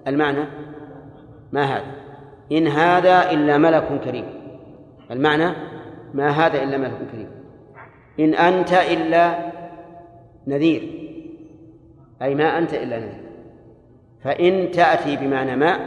المعنى 0.07 0.45
ما 1.53 1.64
هذا؟ 1.64 1.85
إن 2.53 2.67
هذا 2.67 3.31
إلا 3.31 3.59
ملك 3.59 4.01
كريم. 4.05 4.36
المعنى 5.11 5.52
ما 6.14 6.28
هذا 6.28 6.62
إلا 6.62 6.76
ملك 6.76 6.98
كريم. 7.12 7.28
إن 8.20 8.34
أنت 8.34 8.72
إلا 8.72 9.38
نذير. 10.46 10.82
أي 12.22 12.34
ما 12.34 12.59
أنت 12.59 12.74
إلا 12.74 12.98
نذير. 12.98 13.26
فإن 14.24 14.70
تأتي 14.70 15.16
بمعنى 15.16 15.57
ما 15.57 15.78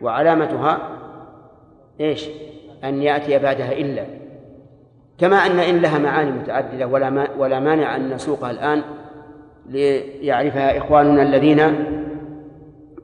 وعلامتها 0.00 0.78
إيش؟ 2.00 2.28
أن 2.84 3.02
يأتي 3.02 3.38
بعدها 3.38 3.72
إلا. 3.72 4.04
كما 5.18 5.36
أن 5.36 5.58
إن 5.58 5.78
لها 5.78 5.98
معاني 5.98 6.30
متعددة 6.30 6.86
ولا 6.86 7.10
ما 7.10 7.28
ولا 7.38 7.60
مانع 7.60 7.96
أن 7.96 8.14
نسوقها 8.14 8.50
الآن 8.50 8.82
ليعرفها 9.68 10.78
إخواننا 10.78 11.22
الذين 11.22 11.60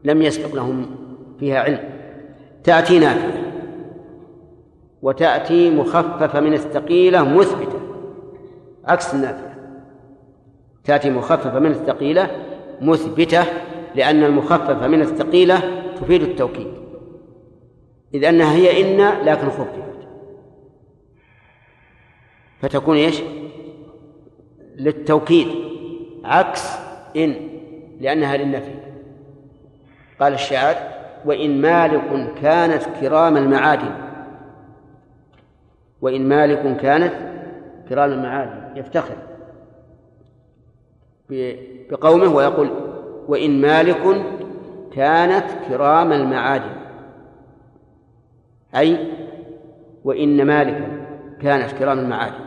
لم 0.04 0.22
يسبق 0.22 0.54
لهم 0.54 0.96
فيها 1.40 1.60
علم. 1.60 1.78
تأتي 2.64 2.98
نافية 2.98 3.43
وتأتي 5.04 5.70
مخففة 5.70 6.40
من 6.40 6.52
الثقيلة 6.52 7.24
مثبتة. 7.24 7.80
عكس 8.84 9.14
النافية 9.14 9.54
تأتي 10.84 11.10
مخففة 11.10 11.58
من 11.58 11.70
الثقيلة 11.70 12.30
مثبتة 12.80 13.44
لأن 13.94 14.24
المخففة 14.24 14.86
من 14.86 15.00
الثقيلة 15.00 15.82
تفيد 15.96 16.22
التوكيد. 16.22 16.66
إذ 18.14 18.24
أنها 18.24 18.54
هي 18.54 18.82
إن 18.82 19.24
لكن 19.24 19.50
خففت. 19.50 20.08
فتكون 22.60 22.96
إيش؟ 22.96 23.22
للتوكيد. 24.76 25.48
عكس 26.24 26.76
إن 27.16 27.34
لأنها 28.00 28.36
للنفي 28.36 28.74
قال 30.20 30.32
الشاعر 30.32 30.76
وإن 31.24 31.60
مالك 31.60 32.34
كانت 32.42 32.82
كرام 33.00 33.36
المعادن 33.36 34.03
وإن 36.00 36.28
مالك 36.28 36.76
كانت 36.76 37.12
كرام 37.88 38.12
المعادن 38.12 38.76
يفتخر 38.76 39.14
بقومه 41.90 42.34
ويقول 42.34 42.70
وإن 43.28 43.60
مالك 43.60 44.24
كانت 44.92 45.44
كرام 45.68 46.12
المعادن. 46.12 46.70
أي 48.76 48.98
وإن 50.04 50.46
مالكا 50.46 51.06
كانت 51.40 51.72
كرام 51.72 51.98
المعادن. 51.98 52.44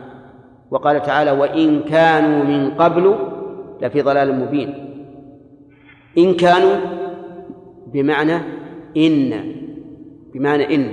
وقال 0.70 1.02
تعالى 1.02 1.30
وإن 1.30 1.82
كانوا 1.82 2.44
من 2.44 2.70
قبل 2.70 3.18
لفي 3.82 4.02
ضلال 4.02 4.40
مبين. 4.40 4.74
إن 6.18 6.34
كانوا 6.34 6.76
بمعنى 7.86 8.36
إن 8.96 9.54
بمعنى 10.34 10.74
إن. 10.74 10.90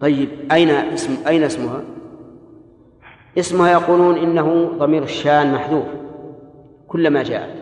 طيب 0.00 0.28
أين 0.52 0.70
اسم 0.70 1.28
أين 1.28 1.42
اسمها؟ 1.42 1.82
اسمها 3.38 3.70
يقولون 3.72 4.18
إنه 4.18 4.70
ضمير 4.78 5.02
الشان 5.02 5.52
محذوف 5.52 5.84
كلما 6.88 7.22
جاءت 7.22 7.54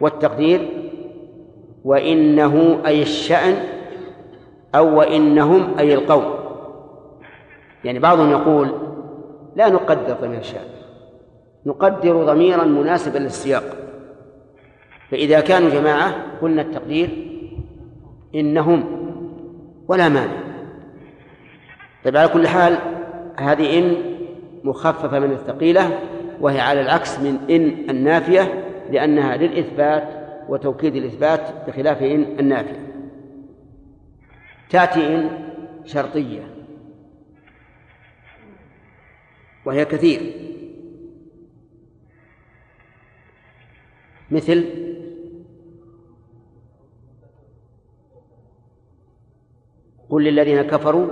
والتقدير؟ 0.00 0.68
وإنه 1.84 2.80
أي 2.86 3.02
الشأن 3.02 3.56
أو 4.74 4.98
وإنهم 4.98 5.78
أي 5.78 5.94
القوم. 5.94 6.34
يعني 7.84 7.98
بعضهم 7.98 8.30
يقول 8.30 8.68
لا 9.56 9.68
نقدر 9.68 10.16
ضمير 10.22 10.38
الشأن 10.38 10.64
نقدر 11.66 12.24
ضميرا 12.24 12.64
مناسبا 12.64 13.18
للسياق. 13.18 13.76
فإذا 15.10 15.40
كانوا 15.40 15.70
جماعة 15.70 16.14
قلنا 16.42 16.62
التقدير 16.62 17.10
إنهم 18.34 19.01
ولا 19.92 20.08
مانع. 20.08 20.42
طيب 22.04 22.16
على 22.16 22.28
كل 22.28 22.48
حال 22.48 22.78
هذه 23.38 23.78
إن 23.78 23.96
مخففة 24.64 25.18
من 25.18 25.32
الثقيلة 25.32 25.98
وهي 26.40 26.60
على 26.60 26.80
العكس 26.80 27.18
من 27.18 27.50
إن 27.50 27.90
النافية 27.90 28.64
لأنها 28.90 29.36
للإثبات 29.36 30.08
وتوكيد 30.48 30.96
الإثبات 30.96 31.40
بخلاف 31.66 32.02
إن 32.02 32.22
النافية. 32.40 32.86
تأتي 34.70 35.14
إن 35.14 35.30
شرطية. 35.84 36.42
وهي 39.64 39.84
كثير. 39.84 40.32
مثل 44.30 44.64
قل 50.12 50.24
للذين 50.24 50.62
كفروا 50.62 51.06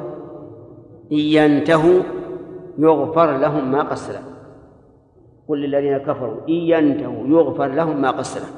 إن 1.12 1.18
ينتهوا 1.18 2.02
يغفر 2.78 3.36
لهم 3.36 3.72
ما 3.72 3.94
سلف 3.94 4.22
قل 5.48 5.60
للذين 5.60 5.98
كفروا 5.98 6.40
إن 6.48 6.54
ينتهوا 6.54 7.28
يغفر 7.28 7.66
لهم 7.66 8.00
ما 8.00 8.22
سلف 8.22 8.54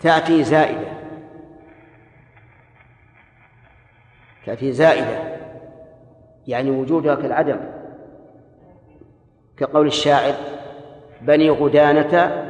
تأتي 0.00 0.44
زائدة. 0.44 0.88
تأتي 4.46 4.72
زائدة. 4.72 5.38
يعني 6.46 6.70
وجودها 6.70 7.14
كالعدم. 7.14 7.60
كقول 9.56 9.86
الشاعر 9.86 10.34
بني 11.22 11.50
غدانة 11.50 12.44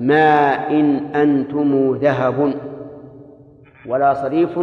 ما 0.00 0.68
إن 0.68 1.14
أنتم 1.14 1.94
ذهب 1.94 2.54
ولا 3.86 4.14
صريف 4.14 4.58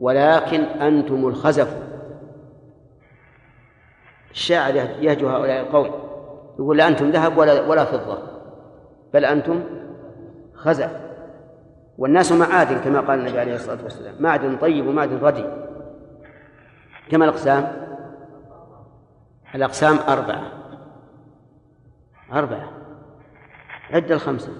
ولكن 0.00 0.60
أنتم 0.60 1.28
الخزف. 1.28 1.82
الشاعر 4.30 4.74
يهجو 4.76 5.28
هؤلاء 5.28 5.60
القوم. 5.60 6.08
يقول 6.58 6.78
لا 6.78 6.88
أنتم 6.88 7.10
ذهب 7.10 7.38
ولا 7.38 7.66
ولا 7.66 7.84
فضة 7.84 8.18
بل 9.14 9.24
أنتم 9.24 9.60
خزف. 10.54 11.08
والناس 11.98 12.32
معادن 12.32 12.78
كما 12.78 13.00
قال 13.00 13.18
النبي 13.18 13.40
عليه 13.40 13.54
الصلاة 13.54 13.82
والسلام 13.82 14.14
معدن 14.20 14.56
طيب 14.56 14.86
ومعدن 14.86 15.18
ردي. 15.18 15.44
كما 17.10 17.24
الأقسام؟ 17.24 17.88
الأقسام 19.54 19.98
أربعة. 20.08 20.42
أربعة. 22.32 22.70
عد 23.90 24.12
الخمسة. 24.12 24.52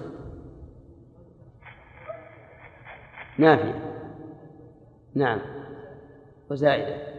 نافية. 3.37 3.88
نعم. 5.15 5.39
وزائدة. 6.51 7.09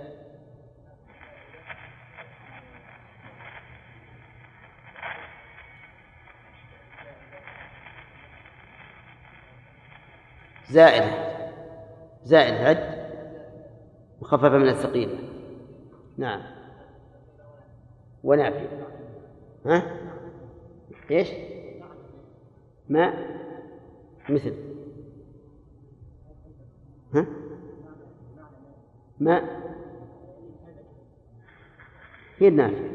زائدة. 10.70 11.30
زائدة 12.24 12.68
عد. 12.68 13.01
مخففة 14.22 14.59
من 14.59 14.68
الثقيلة. 14.68 15.18
نعم. 16.18 16.43
ونافية. 18.24 18.86
ها؟ 19.66 19.82
إيش؟ 21.11 21.28
ماء 22.88 23.41
مثل. 24.28 24.55
ها؟ 27.14 27.49
ماء 29.21 29.45
هي 32.39 32.49
النافية. 32.49 32.91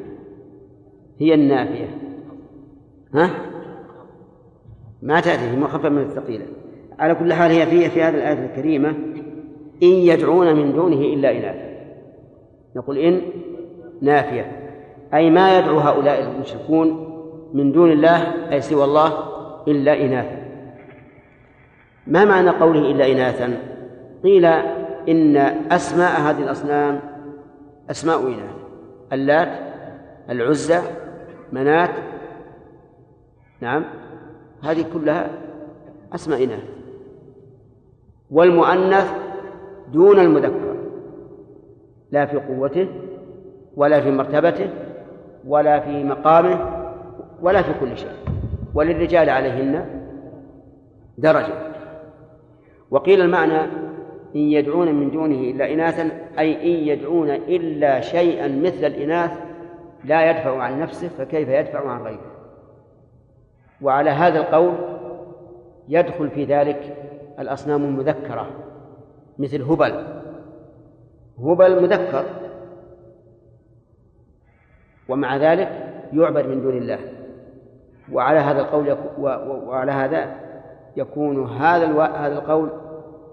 هي 1.20 1.34
النافية. 1.34 1.98
ها؟ 3.14 3.30
ما 5.02 5.20
تأتي 5.20 5.50
في 5.50 5.56
مخفف 5.56 5.86
من 5.86 6.02
الثقيلة. 6.02 6.46
على 7.00 7.16
كل 7.16 7.34
حال 7.34 7.52
هي 7.52 7.66
في 7.66 7.90
في 7.90 8.04
هذه 8.04 8.16
الآية 8.16 8.46
الكريمة 8.46 8.90
إن 9.84 9.88
يدعون 9.88 10.56
من 10.56 10.74
دونه 10.74 11.00
إلا 11.00 11.32
إناثا 11.32 11.76
نقول 12.76 12.98
إن 12.98 13.22
نافية. 14.02 14.52
أي 15.14 15.30
ما 15.30 15.60
يدعو 15.60 15.80
هؤلاء 15.80 16.22
المشركون 16.22 17.16
من 17.54 17.72
دون 17.72 17.92
الله 17.92 18.52
أي 18.52 18.62
سوى 18.62 18.84
الله 18.84 19.14
إلا 19.68 20.06
إناثا. 20.06 20.46
ما 22.08 22.26
معنى 22.26 22.50
قوله 22.50 22.92
إلا 22.92 23.12
إناثا؟ 23.12 23.58
قيل 24.24 24.46
إن 25.10 25.38
أسماء 25.72 26.22
هذه 26.22 26.44
الأصنام 26.44 27.00
أسماء 27.90 28.28
إناث 28.28 28.56
اللات 29.14 29.60
العزى 30.30 30.80
منات 31.52 31.90
نعم 33.62 33.84
هذه 34.64 34.86
كلها 34.94 35.30
أسماء 36.16 36.44
إناث 36.44 36.64
والمؤنث 38.32 39.14
دون 39.94 40.20
المذكر 40.20 40.76
لا 42.12 42.26
في 42.26 42.38
قوته 42.38 42.88
ولا 43.76 44.02
في 44.02 44.12
مرتبته 44.12 44.70
ولا 45.48 45.80
في 45.80 46.04
مقامه 46.04 46.86
ولا 47.42 47.62
في 47.62 47.80
كل 47.80 47.98
شيء. 47.98 48.12
وللرجال 48.74 49.30
عليهن 49.30 49.86
درجة. 51.18 51.54
وقيل 52.92 53.22
المعنى 53.22 53.62
إن 54.36 54.42
يدعون 54.42 54.96
من 54.96 55.12
دونه 55.12 55.36
إلا 55.36 55.74
إناثا 55.74 56.12
أي 56.40 56.54
إن 56.56 56.88
يدعون 56.88 57.30
إلا 57.30 58.02
شيئا 58.02 58.48
مثل 58.48 58.86
الإناث 58.86 59.32
لا 60.04 60.30
يدفع 60.30 60.62
عن 60.62 60.80
نفسه 60.80 61.08
فكيف 61.08 61.50
يدفع 61.50 61.90
عن 61.90 62.02
غيره؟ 62.02 62.32
وعلى 63.82 64.10
هذا 64.10 64.40
القول 64.40 64.74
يدخل 65.88 66.30
في 66.30 66.46
ذلك 66.46 66.98
الأصنام 67.40 67.84
المذكرة 67.84 68.48
مثل 69.40 69.62
هبل. 69.62 70.22
هبل 71.40 71.82
مذكر. 71.82 72.26
ومع 75.10 75.38
ذلك 75.38 75.70
يعبد 76.14 76.46
من 76.46 76.62
دون 76.62 76.78
الله. 76.78 77.00
وعلى 78.12 78.40
هذا 78.40 78.62
القول 78.62 78.98
وعلى 79.68 79.92
هذا 79.92 80.36
يكون 80.98 81.48
هذا 81.48 82.04
هذا 82.04 82.34
القول 82.34 82.70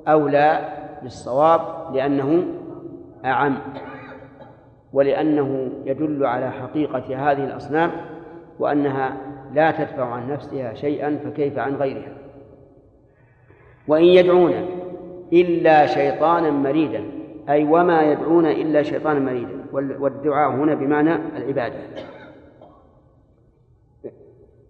أولى 0.09 0.82
بالصواب 1.03 1.61
لأنه 1.95 2.45
أعم 3.25 3.59
ولأنه 4.93 5.71
يدل 5.85 6.27
على 6.27 6.51
حقيقة 6.51 7.33
هذه 7.33 7.45
الأصنام 7.45 7.91
وأنها 8.59 9.17
لا 9.55 9.71
تدفع 9.71 10.05
عن 10.05 10.31
نفسها 10.31 10.75
شيئا 10.75 11.19
فكيف 11.25 11.59
عن 11.59 11.75
غيرها. 11.75 12.13
وإن 13.89 14.05
يدعون 14.05 14.53
إلا 15.33 15.87
شيطانا 15.87 16.51
مريدا 16.51 17.05
أي 17.49 17.65
وما 17.65 18.03
يدعون 18.03 18.47
إلا 18.47 18.83
شيطانا 18.83 19.21
مريدا 19.21 19.63
والدعاء 19.73 20.51
هنا 20.51 20.75
بمعنى 20.75 21.15
العبادة. 21.37 21.79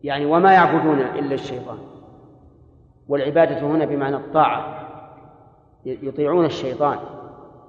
يعني 0.04 0.26
وما 0.26 0.52
يعبدون 0.52 0.98
إلا 0.98 1.34
الشيطان 1.34 1.78
والعبادة 3.08 3.60
هنا 3.60 3.84
بمعنى 3.84 4.16
الطاعة. 4.16 4.91
يطيعون 5.86 6.44
الشيطان. 6.44 6.98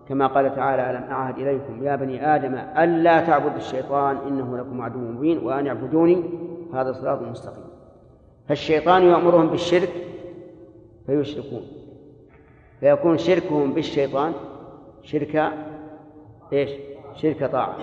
كما 0.09 0.27
قال 0.27 0.55
تعالى 0.55 0.91
ألم 0.91 1.03
أعهد 1.11 1.39
إليكم 1.39 1.83
يا 1.83 1.95
بني 1.95 2.35
آدم 2.35 2.55
ألا 2.55 3.25
تعبدوا 3.25 3.57
الشيطان 3.57 4.17
إنه 4.27 4.57
لكم 4.57 4.81
عدو 4.81 4.99
مبين 4.99 5.37
وأن 5.37 5.67
اعبدوني؟ 5.67 6.23
هذا 6.73 6.91
صراط 6.93 7.21
مستقيم. 7.21 7.63
فالشيطان 8.47 9.03
يأمرهم 9.03 9.49
بالشرك 9.49 9.89
فيشركون. 11.05 11.61
فيكون 12.79 13.17
شركهم 13.17 13.73
بالشيطان 13.73 14.33
شرك 15.01 15.51
إيش؟ 16.53 16.69
شرك 17.15 17.51
طاعة. 17.51 17.75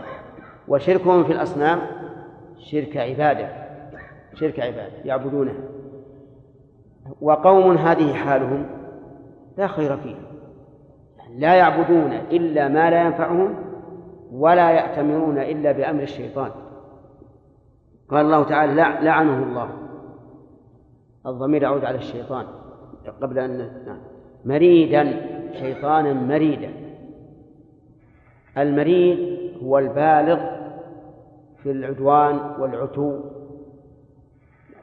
وشركهم 0.69 1.25
في 1.25 1.33
الأصنام 1.33 1.81
شرك 2.59 2.97
عبادة. 2.97 3.49
شرك 4.35 4.61
عبادة 4.61 4.93
يعبدونها. 5.05 5.55
وقوم 7.21 7.77
هذه 7.77 8.15
حالهم؟ 8.15 8.80
لا 9.57 9.67
خير 9.67 9.97
فيهم 9.97 10.31
لا 11.37 11.55
يعبدون 11.55 12.13
إلا 12.13 12.69
ما 12.69 12.91
لا 12.91 13.03
ينفعهم 13.03 13.55
ولا 14.33 14.71
يأتمرون 14.71 15.39
إلا 15.39 15.73
بأمر 15.73 16.03
الشيطان. 16.03 16.51
قال 18.09 18.25
الله 18.25 18.45
تعالى 18.45 18.75
لعنه 18.75 19.43
الله. 19.43 19.71
الضمير 21.27 21.63
يعود 21.63 21.85
على 21.85 21.99
الشيطان. 21.99 22.47
قبل 23.23 23.39
أن 23.39 23.59
نعم. 23.87 23.99
مريدا. 24.45 25.31
شيطانا 25.53 26.13
مريدا. 26.13 26.71
المريد 28.59 29.41
هو 29.63 29.79
البالغ 29.79 30.41
في 31.63 31.71
العدوان 31.71 32.41
والعتو. 32.59 33.21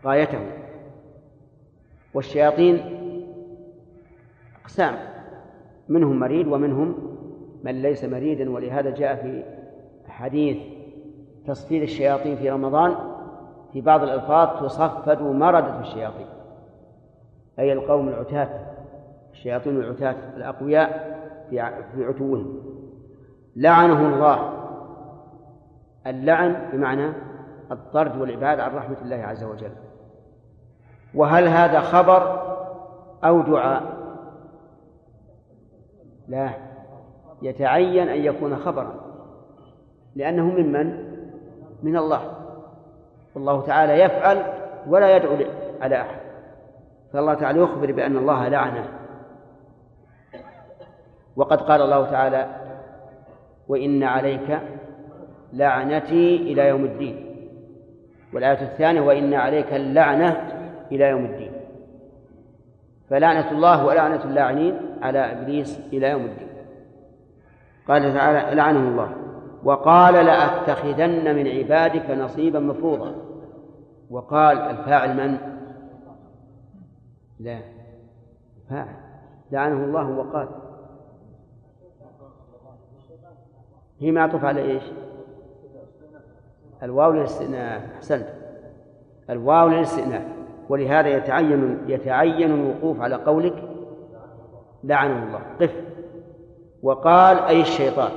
غايته. 0.05 0.39
والشياطين 2.13 2.96
أقسام 4.67 4.95
منهم 5.89 6.19
مريد 6.19 6.47
ومنهم 6.47 6.95
من 7.63 7.81
ليس 7.81 8.03
مريدا 8.03 8.51
ولهذا 8.51 8.89
جاء 8.89 9.15
في 9.15 9.43
حديث 10.07 10.57
تصفير 11.47 11.83
الشياطين 11.83 12.35
في 12.35 12.49
رمضان 12.49 12.95
في 13.73 13.81
بعض 13.81 14.03
الألفاظ 14.03 14.63
تصفد 14.63 15.21
مردة 15.21 15.79
الشياطين 15.79 16.25
أي 17.59 17.73
القوم 17.73 18.09
العتاة 18.09 18.49
الشياطين 19.31 19.77
العتاة 19.77 20.15
الأقوياء 20.37 21.17
في 21.49 22.05
عتوهم. 22.05 22.59
لعنه 23.55 24.15
الله. 24.15 24.53
اللعن 26.07 26.69
بمعنى 26.73 27.13
الطرد 27.71 28.21
والعباد 28.21 28.59
عن 28.59 28.75
رحمة 28.75 28.97
الله 29.01 29.15
عز 29.15 29.43
وجل. 29.43 29.71
وهل 31.13 31.47
هذا 31.47 31.79
خبر 31.79 32.41
أو 33.23 33.41
دعاء؟ 33.41 33.96
لا 36.27 36.49
يتعين 37.41 38.09
أن 38.09 38.25
يكون 38.25 38.55
خبرا. 38.55 38.95
لأنه 40.15 40.45
ممن؟ 40.45 41.07
من؟ 41.83 41.97
الله. 41.97 42.31
والله 43.35 43.61
تعالى 43.61 43.99
يفعل 43.99 44.43
ولا 44.87 45.15
يدعو 45.15 45.35
على 45.81 46.01
أحد. 46.01 46.19
فالله 47.13 47.33
تعالى 47.33 47.59
يخبر 47.59 47.91
بأن 47.91 48.17
الله 48.17 48.47
لعنه. 48.47 48.87
وقد 51.35 51.61
قال 51.61 51.81
الله 51.81 52.11
تعالى 52.11 52.47
وإن 53.67 54.03
عليك 54.03 54.59
لعنتي 55.53 56.35
إلى 56.35 56.67
يوم 56.67 56.85
الدين. 56.85 57.25
والآية 58.33 58.61
الثانية 58.61 59.01
وإن 59.01 59.33
عليك 59.33 59.73
اللعنة 59.73 60.51
إلى 60.91 61.09
يوم 61.09 61.25
الدين. 61.25 61.56
فلعنة 63.09 63.51
الله 63.51 63.85
ولعنة 63.85 64.23
اللاعنين 64.23 64.79
على 65.01 65.19
إبليس 65.19 65.79
إلى 65.93 66.09
يوم 66.09 66.21
الدين. 66.21 66.47
قال 67.87 68.13
تعالى 68.13 68.55
لعنه 68.55 68.79
الله. 68.79 69.15
وقال 69.63 70.13
لأتخذن 70.13 71.35
من 71.35 71.47
عبادك 71.47 72.09
نصيبا 72.09 72.59
مفروضا. 72.59 73.15
وقال 74.09 74.57
الفاعل 74.57 75.17
من؟ 75.17 75.37
لا. 77.39 77.59
فاعل 78.69 78.95
لعنه 79.51 79.83
الله 79.83 80.09
وقال. 80.09 80.47
هي 83.99 84.11
معطوف 84.11 84.45
على 84.45 84.61
إيش؟ 84.61 84.83
الواو 86.83 87.11
للاستئناف. 87.11 87.93
أحسنت. 87.95 88.27
الواو 89.29 89.67
للاستئناف. 89.67 90.25
ولهذا 90.69 91.07
يتعين 91.07 91.79
يتعين 91.87 92.51
الوقوف 92.51 93.01
على 93.01 93.15
قولك 93.15 93.63
لعنه 94.83 95.23
الله. 95.23 95.41
قف. 95.61 95.83
وقال 96.83 97.37
أي 97.37 97.61
الشيطان. 97.61 98.11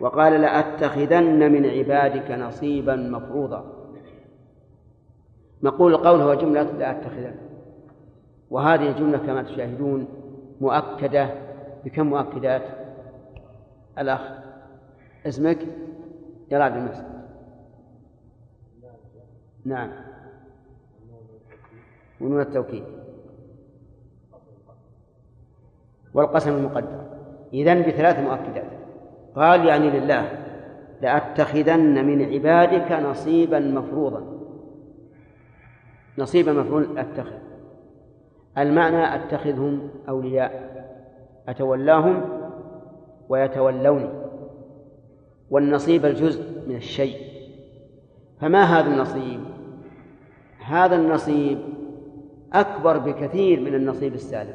وقال 0.00 0.32
لأتخذن 0.40 1.52
من 1.52 1.66
عبادك 1.66 2.30
نصيبا 2.30 2.96
مفروضا. 2.96 3.64
نقول 5.62 5.94
القول 5.94 6.20
هو 6.20 6.34
جملة 6.34 6.62
لأتخذن. 6.62 7.34
وهذه 8.50 8.88
الجملة 8.88 9.18
كما 9.18 9.42
تشاهدون 9.42 10.08
مؤكدة. 10.60 11.30
بكم 11.84 12.06
مؤكدات؟ 12.06 12.62
الأخ 13.98 14.20
اسمك؟ 15.26 15.58
يا 16.50 16.58
عبد 16.58 16.76
المسجد 16.76 17.16
نعم. 19.64 20.05
ونون 22.20 22.40
التوكيد. 22.40 22.84
والقسم 26.14 26.56
المقدر. 26.56 27.06
إذن 27.54 27.82
بثلاث 27.82 28.18
مؤكدات. 28.18 28.70
قال 29.34 29.66
يعني 29.66 29.90
لله 29.90 30.46
لأتخذن 31.02 32.06
من 32.06 32.22
عبادك 32.22 32.92
نصيبا 32.92 33.58
مفروضا. 33.58 34.22
نصيبا 36.18 36.52
مفروض 36.52 36.98
أتخذ. 36.98 37.38
المعنى 38.58 39.14
أتخذهم 39.14 39.90
أولياء. 40.08 40.76
أتولاهم 41.48 42.22
ويتولوني. 43.28 44.08
والنصيب 45.50 46.04
الجزء 46.04 46.68
من 46.68 46.76
الشيء. 46.76 47.16
فما 48.40 48.62
هذا 48.62 48.88
النصيب؟ 48.88 49.40
هذا 50.64 50.96
النصيب 50.96 51.58
أكبر 52.52 52.98
بكثير 52.98 53.60
من 53.60 53.74
النصيب 53.74 54.14
السالم. 54.14 54.54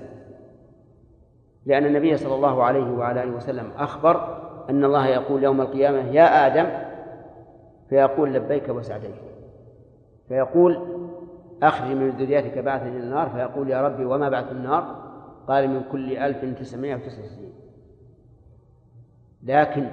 لأن 1.66 1.86
النبي 1.86 2.18
صلى 2.18 2.36
الله 2.36 2.64
عليه 2.64 2.92
وعلى 2.92 3.24
آله 3.24 3.36
وسلم 3.36 3.72
أخبر 3.78 4.42
أن 4.70 4.86
الله 4.86 5.08
يقول 5.08 5.44
يوم 5.44 5.62
القيامة 5.62 5.98
يا 5.98 6.48
آدم 6.48 6.70
فيقول 7.90 8.34
لبيك 8.34 8.70
وسعديك 8.70 9.16
فيقول 10.28 10.88
أخرج 11.64 11.92
من 11.92 12.10
ذريتك 12.10 12.58
بعثا 12.58 12.88
إلى 12.88 12.98
النار 12.98 13.30
فيقول 13.30 13.70
يا 13.70 13.82
ربي 13.82 14.06
وما 14.06 14.30
بعث 14.30 14.52
النار؟ 14.52 15.12
قال 15.48 15.70
من 15.70 15.82
كل 15.92 16.18
ألف 16.18 16.60
تسعمائة 16.60 16.96
وتسعة 16.96 17.26
سنين 17.26 17.54
لكن 19.44 19.88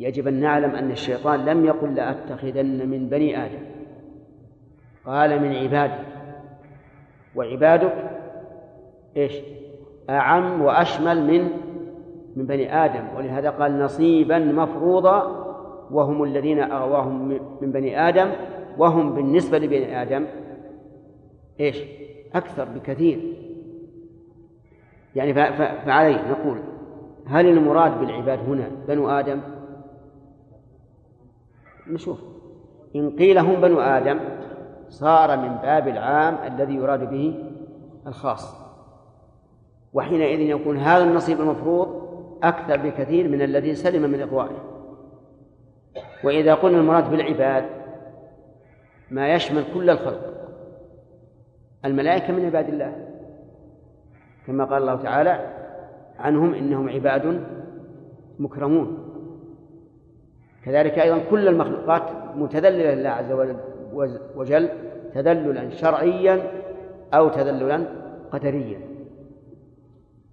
يجب 0.00 0.28
أن 0.28 0.40
نعلم 0.40 0.70
أن 0.70 0.90
الشيطان 0.90 1.44
لم 1.44 1.64
يقل 1.64 1.94
لأتخذن 1.94 2.88
من 2.88 3.08
بني 3.08 3.46
آدم 3.46 3.64
قال 5.04 5.42
من 5.42 5.54
عبادي 5.56 6.19
وعبادك 7.36 7.94
إيش؟ 9.16 9.34
أعم 10.10 10.62
وأشمل 10.62 11.22
من 11.32 11.48
من 12.36 12.46
بني 12.46 12.84
آدم. 12.84 13.04
ولهذا 13.16 13.50
قال 13.50 13.78
نصيبا 13.78 14.38
مفروضا 14.38 15.46
وهم 15.90 16.22
الذين 16.22 16.58
أغواهم 16.60 17.28
من 17.60 17.72
بني 17.72 18.08
آدم 18.08 18.30
وهم 18.78 19.14
بالنسبة 19.14 19.58
لبني 19.58 20.02
آدم. 20.02 20.26
إيش؟ 21.60 21.82
أكثر 22.34 22.64
بكثير. 22.64 23.20
يعني 25.16 25.34
فعليه 25.84 26.30
نقول 26.30 26.58
هل 27.26 27.46
المراد 27.46 28.00
بالعباد 28.00 28.38
هنا 28.38 28.70
بنو 28.88 29.10
آدم؟ 29.10 29.40
نشوف. 31.86 32.20
إن 32.96 33.10
قيل 33.10 33.38
هم 33.38 33.60
بنو 33.60 33.80
آدم 33.80 34.18
صار 34.90 35.36
من 35.36 35.56
باب 35.62 35.88
العام 35.88 36.52
الذي 36.52 36.74
يراد 36.74 37.10
به 37.10 37.44
الخاص. 38.06 38.60
وحينئذ 39.92 40.40
يكون 40.40 40.76
هذا 40.76 41.04
النصيب 41.04 41.40
المفروض 41.40 42.10
أكثر 42.42 42.76
بكثير 42.76 43.28
من 43.28 43.42
الذي 43.42 43.74
سلم 43.74 44.10
من 44.10 44.20
إغوائه 44.20 44.70
وإذا 46.24 46.54
قلنا 46.54 46.78
المراد 46.78 47.10
بالعباد 47.10 47.64
ما 49.10 49.34
يشمل 49.34 49.64
كل 49.74 49.90
الخلق 49.90 50.30
الملائكة 51.84 52.32
من 52.32 52.44
عباد 52.44 52.68
الله. 52.68 53.06
كما 54.46 54.64
قال 54.64 54.82
الله 54.82 54.96
تعالى 54.96 55.56
عنهم 56.18 56.54
إنهم 56.54 56.88
عباد 56.88 57.44
مكرمون. 58.38 58.98
كذلك 60.64 60.98
أيضا 60.98 61.18
كل 61.30 61.48
المخلوقات 61.48 62.02
متذللة 62.36 62.94
لله 62.94 63.10
عز 63.10 63.32
وجل. 63.32 63.56
تذللا 65.14 65.70
شرعيا 65.70 66.50
أو 67.14 67.28
تذللا 67.28 67.86
قدريا. 68.32 68.80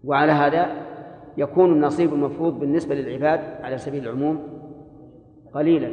وعلى 0.04 0.32
هذا 0.32 0.68
يكون 1.38 1.72
النصيب 1.72 2.14
المفروض 2.14 2.60
بالنسبة 2.60 2.96
للعباد 2.96 3.40
على 3.64 3.78
سبيل 3.78 4.04
العموم 4.04 4.40
قليلا 5.54 5.92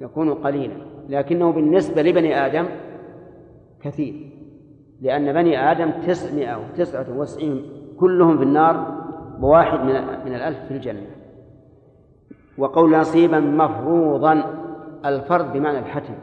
يكون 0.00 0.34
قليلا 0.34 0.76
لكنه 1.08 1.52
بالنسبة 1.52 2.02
لبني 2.02 2.46
آدم 2.46 2.66
كثير 3.82 4.30
لأن 5.00 5.32
بني 5.32 5.70
آدم 5.70 5.90
تسعمائة 5.90 6.56
وتسعة 6.56 7.18
وتسعين 7.18 7.62
كلهم 8.00 8.38
في 8.38 8.44
النار 8.44 9.02
بواحد 9.40 9.78
من 9.78 9.94
من 10.24 10.34
الألف 10.34 10.58
في 10.58 10.74
الجنة. 10.74 11.06
وقول 12.58 12.98
نصيبا 12.98 13.40
مفروضا 13.40 14.44
الفرض 15.04 15.52
بمعنى 15.52 15.78
الحتم. 15.78 16.14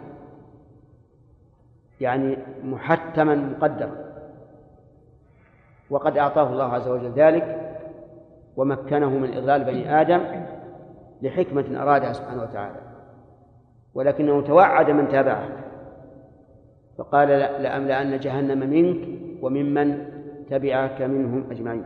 يعني 2.01 2.37
محتما 2.63 3.35
مقدرا. 3.35 3.95
وقد 5.89 6.17
أعطاه 6.17 6.51
الله 6.51 6.73
عز 6.73 6.87
وجل 6.87 7.11
ذلك 7.11 7.75
ومكنه 8.55 9.09
من 9.09 9.33
إضلال 9.33 9.63
بني 9.63 10.01
آدم 10.01 10.21
لحكمة 11.21 11.81
أرادها 11.81 12.13
سبحانه 12.13 12.41
وتعالى. 12.41 12.79
ولكنه 13.93 14.41
توعد 14.41 14.89
من 14.89 15.07
تابعه. 15.07 15.49
فقال 16.97 17.27
لأملأن 17.29 18.19
جهنم 18.19 18.69
منك 18.69 19.07
وممن 19.43 20.05
تبعك 20.49 21.01
منهم 21.01 21.51
أجمعين. 21.51 21.85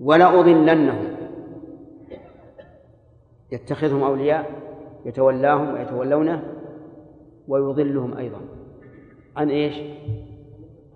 ولأضلنهم. 0.00 1.16
يتخذهم 3.52 4.02
أولياء 4.02 4.50
يتولاهم 5.04 5.74
ويتولونه 5.74 6.42
ويضلهم 7.48 8.16
أيضا. 8.16 8.40
عن 9.36 9.50
إيش؟ 9.50 9.74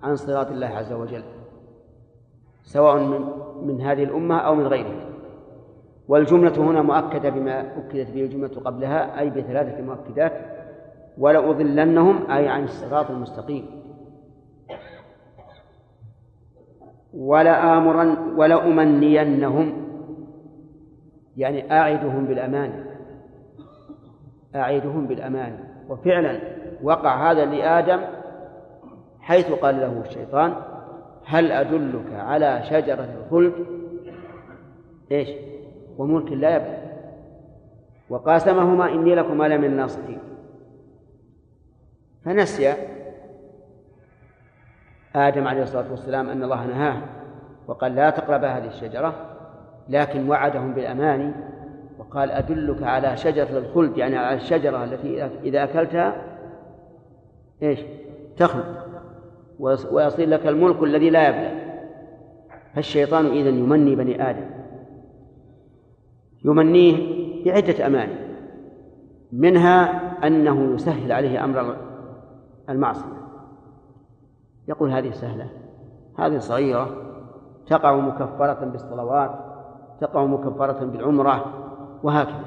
عن 0.02 0.16
صراط 0.16 0.50
الله 0.50 0.66
عز 0.66 0.92
وجل. 0.92 1.22
سواء 2.62 2.98
من, 2.98 3.20
من 3.66 3.80
هذه 3.80 4.04
الأمة 4.04 4.38
أو 4.38 4.54
من 4.54 4.66
غيرها. 4.66 5.10
والجملة 6.08 6.56
هنا 6.58 6.82
مؤكدة 6.82 7.28
بما 7.28 7.60
أكدت 7.60 8.10
به 8.10 8.24
الجملة 8.24 8.60
قبلها 8.64 9.20
أي 9.20 9.30
بثلاثة 9.30 9.82
مؤكدات. 9.82 10.32
ولأضلنهم 11.18 12.30
أي 12.30 12.48
عن 12.48 12.64
الصراط 12.64 13.10
المستقيم. 13.10 13.66
ولآمرن 17.14 18.34
ولأمنينهم. 18.36 19.90
يعني 21.36 21.72
أعدهم 21.72 22.26
بالأمان 22.26 22.84
أعدهم 24.54 25.06
بالأمان 25.06 25.69
وفعلا 25.90 26.40
وقع 26.82 27.30
هذا 27.30 27.44
لآدم 27.44 28.00
حيث 29.20 29.52
قال 29.52 29.80
له 29.80 30.02
الشيطان 30.06 30.54
هل 31.24 31.52
أدلك 31.52 32.12
على 32.12 32.62
شجرة 32.64 33.08
الخلد؟ 33.24 33.52
إيش؟ 35.12 35.28
وملك 35.98 36.32
لا 36.32 36.56
يبلى. 36.56 36.78
وقاسمهما 38.10 38.88
إني 38.92 39.14
لكما 39.14 39.48
لمن 39.48 39.64
الناصحين. 39.64 40.18
فنسي 42.24 42.74
آدم 45.16 45.46
عليه 45.46 45.62
الصلاة 45.62 45.90
والسلام 45.90 46.28
أن 46.28 46.42
الله 46.42 46.66
نهاه 46.66 47.02
وقال 47.68 47.94
لا 47.94 48.10
تقرب 48.10 48.44
هذه 48.44 48.66
الشجرة 48.66 49.14
لكن 49.88 50.28
وعدهم 50.28 50.74
بالأمان 50.74 51.49
وقال 52.00 52.30
أدلك 52.30 52.82
على 52.82 53.16
شجرة 53.16 53.58
الخلد 53.58 53.98
يعني 53.98 54.16
على 54.16 54.36
الشجرة 54.36 54.84
التي 54.84 55.24
إذا 55.24 55.64
أكلتها 55.64 56.22
إيش؟ 57.62 57.80
تخلد. 58.36 58.64
ويصير 59.90 60.28
لك 60.28 60.46
الملك 60.46 60.82
الذي 60.82 61.10
لا 61.10 61.28
يبلى. 61.28 61.60
فالشيطان 62.74 63.26
إذا 63.26 63.48
يمني 63.48 63.96
بني 63.96 64.30
آدم. 64.30 64.50
يمنيه 66.44 66.96
بعدة 67.44 67.86
أماني. 67.86 68.14
منها 69.32 69.82
أنه 70.26 70.74
يسهل 70.74 71.12
عليه 71.12 71.44
أمر 71.44 71.76
المعصية. 72.68 73.20
يقول 74.68 74.92
هذه 74.92 75.10
سهلة. 75.10 75.50
هذه 76.18 76.38
صغيرة. 76.38 76.90
تقع 77.66 77.96
مكفرة 77.96 78.64
بالصلوات 78.64 79.30
تقع 80.00 80.24
مكفرة 80.24 80.84
بالعمرة. 80.84 81.69
وهكذا. 82.02 82.44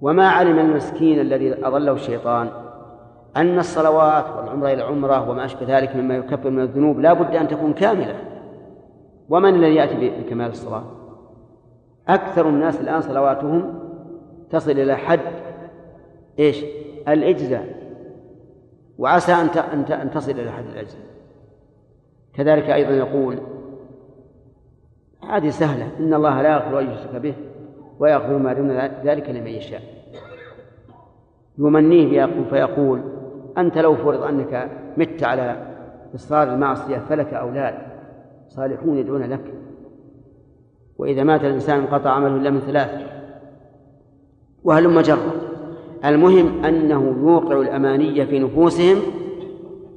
وما 0.00 0.28
علم 0.28 0.58
المسكين 0.58 1.20
الذي 1.20 1.66
أضله 1.66 1.92
الشيطان 1.92 2.50
أن 3.36 3.58
الصلوات 3.58 4.24
والعمرة 4.36 4.66
إلى 4.66 4.82
العمرة 4.82 5.30
وما 5.30 5.44
أشبه 5.44 5.78
ذلك 5.78 5.96
مما 5.96 6.16
يكفر 6.16 6.50
من 6.50 6.62
الذنوب 6.62 7.00
لا 7.00 7.12
بد 7.12 7.34
أن 7.34 7.48
تكون 7.48 7.72
كاملة. 7.72 8.16
ومن 9.28 9.54
الذي 9.54 9.74
يأتي 9.74 10.22
بكمال 10.22 10.50
الصلاة؟ 10.50 10.84
أكثر 12.08 12.48
الناس 12.48 12.80
الآن 12.80 13.00
صلواتهم 13.00 13.74
تصل 14.50 14.70
إلى 14.70 14.96
حد 14.96 15.20
إيش؟ 16.38 16.64
الإجزاء. 17.08 17.74
وعسى 18.98 19.32
أن 19.32 19.48
أن 19.78 20.10
تصل 20.10 20.30
إلى 20.30 20.50
حد 20.50 20.64
الإجزاء. 20.66 21.02
كذلك 22.34 22.70
أيضا 22.70 22.90
يقول 22.90 23.38
هذه 25.30 25.50
سهلة 25.50 25.90
إن 26.00 26.14
الله 26.14 26.42
لا 26.42 26.52
يغفر 26.52 26.80
أن 26.80 26.90
يشرك 26.90 27.16
به. 27.16 27.34
ويغفر 27.98 28.38
ما 28.38 28.52
دون 28.52 28.70
ذلك 29.04 29.30
لمن 29.30 29.46
يشاء. 29.46 29.82
يمنيه 31.58 32.28
فيقول 32.50 33.00
أنت 33.58 33.78
لو 33.78 33.94
فرض 33.96 34.22
أنك 34.22 34.70
مت 34.96 35.24
على 35.24 35.56
إصرار 36.14 36.54
المعصية 36.54 36.98
فلك 36.98 37.34
أولاد 37.34 37.74
صالحون 38.48 38.98
يدعون 38.98 39.22
لك. 39.22 39.54
وإذا 40.98 41.22
مات 41.22 41.44
الإنسان 41.44 41.78
انقطع 41.78 42.10
عمله 42.10 42.36
إلا 42.36 42.50
من 42.50 42.60
ثلاث. 42.60 42.90
وهلم 44.64 45.00
جرا 45.00 45.32
المهم 46.04 46.64
أنه 46.64 47.16
يوقع 47.30 47.60
الأمانية 47.60 48.24
في 48.24 48.38
نفوسهم 48.38 48.98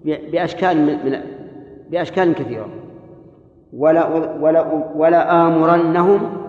بأشكال 0.06 0.78
من 0.78 1.20
بأشكال 1.90 2.34
كثيرة. 2.34 2.70
ولا 3.74 4.08
ولا 4.42 4.92
ولا 4.96 5.48
آمرنهم 5.48 6.47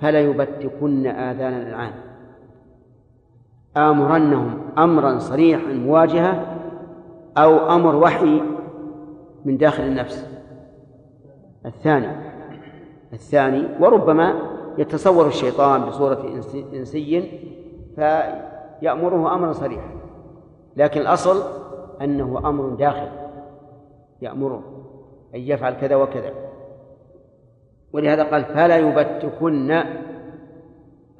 فلا 0.00 0.20
يبتكن 0.20 1.06
آذان 1.06 1.54
الأنعام 1.54 1.92
آمرنهم 3.76 4.60
أمرا 4.78 5.18
صريحا 5.18 5.72
مواجهة 5.72 6.58
أو 7.38 7.56
أمر 7.56 7.96
وحي 7.96 8.42
من 9.44 9.56
داخل 9.56 9.82
النفس. 9.82 10.26
الثاني 11.66 12.08
الثاني 13.12 13.68
وربما 13.80 14.34
يتصور 14.78 15.26
الشيطان 15.26 15.84
بصورة 15.84 16.28
إنسي 16.72 17.40
فيأمره 17.94 19.34
أمرا 19.34 19.52
صريحا. 19.52 19.88
لكن 20.76 21.00
الأصل 21.00 21.42
أنه 22.02 22.48
أمر 22.48 22.68
داخل 22.68 23.08
يأمره 24.22 24.62
أن 25.34 25.40
يفعل 25.40 25.72
كذا 25.72 25.96
وكذا. 25.96 26.43
ولهذا 27.94 28.22
قال 28.22 28.44
فلا 28.44 28.76
يبتكن 28.76 29.70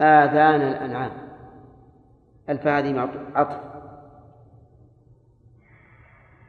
آذان 0.01 0.61
الأنعام. 0.61 1.11
الفاء 2.49 2.79
هذه 2.79 3.09
عطف. 3.35 3.61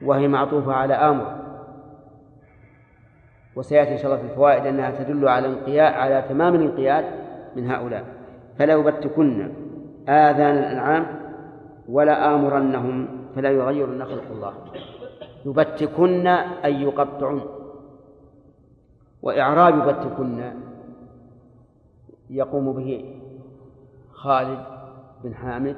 وهي 0.02 0.28
معطوفة 0.28 0.74
على 0.74 0.94
آمر. 0.94 1.36
وسيأتي 3.56 3.92
إن 3.92 3.98
شاء 3.98 4.06
الله 4.06 4.18
في 4.18 4.32
الفوائد 4.32 4.66
أنها 4.66 4.92
تدل 4.92 5.28
على 5.28 5.48
انقياد 5.48 5.94
على 5.94 6.22
تمام 6.30 6.56
الانقياد 6.56 7.06
من 7.56 7.72
هؤلاء. 7.72 8.06
فلا 8.60 8.74
يبتكن 8.74 9.54
آذان 10.10 10.58
الأنعام 10.58 11.06
ولا 11.90 12.36
آمرنهم. 12.36 13.08
فلا 13.36 13.52
يغيرن 13.52 14.06
خلق 14.06 14.32
الله 14.32 14.54
يبتكن 15.46 16.28
أي 16.66 16.82
يقطعن. 16.82 17.42
وإعراب 19.26 19.78
يبتكن 19.78 20.54
يقوم 22.30 22.74
به 22.74 23.22
خالد 24.12 24.66
بن 25.24 25.36
حامد. 25.36 25.76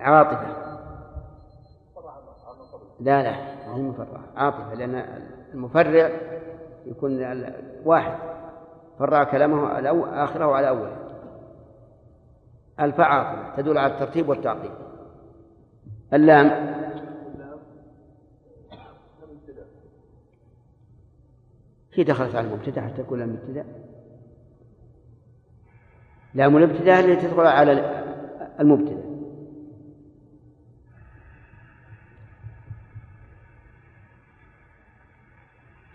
عاطفة. 0.00 0.72
لا 3.00 3.22
لا 3.22 3.30
ما 3.68 3.76
هي 3.76 3.82
مفرعة 3.82 4.24
عاطفة 4.36 4.74
لأن 4.74 4.94
المفرع 5.54 6.10
يكون 6.86 7.44
واحد. 7.84 8.18
فرع 8.98 9.24
كلامه 9.24 9.66
على 9.66 9.90
آخره 10.24 10.54
على 10.54 10.68
أوله. 10.68 11.01
الفاء 12.80 13.06
عاطفة 13.06 13.56
تدل 13.62 13.78
على 13.78 13.92
الترتيب 13.92 14.28
والتعقيب 14.28 14.70
اللام. 16.12 16.72
هي 21.94 22.04
دخلت 22.04 22.34
على 22.34 22.46
المبتدأ 22.46 22.80
حتى 22.80 23.02
تكون 23.02 23.18
لام 23.18 23.30
ابتداء. 23.30 23.66
لام 26.34 26.56
الابتداء 26.56 27.00
اللي 27.00 27.16
تدخل 27.16 27.46
على 27.46 27.72
المبتدأ. 28.60 29.12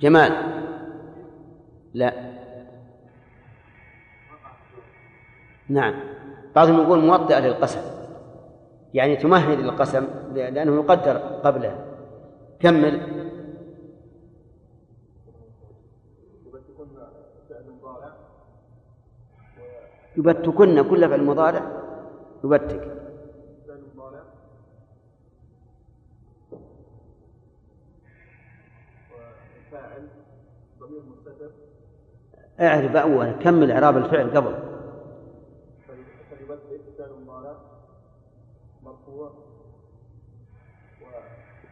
جمال. 0.01 0.63
لا. 1.93 2.37
نعم. 5.69 6.16
بعضهم 6.57 6.81
يقول 6.81 6.99
موطئة 6.99 7.39
للقسم 7.39 7.79
يعني 8.93 9.15
تمهد 9.15 9.59
للقسم 9.59 10.07
لأنه 10.33 10.75
يقدر 10.75 11.17
قبله. 11.17 11.85
كمل. 12.59 13.01
يبتكن 20.17 20.89
كل 20.89 21.09
فعل 21.09 21.23
مضارع 21.23 21.61
يبتك. 22.43 22.97
اعرف 32.59 32.95
أولا 32.95 33.31
كمل 33.31 33.71
إعراب 33.71 33.97
الفعل 33.97 34.37
قبل؟ 34.37 34.66
مرفوع 39.17 39.31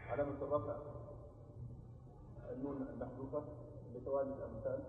وعلامة 0.10 0.36
الرفع 0.42 0.76
النون 2.54 2.76
المحذوفة 2.94 3.44
لتوالي 3.96 4.30
الأمثال 4.30 4.80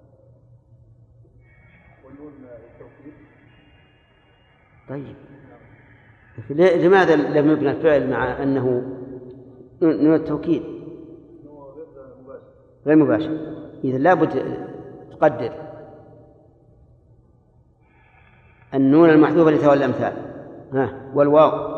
والنون 2.04 2.32
التوكيد. 2.44 3.14
طيب. 4.88 5.16
لماذا 6.84 7.16
لم 7.16 7.50
يبنى 7.50 7.70
الفعل 7.70 8.10
مع 8.10 8.42
أنه 8.42 8.64
نون 9.82 10.14
التوكيد؟ 10.14 10.62
غير 12.86 12.96
مباشر. 12.96 13.56
إذا 13.84 13.98
لابد 13.98 14.58
تقدر 15.10 15.52
النون 18.74 19.10
المحذوفة 19.10 19.50
لتولى 19.50 19.84
الأمثال. 19.84 20.12
ها 20.72 21.12
والواو. 21.14 21.75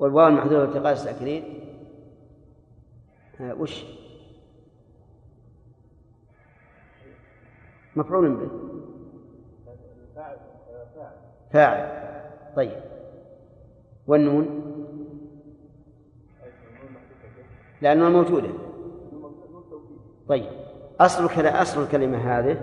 والواو 0.00 0.26
المحذوفة 0.26 0.56
لالتقاء 0.56 0.92
الساكنين 0.92 1.44
ها 3.40 3.54
وش؟ 3.54 3.84
مفعول 7.96 8.34
به. 8.34 8.50
فاعل. 11.52 11.88
طيب. 12.56 12.80
والنون؟ 14.06 14.46
لأنها 17.82 18.08
موجودة. 18.08 18.48
طيب. 20.28 20.50
أصل 21.00 21.24
أصل 21.62 21.82
الكلمة 21.82 22.18
هذه 22.18 22.60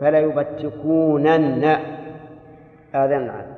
فلا 0.00 0.20
يبتكونن. 0.20 1.64
آذان 2.94 3.22
العالم 3.24 3.51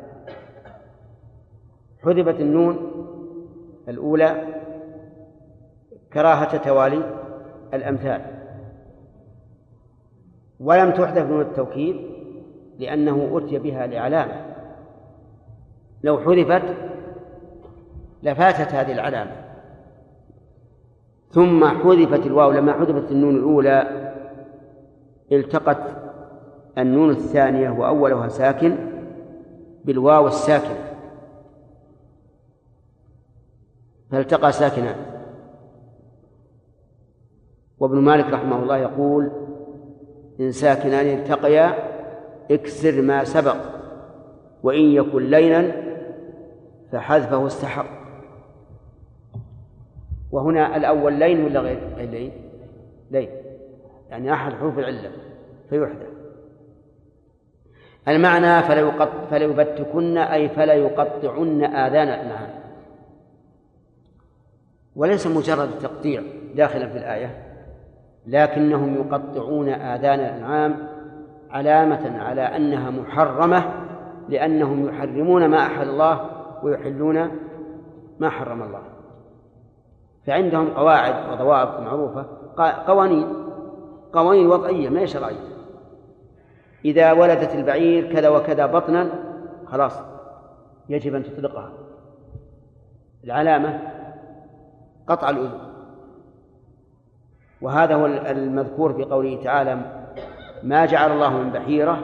حذفت 2.05 2.40
النون 2.40 2.90
الأولى 3.89 4.47
كراهة 6.12 6.56
توالي 6.56 7.02
الأمثال. 7.74 8.20
ولم 10.60 10.90
تحذف 10.90 11.31
نون 11.31 11.40
التوكيد 11.40 11.97
لأنه 12.78 13.31
أتي 13.39 13.59
بها 13.59 13.86
لعلامة. 13.86 14.55
لو 16.02 16.18
حذفت 16.18 16.62
لفاتت 18.22 18.74
هذه 18.74 18.93
العلامة. 18.93 19.32
ثم 21.31 21.64
حذفت 21.64 22.26
الواو 22.26 22.52
لما 22.52 22.72
حذفت 22.72 23.10
النون 23.10 23.36
الأولى 23.36 24.10
التقت 25.32 25.97
النون 26.78 27.10
الثانية 27.10 27.70
وأولها 27.70 28.28
ساكن 28.28 28.76
بالواو 29.85 30.26
الساكنة. 30.26 30.93
فالتقى 34.15 34.53
ساكنان 34.53 34.97
وابن 37.78 37.99
مالك 37.99 38.24
رحمه 38.24 38.62
الله 38.62 38.77
يقول 38.77 39.31
إن 40.41 40.53
ساكنان 40.53 41.19
التقيا 41.19 41.74
اكسر 42.51 43.03
ما 43.03 43.24
سبق 43.24 43.57
وإن 44.62 44.81
يكن 44.81 45.31
لينا 45.31 45.73
فحذفه 46.93 47.47
استحق. 47.47 47.86
وهنا 50.32 50.77
الأول 50.77 51.12
لين 51.12 51.45
ولا 51.45 51.61
غير؟ 51.61 51.78
لين؟ 51.97 52.32
لين. 53.11 53.28
يعني 54.11 54.32
أحد 54.32 54.53
حروف 54.53 54.78
العلة 54.78 55.11
فيحذف. 55.70 56.15
المعنى 58.09 58.62
فلا 58.62 58.81
يقط 58.81 59.09
فلا 59.31 59.45
يبتكن 59.45 60.19
أي 60.19 60.49
فلا 60.49 60.74
يقطعن 60.74 61.65
آذان 61.65 62.09
الأنعام 62.09 62.64
وليس 64.96 65.26
مجرد 65.26 65.68
التقطيع 65.68 66.22
داخلا 66.54 66.88
في 66.88 66.98
الآية 66.98 67.44
لكنهم 68.26 68.94
يقطعون 68.94 69.68
آذان 69.68 70.20
الأنعام 70.20 70.88
علامة 71.50 72.22
على 72.22 72.42
أنها 72.42 72.90
محرمة 72.90 73.72
لأنهم 74.28 74.88
يحرمون 74.88 75.48
ما 75.48 75.58
أحل 75.58 75.88
الله 75.88 76.30
ويحلون 76.62 77.30
ما 78.18 78.30
حرم 78.30 78.62
الله. 78.62 78.82
فعندهم 80.26 80.68
قواعد 80.68 81.32
وضوابط 81.32 81.80
معروفة 81.80 82.26
قوانين 82.86 83.26
قوانين 84.12 84.46
وضعية 84.46 84.88
ما 84.88 85.06
شرعية. 85.06 85.54
إذا 86.84 87.12
ولدت 87.12 87.54
البعير 87.54 88.12
كذا 88.12 88.28
وكذا 88.28 88.66
بطنا 88.66 89.10
خلاص 89.66 90.00
يجب 90.88 91.14
أن 91.14 91.22
تطلقها. 91.22 91.72
العلامة 93.24 93.93
قطع 95.09 95.31
الأذن. 95.31 95.59
وهذا 97.60 97.94
هو 97.94 98.06
المذكور 98.06 98.93
في 98.93 99.05
قوله 99.05 99.43
تعالى 99.43 99.74
ما 100.62 100.86
جعل 100.86 101.12
الله 101.12 101.39
من 101.39 101.51
بحيرة 101.51 101.98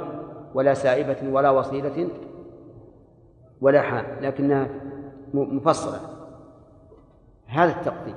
ولا 0.55 0.75
سائبة 0.75 1.33
ولا 1.33 1.51
وصيلة 1.51 2.09
ولا 3.61 3.83
حام. 3.83 4.05
لكنها 4.21 4.69
مفصلة. 5.35 5.99
هذا 7.47 7.71
التقطيع. 7.71 8.15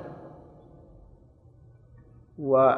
و 2.38 2.72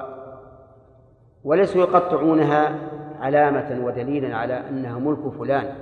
وليسوا 1.44 1.80
يقطعونها 1.80 2.78
علامة 3.20 3.84
ودليلا 3.84 4.36
على 4.36 4.68
أنها 4.68 4.98
ملك 4.98 5.28
فلان 5.38 5.74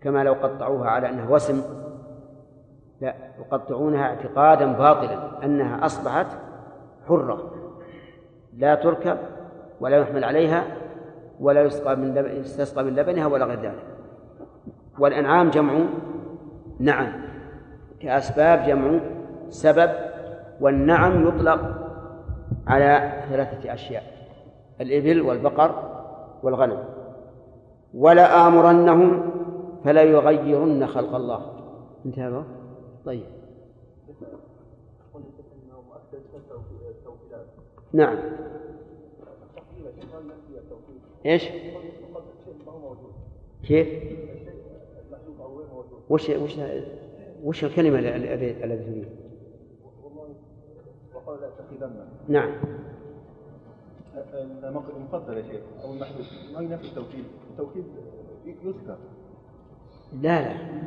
كما 0.00 0.24
لو 0.24 0.32
قطعوها 0.32 0.90
على 0.90 1.08
أنها 1.08 1.28
وسم. 1.28 1.87
لا 3.00 3.14
يقطعونها 3.38 4.02
اعتقادا 4.02 4.72
باطلا 4.72 5.44
أنها 5.44 5.86
أصبحت 5.86 6.26
حرة 7.08 7.50
لا 8.56 8.74
تركب 8.74 9.18
ولا 9.80 9.96
يحمل 9.96 10.24
عليها 10.24 10.64
ولا 11.40 11.62
يسقى 11.62 11.96
من 11.96 12.16
يستسقى 12.16 12.84
من 12.84 12.96
لبنها 12.96 13.26
ولا 13.26 13.44
غير 13.44 13.60
ذلك. 13.60 13.84
والأنعام 14.98 15.50
جمع 15.50 15.72
نعم 16.80 17.12
كأسباب 18.00 18.66
جمع 18.66 19.00
سبب 19.48 19.90
والنعم 20.60 21.28
يطلق 21.28 21.60
على 22.66 23.22
ثلاثة 23.30 23.74
أشياء 23.74 24.02
الإبل 24.80 25.22
والبقر 25.22 25.82
والغنم. 26.42 26.84
ولا 27.94 28.46
آمرنهم 28.46 29.30
فلا 29.84 30.02
يغيرن 30.02 30.86
خلق 30.86 31.14
الله. 31.14 31.40
انتهى 32.06 32.28
الوقت. 32.28 32.57
طيب. 33.04 33.26
نعم. 37.92 38.18
إيش؟ 41.26 41.48
كيف؟ 43.62 43.88
وش 46.10 46.30
وش 46.30 46.56
وش 47.44 47.64
الكلمة 47.64 47.98
التي 47.98 48.52
تريد؟ 48.84 49.08
نعم. 52.28 52.52
المقدر 54.96 55.36
يا 55.36 55.42
شيخ 55.42 55.60
أو 55.84 55.92
المحدود 55.92 56.26
ما 56.54 56.60
ينفي 56.60 56.84
التوكيد؟ 56.84 57.24
التوكيد 57.50 57.84
يذكر. 58.46 58.96
لا 60.22 60.40
لا. 60.42 60.77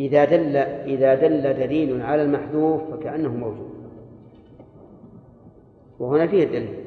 إذا 0.00 0.24
دل 0.24 0.56
إذا 0.56 1.14
دل 1.14 1.42
دليل 1.42 2.02
على 2.02 2.22
المحذوف 2.22 2.82
فكأنه 2.90 3.28
موجود. 3.28 3.70
وهنا 5.98 6.26
فيه 6.26 6.44
الدليل. 6.44 6.84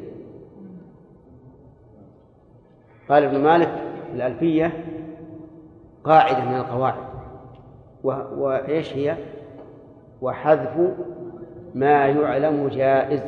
قال 3.09 3.23
ابن 3.23 3.39
مالك 3.43 3.67
في 4.07 4.13
الألفية 4.15 4.84
قاعدة 6.03 6.45
من 6.45 6.55
القواعد. 6.55 7.07
وإيش 8.38 8.93
هي؟ 8.93 9.17
وحذف 10.21 10.93
ما 11.75 12.07
يعلم 12.07 12.67
جائز. 12.67 13.21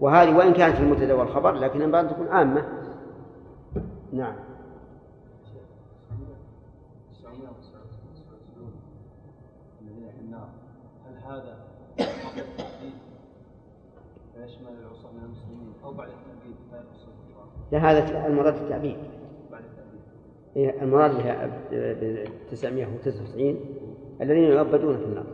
وهذه 0.00 0.36
وإن 0.36 0.52
كانت 0.52 0.76
في 0.76 0.82
المبتدأ 0.82 1.14
والخبر 1.14 1.52
لكن 1.52 1.80
ينبغي 1.80 2.00
أن 2.00 2.08
تكون 2.08 2.28
عامة. 2.28 2.64
نعم. 4.12 4.45
هذا 11.28 11.58
فيشمل 14.34 14.72
العصاة 14.82 15.12
من 15.12 15.24
المسلمين 15.24 15.72
أو 15.84 15.92
بعد 15.92 16.08
التأبيد 16.08 16.56
لا 17.72 17.78
هذا 17.78 18.26
المراد 18.26 18.54
التعبيد 18.56 18.96
إيه 20.56 20.82
المراد 20.82 21.16
بها 21.16 21.46
ب 21.46 22.28
999 22.50 23.60
الذين 24.20 24.44
يعبدون 24.44 24.96
في 24.96 25.04
النار 25.04 25.26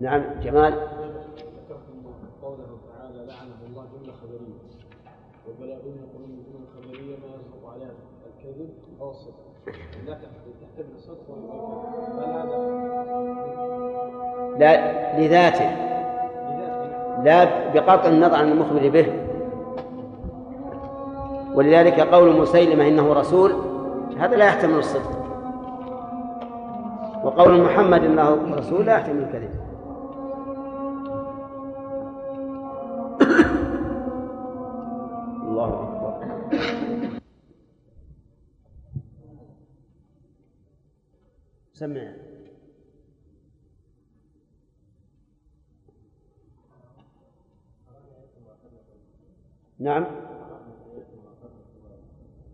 نعم 0.00 0.40
جمال. 0.40 0.72
قوله 2.42 2.78
تعالى 2.88 3.26
لعنه 3.26 3.56
الله 3.68 3.86
جملة 3.96 4.12
خبرية. 4.12 4.58
وبلاغون 5.48 5.96
يقولون 5.96 6.30
الجملة 6.30 6.60
الخبرية 6.62 7.16
ما 7.16 7.26
يصدق 7.34 7.68
عليها 7.68 7.90
الكذب 8.26 8.70
أو 9.00 9.10
الصدق. 9.10 9.34
لا 10.06 10.14
تحتمل 10.14 10.94
الصدق 10.94 11.30
هذا 12.18 12.41
لا 14.62 15.18
لذاته. 15.18 15.70
لا 17.24 17.44
بقطع 17.74 18.08
النظر 18.08 18.34
عن 18.34 18.52
المخبر 18.52 18.88
به. 18.88 19.06
ولذلك 21.54 22.00
قول 22.00 22.40
مسيلمة 22.40 22.88
إنه 22.88 23.12
رسول 23.12 23.52
هذا 24.18 24.36
لا 24.36 24.44
يحتمل 24.46 24.78
الصدق. 24.78 25.22
وقول 27.24 27.62
محمد 27.62 28.04
إنه 28.04 28.54
رسول 28.54 28.86
لا 28.86 28.92
يحتمل 28.92 29.22
الكذب. 29.22 29.50
الله 35.48 35.68
أكبر. 35.68 36.60
سمع. 41.72 42.31
نعم. 49.82 50.04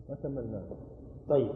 ما 0.09 0.15
كملنا. 0.23 0.61
طيب. 1.29 1.51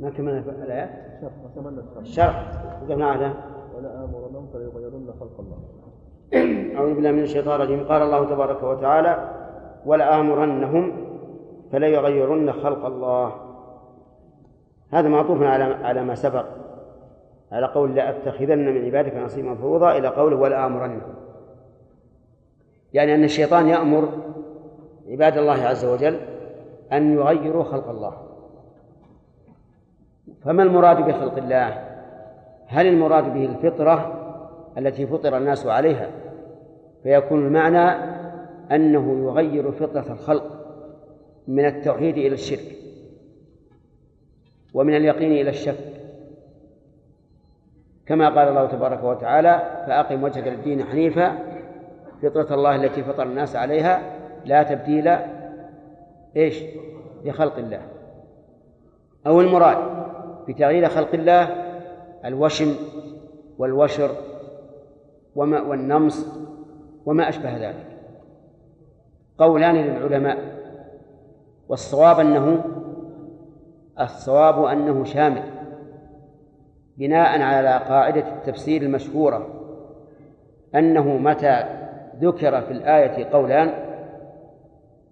ما 0.00 0.10
كملنا 0.10 0.38
الآيات 0.38 0.90
الشرح 1.16 1.32
ما 1.44 1.50
كملنا 1.54 1.80
الشرح. 1.80 1.98
الشرح 1.98 2.52
وقفنا 2.82 3.06
على 3.06 3.34
ولا 3.76 4.04
آمرنهم 4.04 4.46
فليغيرن 4.52 5.12
خلق 5.20 5.40
الله. 5.40 5.58
أعوذ 6.76 6.94
بالله 6.94 7.12
من 7.12 7.22
الشيطان 7.22 7.60
الرجيم. 7.60 7.84
قال 7.84 8.02
الله 8.02 8.24
تبارك 8.24 8.62
وتعالى 8.62 9.32
ولآمرنهم 9.86 10.92
فليغيرن 11.72 12.52
خلق 12.52 12.86
الله. 12.86 13.32
هذا 14.90 15.08
معطوف 15.08 15.42
على 15.42 15.64
على 15.64 16.04
ما 16.04 16.14
سبق. 16.14 16.46
على 17.52 17.66
قول 17.66 17.94
لأتخذن 17.94 18.58
من 18.58 18.84
عبادك 18.84 19.16
نصيبا 19.16 19.50
مفروضا 19.50 19.98
إلى 19.98 20.08
قوله 20.08 20.36
ولآمرنهم. 20.36 21.14
يعني 22.92 23.14
أن 23.14 23.24
الشيطان 23.24 23.68
يأمر 23.68 24.08
عباد 25.08 25.38
الله 25.38 25.62
عز 25.62 25.84
وجل 25.84 26.20
أن 26.92 27.14
يغيروا 27.14 27.64
خلق 27.64 27.88
الله. 27.88 28.12
فما 30.44 30.62
المراد 30.62 30.96
بخلق 30.96 31.36
الله؟ 31.36 31.84
هل 32.66 32.86
المراد 32.86 33.34
به 33.34 33.44
الفطرة 33.44 34.14
التي 34.78 35.06
فطر 35.06 35.36
الناس 35.36 35.66
عليها؟ 35.66 36.10
فيكون 37.02 37.46
المعنى 37.46 37.90
أنه 38.72 39.24
يغير 39.24 39.72
فطرة 39.72 40.12
الخلق 40.12 40.44
من 41.48 41.64
التوحيد 41.64 42.18
إلى 42.18 42.34
الشرك 42.34 42.76
ومن 44.74 44.96
اليقين 44.96 45.32
إلى 45.32 45.50
الشك. 45.50 45.78
كما 48.06 48.28
قال 48.28 48.48
الله 48.48 48.66
تبارك 48.66 49.04
وتعالى 49.04 49.84
فأقم 49.86 50.22
وجهك 50.22 50.46
للدين 50.46 50.84
حنيفا 50.84 51.38
فطرة 52.22 52.54
الله 52.54 52.76
التي 52.76 53.02
فطر 53.02 53.22
الناس 53.22 53.56
عليها 53.56 54.17
لا 54.48 54.62
تبديل 54.62 55.16
إيش؟ 56.36 56.62
لخلق 57.24 57.56
الله. 57.58 57.80
أو 59.26 59.40
المراد 59.40 59.78
بتغيير 60.48 60.88
خلق 60.88 61.14
الله 61.14 61.48
الوشم 62.24 62.74
والوشر 63.58 64.10
وما 65.36 65.60
والنمص 65.60 66.26
وما 67.06 67.28
أشبه 67.28 67.56
ذلك. 67.56 67.86
قولان 69.38 69.74
للعلماء. 69.74 70.38
والصواب 71.68 72.20
أنه 72.20 72.64
الصواب 74.00 74.64
أنه 74.64 75.04
شامل. 75.04 75.42
بناء 76.96 77.40
على 77.40 77.78
قاعدة 77.88 78.28
التفسير 78.28 78.82
المشهورة 78.82 79.46
أنه 80.74 81.16
متى 81.18 81.64
ذكر 82.20 82.60
في 82.60 82.70
الآية 82.70 83.24
قولان 83.32 83.87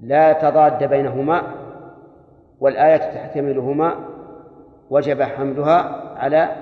لا 0.00 0.32
تضاد 0.32 0.84
بينهما 0.84 1.42
والآية 2.60 2.96
تحتملهما 2.96 3.94
وجب 4.90 5.22
حملها 5.22 5.78
على 6.18 6.56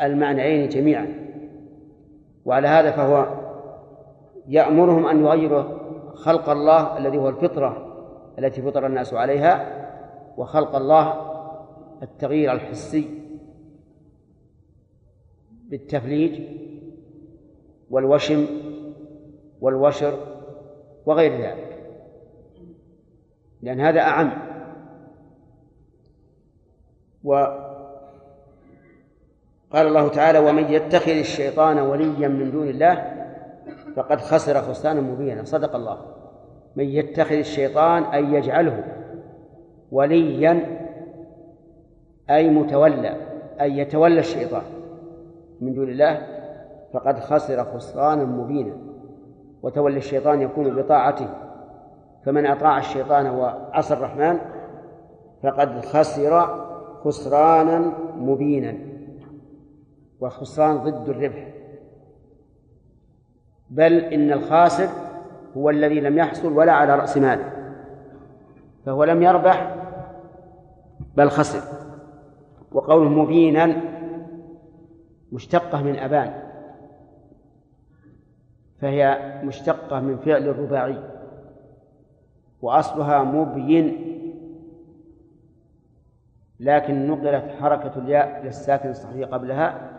المعنيين 0.00 0.68
جميعا. 0.68 1.22
وعلى 2.44 2.68
هذا 2.68 2.90
فهو 2.90 3.26
يأمرهم 4.48 5.06
أن 5.06 5.24
يغيروا 5.24 5.64
خلق 6.14 6.48
الله 6.48 6.98
الذي 6.98 7.18
هو 7.18 7.28
الفطرة 7.28 7.86
التي 8.38 8.62
فطر 8.62 8.86
الناس 8.86 9.14
عليها 9.14 9.66
وخلق 10.36 10.76
الله 10.76 11.32
التغيير 12.02 12.52
الحسي 12.52 13.10
بالتفليج 15.68 16.40
والوشم 17.90 18.46
والوشر 19.60 20.18
وغير 21.06 21.32
ذلك. 21.32 21.71
لأن 23.62 23.80
هذا 23.80 24.00
أعم. 24.00 24.32
وقال 27.24 27.66
الله 29.74 30.08
تعالى 30.08 30.38
ومن 30.38 30.64
يتخذ 30.64 31.10
الشيطان 31.10 31.78
وليا 31.78 32.28
من 32.28 32.50
دون 32.50 32.68
الله 32.68 33.24
فقد 33.96 34.20
خسر 34.20 34.62
خسرانا 34.62 35.00
مبينا. 35.00 35.44
صدق 35.44 35.76
الله. 35.76 35.98
من 36.76 36.84
يتخذ 36.84 37.34
الشيطان 37.34 38.02
أي 38.02 38.24
يجعله 38.24 38.84
وليا 39.92 40.78
أي 42.30 42.50
متولى 42.50 43.16
أي 43.60 43.78
يتولى 43.78 44.18
الشيطان 44.20 44.62
من 45.60 45.74
دون 45.74 45.88
الله 45.88 46.26
فقد 46.92 47.18
خسر 47.18 47.64
خسرانا 47.64 48.24
مبينا. 48.24 48.76
وتولي 49.62 49.96
الشيطان 49.96 50.40
يكون 50.40 50.76
بطاعته. 50.76 51.28
فمن 52.24 52.46
أطاع 52.46 52.78
الشيطان 52.78 53.26
وعصى 53.26 53.94
الرحمن 53.94 54.38
فقد 55.42 55.84
خسر 55.84 56.62
خسرانا 57.04 57.92
مبينا 58.16 58.78
والخسران 60.20 60.76
ضد 60.76 61.08
الربح. 61.08 61.48
بل 63.70 63.92
إن 63.92 64.32
الخاسر 64.32 64.88
هو 65.56 65.70
الذي 65.70 66.00
لم 66.00 66.18
يحصل 66.18 66.52
ولا 66.52 66.72
على 66.72 66.96
رأس 66.96 67.16
ماله 67.16 67.52
فهو 68.86 69.04
لم 69.04 69.22
يربح 69.22 69.76
بل 71.16 71.30
خسر. 71.30 71.78
وقوله 72.72 73.08
مبينا 73.08 73.76
مشتقة 75.32 75.82
من 75.82 75.98
أبان 75.98 76.42
فهي 78.80 79.18
مشتقة 79.44 80.00
من 80.00 80.16
فعل 80.16 80.48
الرباعي. 80.48 81.21
وأصلها 82.62 83.22
مبين 83.22 84.12
لكن 86.60 87.06
نقلت 87.06 87.50
حركة 87.60 87.98
الياء 87.98 88.44
للساكن 88.44 88.90
الصحيح 88.90 89.28
قبلها 89.28 89.90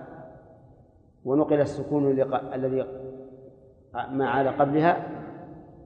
ونقل 1.26 1.62
السكون 1.62 2.22
الذي 2.54 2.86
ما 4.10 4.30
عاد 4.30 4.48
قبلها 4.48 5.08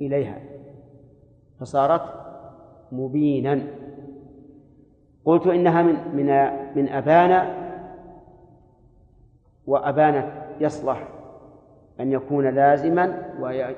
إليها 0.01 0.39
فصارت 1.59 2.01
مبينا. 2.91 3.61
قلت 5.25 5.47
إنها 5.47 5.83
من 5.83 5.95
من 6.15 6.25
من 6.75 6.89
أبان 6.89 7.53
وأبان 9.67 10.31
يصلح 10.59 11.07
أن 11.99 12.11
يكون 12.11 12.49
لازما 12.49 13.33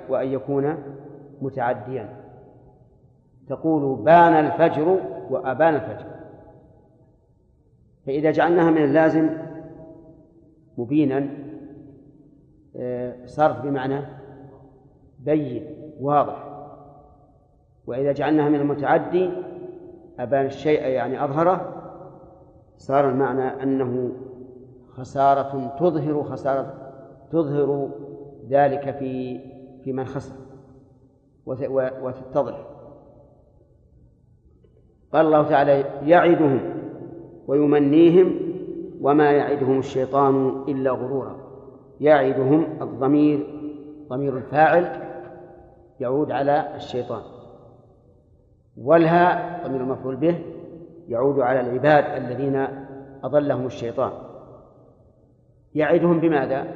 وأن 0.10 0.28
يكون 0.28 0.78
متعديا. 1.42 2.19
تقول 3.50 4.04
بان 4.04 4.34
الفجر 4.46 5.00
وأبان 5.30 5.76
الفجر. 5.76 6.06
فإذا 8.06 8.32
جعلناها 8.32 8.72
من 8.72 8.84
اللازم 8.84 9.30
مبينا 10.78 11.30
آه، 12.76 13.26
صرف 13.26 13.62
بمعنى 13.62 14.02
بين 15.20 15.64
واضح. 16.00 16.50
وإذا 17.88 18.12
جعلناها 18.12 18.50
من 18.50 18.60
المتعدي 18.60 19.30
أبان 20.20 20.46
الشيء 20.46 20.82
يعني 20.82 21.24
أظهره 21.24 21.76
صار 22.78 23.10
المعنى 23.10 23.64
أنه 23.64 24.12
خسارة 24.90 25.76
تظهر 25.80 26.24
خسارة 26.24 26.92
تظهر 27.32 27.90
ذلك 28.50 28.92
في 28.92 29.40
في 29.84 29.94
من 29.94 30.06
خسر 30.06 30.36
وتتضح. 31.46 32.79
قال 35.14 35.26
الله 35.26 35.44
تعالى 35.50 35.84
يعدهم 36.06 36.60
ويمنيهم 37.48 38.40
وما 39.02 39.32
يعدهم 39.32 39.80
الشيطان 39.80 40.64
إلا 40.68 40.92
غرورا. 40.92 41.36
يعدهم 42.00 42.68
الضمير 42.82 43.48
ضمير 44.10 44.38
الفاعل 44.38 45.10
يعود 46.00 46.32
على 46.32 46.76
الشيطان. 46.76 47.22
والها 48.78 49.68
ضمير 49.68 49.82
المفعول 49.82 50.16
به 50.16 50.36
يعود 51.08 51.40
على 51.40 51.60
العباد 51.60 52.24
الذين 52.24 52.68
أضلهم 53.24 53.66
الشيطان. 53.66 54.12
يعدهم 55.76 56.20
بماذا؟ 56.20 56.68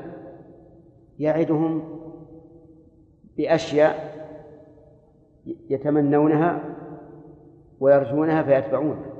يعدهم 1.19 1.84
بأشياء 3.38 4.14
يتمنونها 5.69 6.73
ويرجونها 7.84 8.43
فيتبعونها 8.43 9.14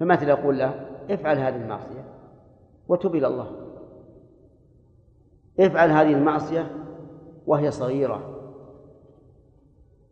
فمثل 0.00 0.28
يقول 0.28 0.58
له 0.58 0.74
افعل 1.10 1.38
هذه 1.38 1.56
المعصية 1.56 2.04
وتب 2.88 3.14
إلى 3.14 3.26
الله. 3.26 3.50
افعل 5.60 5.90
هذه 5.90 6.12
المعصية 6.12 6.70
وهي 7.46 7.70
صغيرة. 7.70 8.38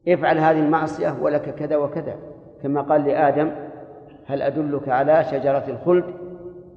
افعل 0.09 0.39
هذه 0.39 0.61
المعصية 0.61 1.19
ولك 1.23 1.55
كذا 1.55 1.77
وكذا. 1.77 2.17
كما 2.63 2.81
قال 2.81 3.05
لآدم 3.05 3.51
هل 4.27 4.43
أدلك 4.43 4.89
على 4.89 5.25
شجرة 5.25 5.65
الخلد 5.69 6.15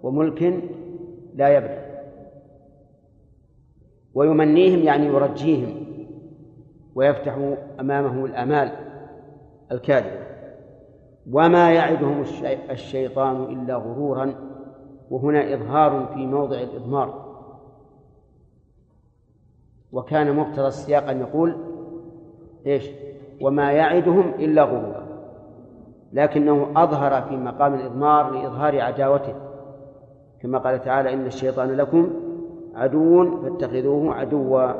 وملك 0.03 0.63
لا 1.35 1.57
يبلى؟ 1.57 1.83
ويمنيهم 4.13 4.79
يعني 4.79 5.05
يرجيهم 5.05 5.85
ويفتح 6.95 7.55
أمامه 7.79 8.25
الآمال 8.25 8.71
الكاذبة. 9.71 10.32
وما 11.31 11.71
يعدهم 11.71 12.23
الشيطان 12.69 13.43
إلا 13.43 13.75
غرورا 13.75 14.33
وهنا 15.11 15.53
إظهار 15.53 16.05
في 16.13 16.25
موضع 16.25 16.57
الإضمار. 16.57 17.23
وكان 19.91 20.35
مقتضى 20.35 20.67
السياق 20.67 21.09
أن 21.09 21.19
يقول 21.19 21.55
إيش؟ 22.65 22.89
وما 23.41 23.71
يعدهم 23.71 24.33
إلا 24.39 24.63
غرورا. 24.63 25.03
لكنه 26.13 26.67
أظهر 26.75 27.21
في 27.21 27.37
مقام 27.37 27.73
الإضمار 27.73 28.31
لإظهار 28.31 28.81
عداوته. 28.81 29.33
كما 30.41 30.57
قال 30.57 30.81
تعالى 30.81 31.13
إن 31.13 31.25
الشيطان 31.25 31.71
لكم 31.71 32.09
عدو 32.75 33.41
فاتخذوه 33.41 34.13
عدوا. 34.13 34.71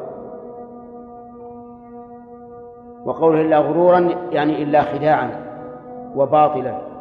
وقوله 3.06 3.42
إلا 3.42 3.60
غرورا 3.60 4.00
يعني 4.32 4.64
إلا 4.64 4.82
خداعا. 4.82 5.53
وباطلا. 6.16 6.94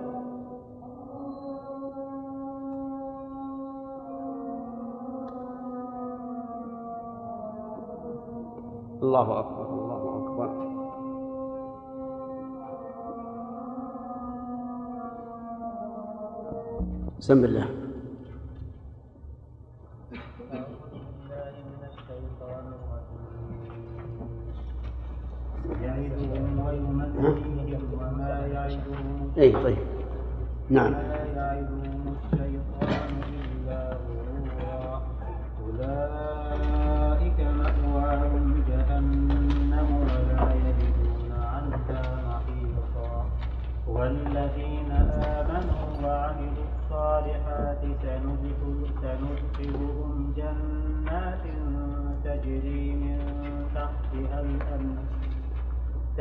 الله 9.03 9.39
أكبر 9.39 9.67
الله 9.69 10.03
أكبر. 10.19 10.49
بسم 17.19 17.45
الله. 17.45 17.82
أي 29.39 29.53
طيب. 29.53 29.77
نعم. 30.71 30.95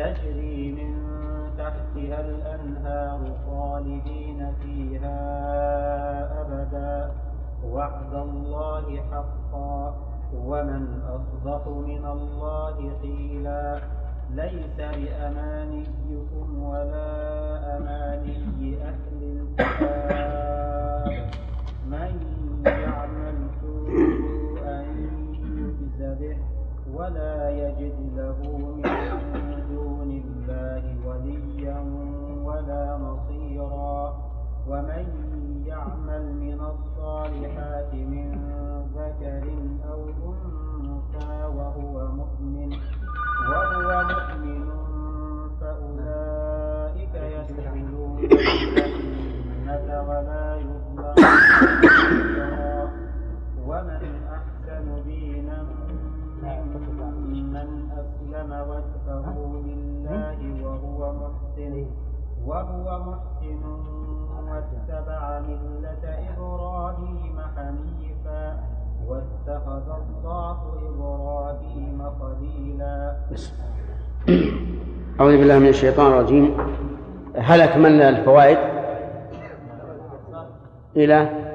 تجري 0.01 0.71
من 0.71 0.93
تحتها 1.57 2.21
الأنهار 2.21 3.19
خالدين 3.45 4.53
فيها 4.61 5.19
أبدا. 6.41 7.11
وعد 7.65 8.13
الله 8.13 9.01
حقا. 9.11 9.95
ومن 10.45 11.01
أصدق 11.01 11.67
من 11.67 12.05
الله 12.05 12.91
قيلا. 13.01 13.79
ليس 14.33 14.77
بأمانيكم 14.77 16.63
ولا 16.63 17.09
أماني 17.77 18.77
أهل 18.81 19.19
الكتاب. 19.21 21.29
من 21.85 22.13
يعمل 22.65 23.37
سوءا 23.61 24.81
يجز 25.57 25.99
به 26.19 26.37
ولا 26.93 27.49
يجد 27.49 27.97
له 28.15 28.57
من 28.57 28.85
ولا 32.71 32.97
نصيرا 32.97 34.15
ومن 34.67 35.05
يعمل 35.67 36.23
من 36.35 36.59
الصالحات 36.61 37.93
من 37.93 38.27
ذكر 38.95 39.43
أو 39.91 40.01
أنثى 40.31 41.45
وهو 41.57 42.07
مؤمن 42.15 42.71
وهو 43.51 43.89
مؤمن 44.03 44.69
فأولئك 45.61 47.13
يدخلون 47.15 48.19
الجنة 48.23 49.87
ولا 50.09 50.55
يظلمون 50.55 51.15
ومن 53.67 54.03
أحسن 54.37 55.03
دينا 55.03 55.57
ممن 57.31 57.69
أسلم 58.01 58.51
وجهه 58.69 59.61
لله 59.65 60.39
وهو 60.65 61.13
محسن 61.13 61.85
وهو 62.45 62.99
محسن 62.99 63.63
واتبع 64.49 65.39
ملة 65.39 66.03
إبراهيم 66.29 67.37
حنيفا 67.55 68.43
واتخذ 69.07 69.87
الله 70.01 70.57
إبراهيم 70.89 71.99
خليلا. 72.19 73.15
أعوذ 75.19 75.37
بالله 75.37 75.59
من 75.59 75.67
الشيطان 75.67 76.07
الرجيم. 76.07 76.57
هل 77.35 77.61
أكملنا 77.61 78.09
الفوائد؟ 78.09 78.57
إلى 80.95 81.50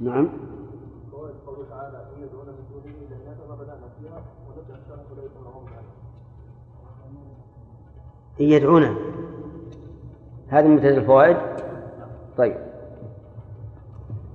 نعم. 0.00 0.28
قوله 1.12 1.64
تعالى 1.70 1.98
إن 2.16 2.22
يدعون 2.22 2.46
من 2.46 2.64
دونه 2.72 2.96
جنات 3.10 3.36
ما 3.48 3.88
فيها 4.00 4.22
إن 8.40 8.44
يدعونا 8.44 8.94
هذه 10.48 10.68
مبتدأ 10.68 10.96
الفوائد؟ 10.96 11.36
طيب. 12.38 12.56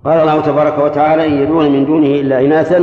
قال 0.06 0.20
الله 0.20 0.42
تبارك 0.42 0.80
وتعالى 0.80 1.28
إن 1.28 1.34
يدعون 1.34 1.72
من 1.72 1.86
دونه 1.86 2.08
إلا 2.08 2.46
إناثا 2.46 2.80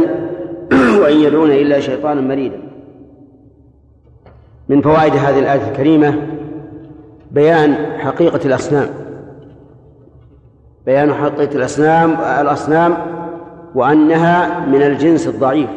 وإن 1.02 1.16
يدعون 1.16 1.50
إلا 1.50 1.80
شيطانا 1.80 2.20
مريدا. 2.20 2.62
من 4.68 4.80
فوائد 4.80 5.12
هذه 5.12 5.38
الآية 5.38 5.70
الكريمة 5.70 6.28
بيان 7.30 7.74
حقيقة 7.98 8.46
الأصنام. 8.46 9.01
بيان 10.86 11.14
حقيقة 11.14 11.56
الأصنام 11.56 12.10
الأصنام 12.40 12.94
وأنها 13.74 14.66
من 14.66 14.82
الجنس 14.82 15.28
الضعيف. 15.28 15.70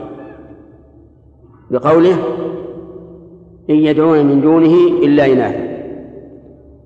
بقوله 1.71 2.15
إن 3.69 3.75
يدعون 3.75 4.25
من 4.25 4.41
دونه 4.41 4.75
إلا 5.03 5.25
إناثا. 5.25 5.75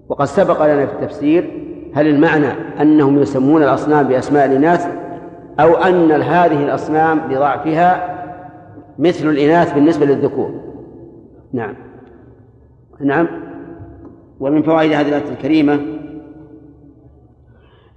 وقد 0.10 0.26
سبق 0.26 0.66
لنا 0.66 0.86
في 0.86 0.94
التفسير 0.94 1.52
هل 1.94 2.08
المعنى 2.08 2.52
أنهم 2.82 3.20
يسمون 3.20 3.64
الأصنام 3.64 4.08
بأسماء 4.08 4.46
الإناث 4.46 4.88
أو 5.60 5.76
أن 5.76 6.12
هذه 6.12 6.64
الأصنام 6.64 7.20
بضعفها 7.20 8.20
مثل 9.00 9.30
الإناث 9.30 9.74
بالنسبة 9.74 10.06
للذكور؟ 10.06 10.52
نعم. 11.54 11.76
نعم. 13.02 13.28
ومن 14.40 14.64
فوائد 14.64 14.92
هذه 14.92 15.08
الآية 15.08 15.32
الكريمة 15.32 15.80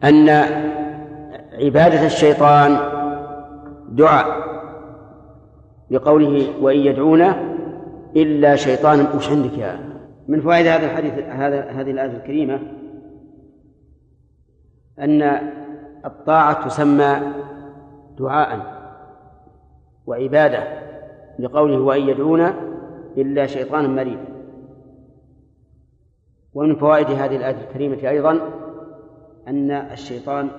أن 0.04 0.28
عبادة 1.52 2.06
الشيطان 2.06 2.76
دعاء 3.88 4.42
بقوله 5.90 6.52
وإن 6.60 6.78
يدعونه 6.78 7.56
إلا 8.16 8.56
شيطانا 8.56 9.14
وش 9.16 9.30
عندك 9.30 9.58
يا 9.58 9.92
من 10.28 10.40
فوائد 10.40 10.66
هذا 10.66 10.86
الحديث 10.86 11.12
هذا 11.12 11.70
هذه 11.70 11.90
الآية 11.90 12.16
الكريمة؟ 12.16 12.60
أن 14.98 15.22
الطاعة 16.04 16.68
تسمى 16.68 17.20
دعاء 18.18 18.82
وعبادة 20.06 20.82
لقوله 21.38 21.80
وإن 21.80 22.08
يدعون 22.08 22.40
إلا 23.16 23.46
شيطانا 23.46 23.88
مريدا 23.88 24.32
ومن 26.54 26.76
فوائد 26.76 27.06
هذه 27.10 27.36
الآية 27.36 27.68
الكريمة 27.68 28.10
أيضا 28.10 28.40
أن 29.48 29.70
الشيطان 29.70 30.50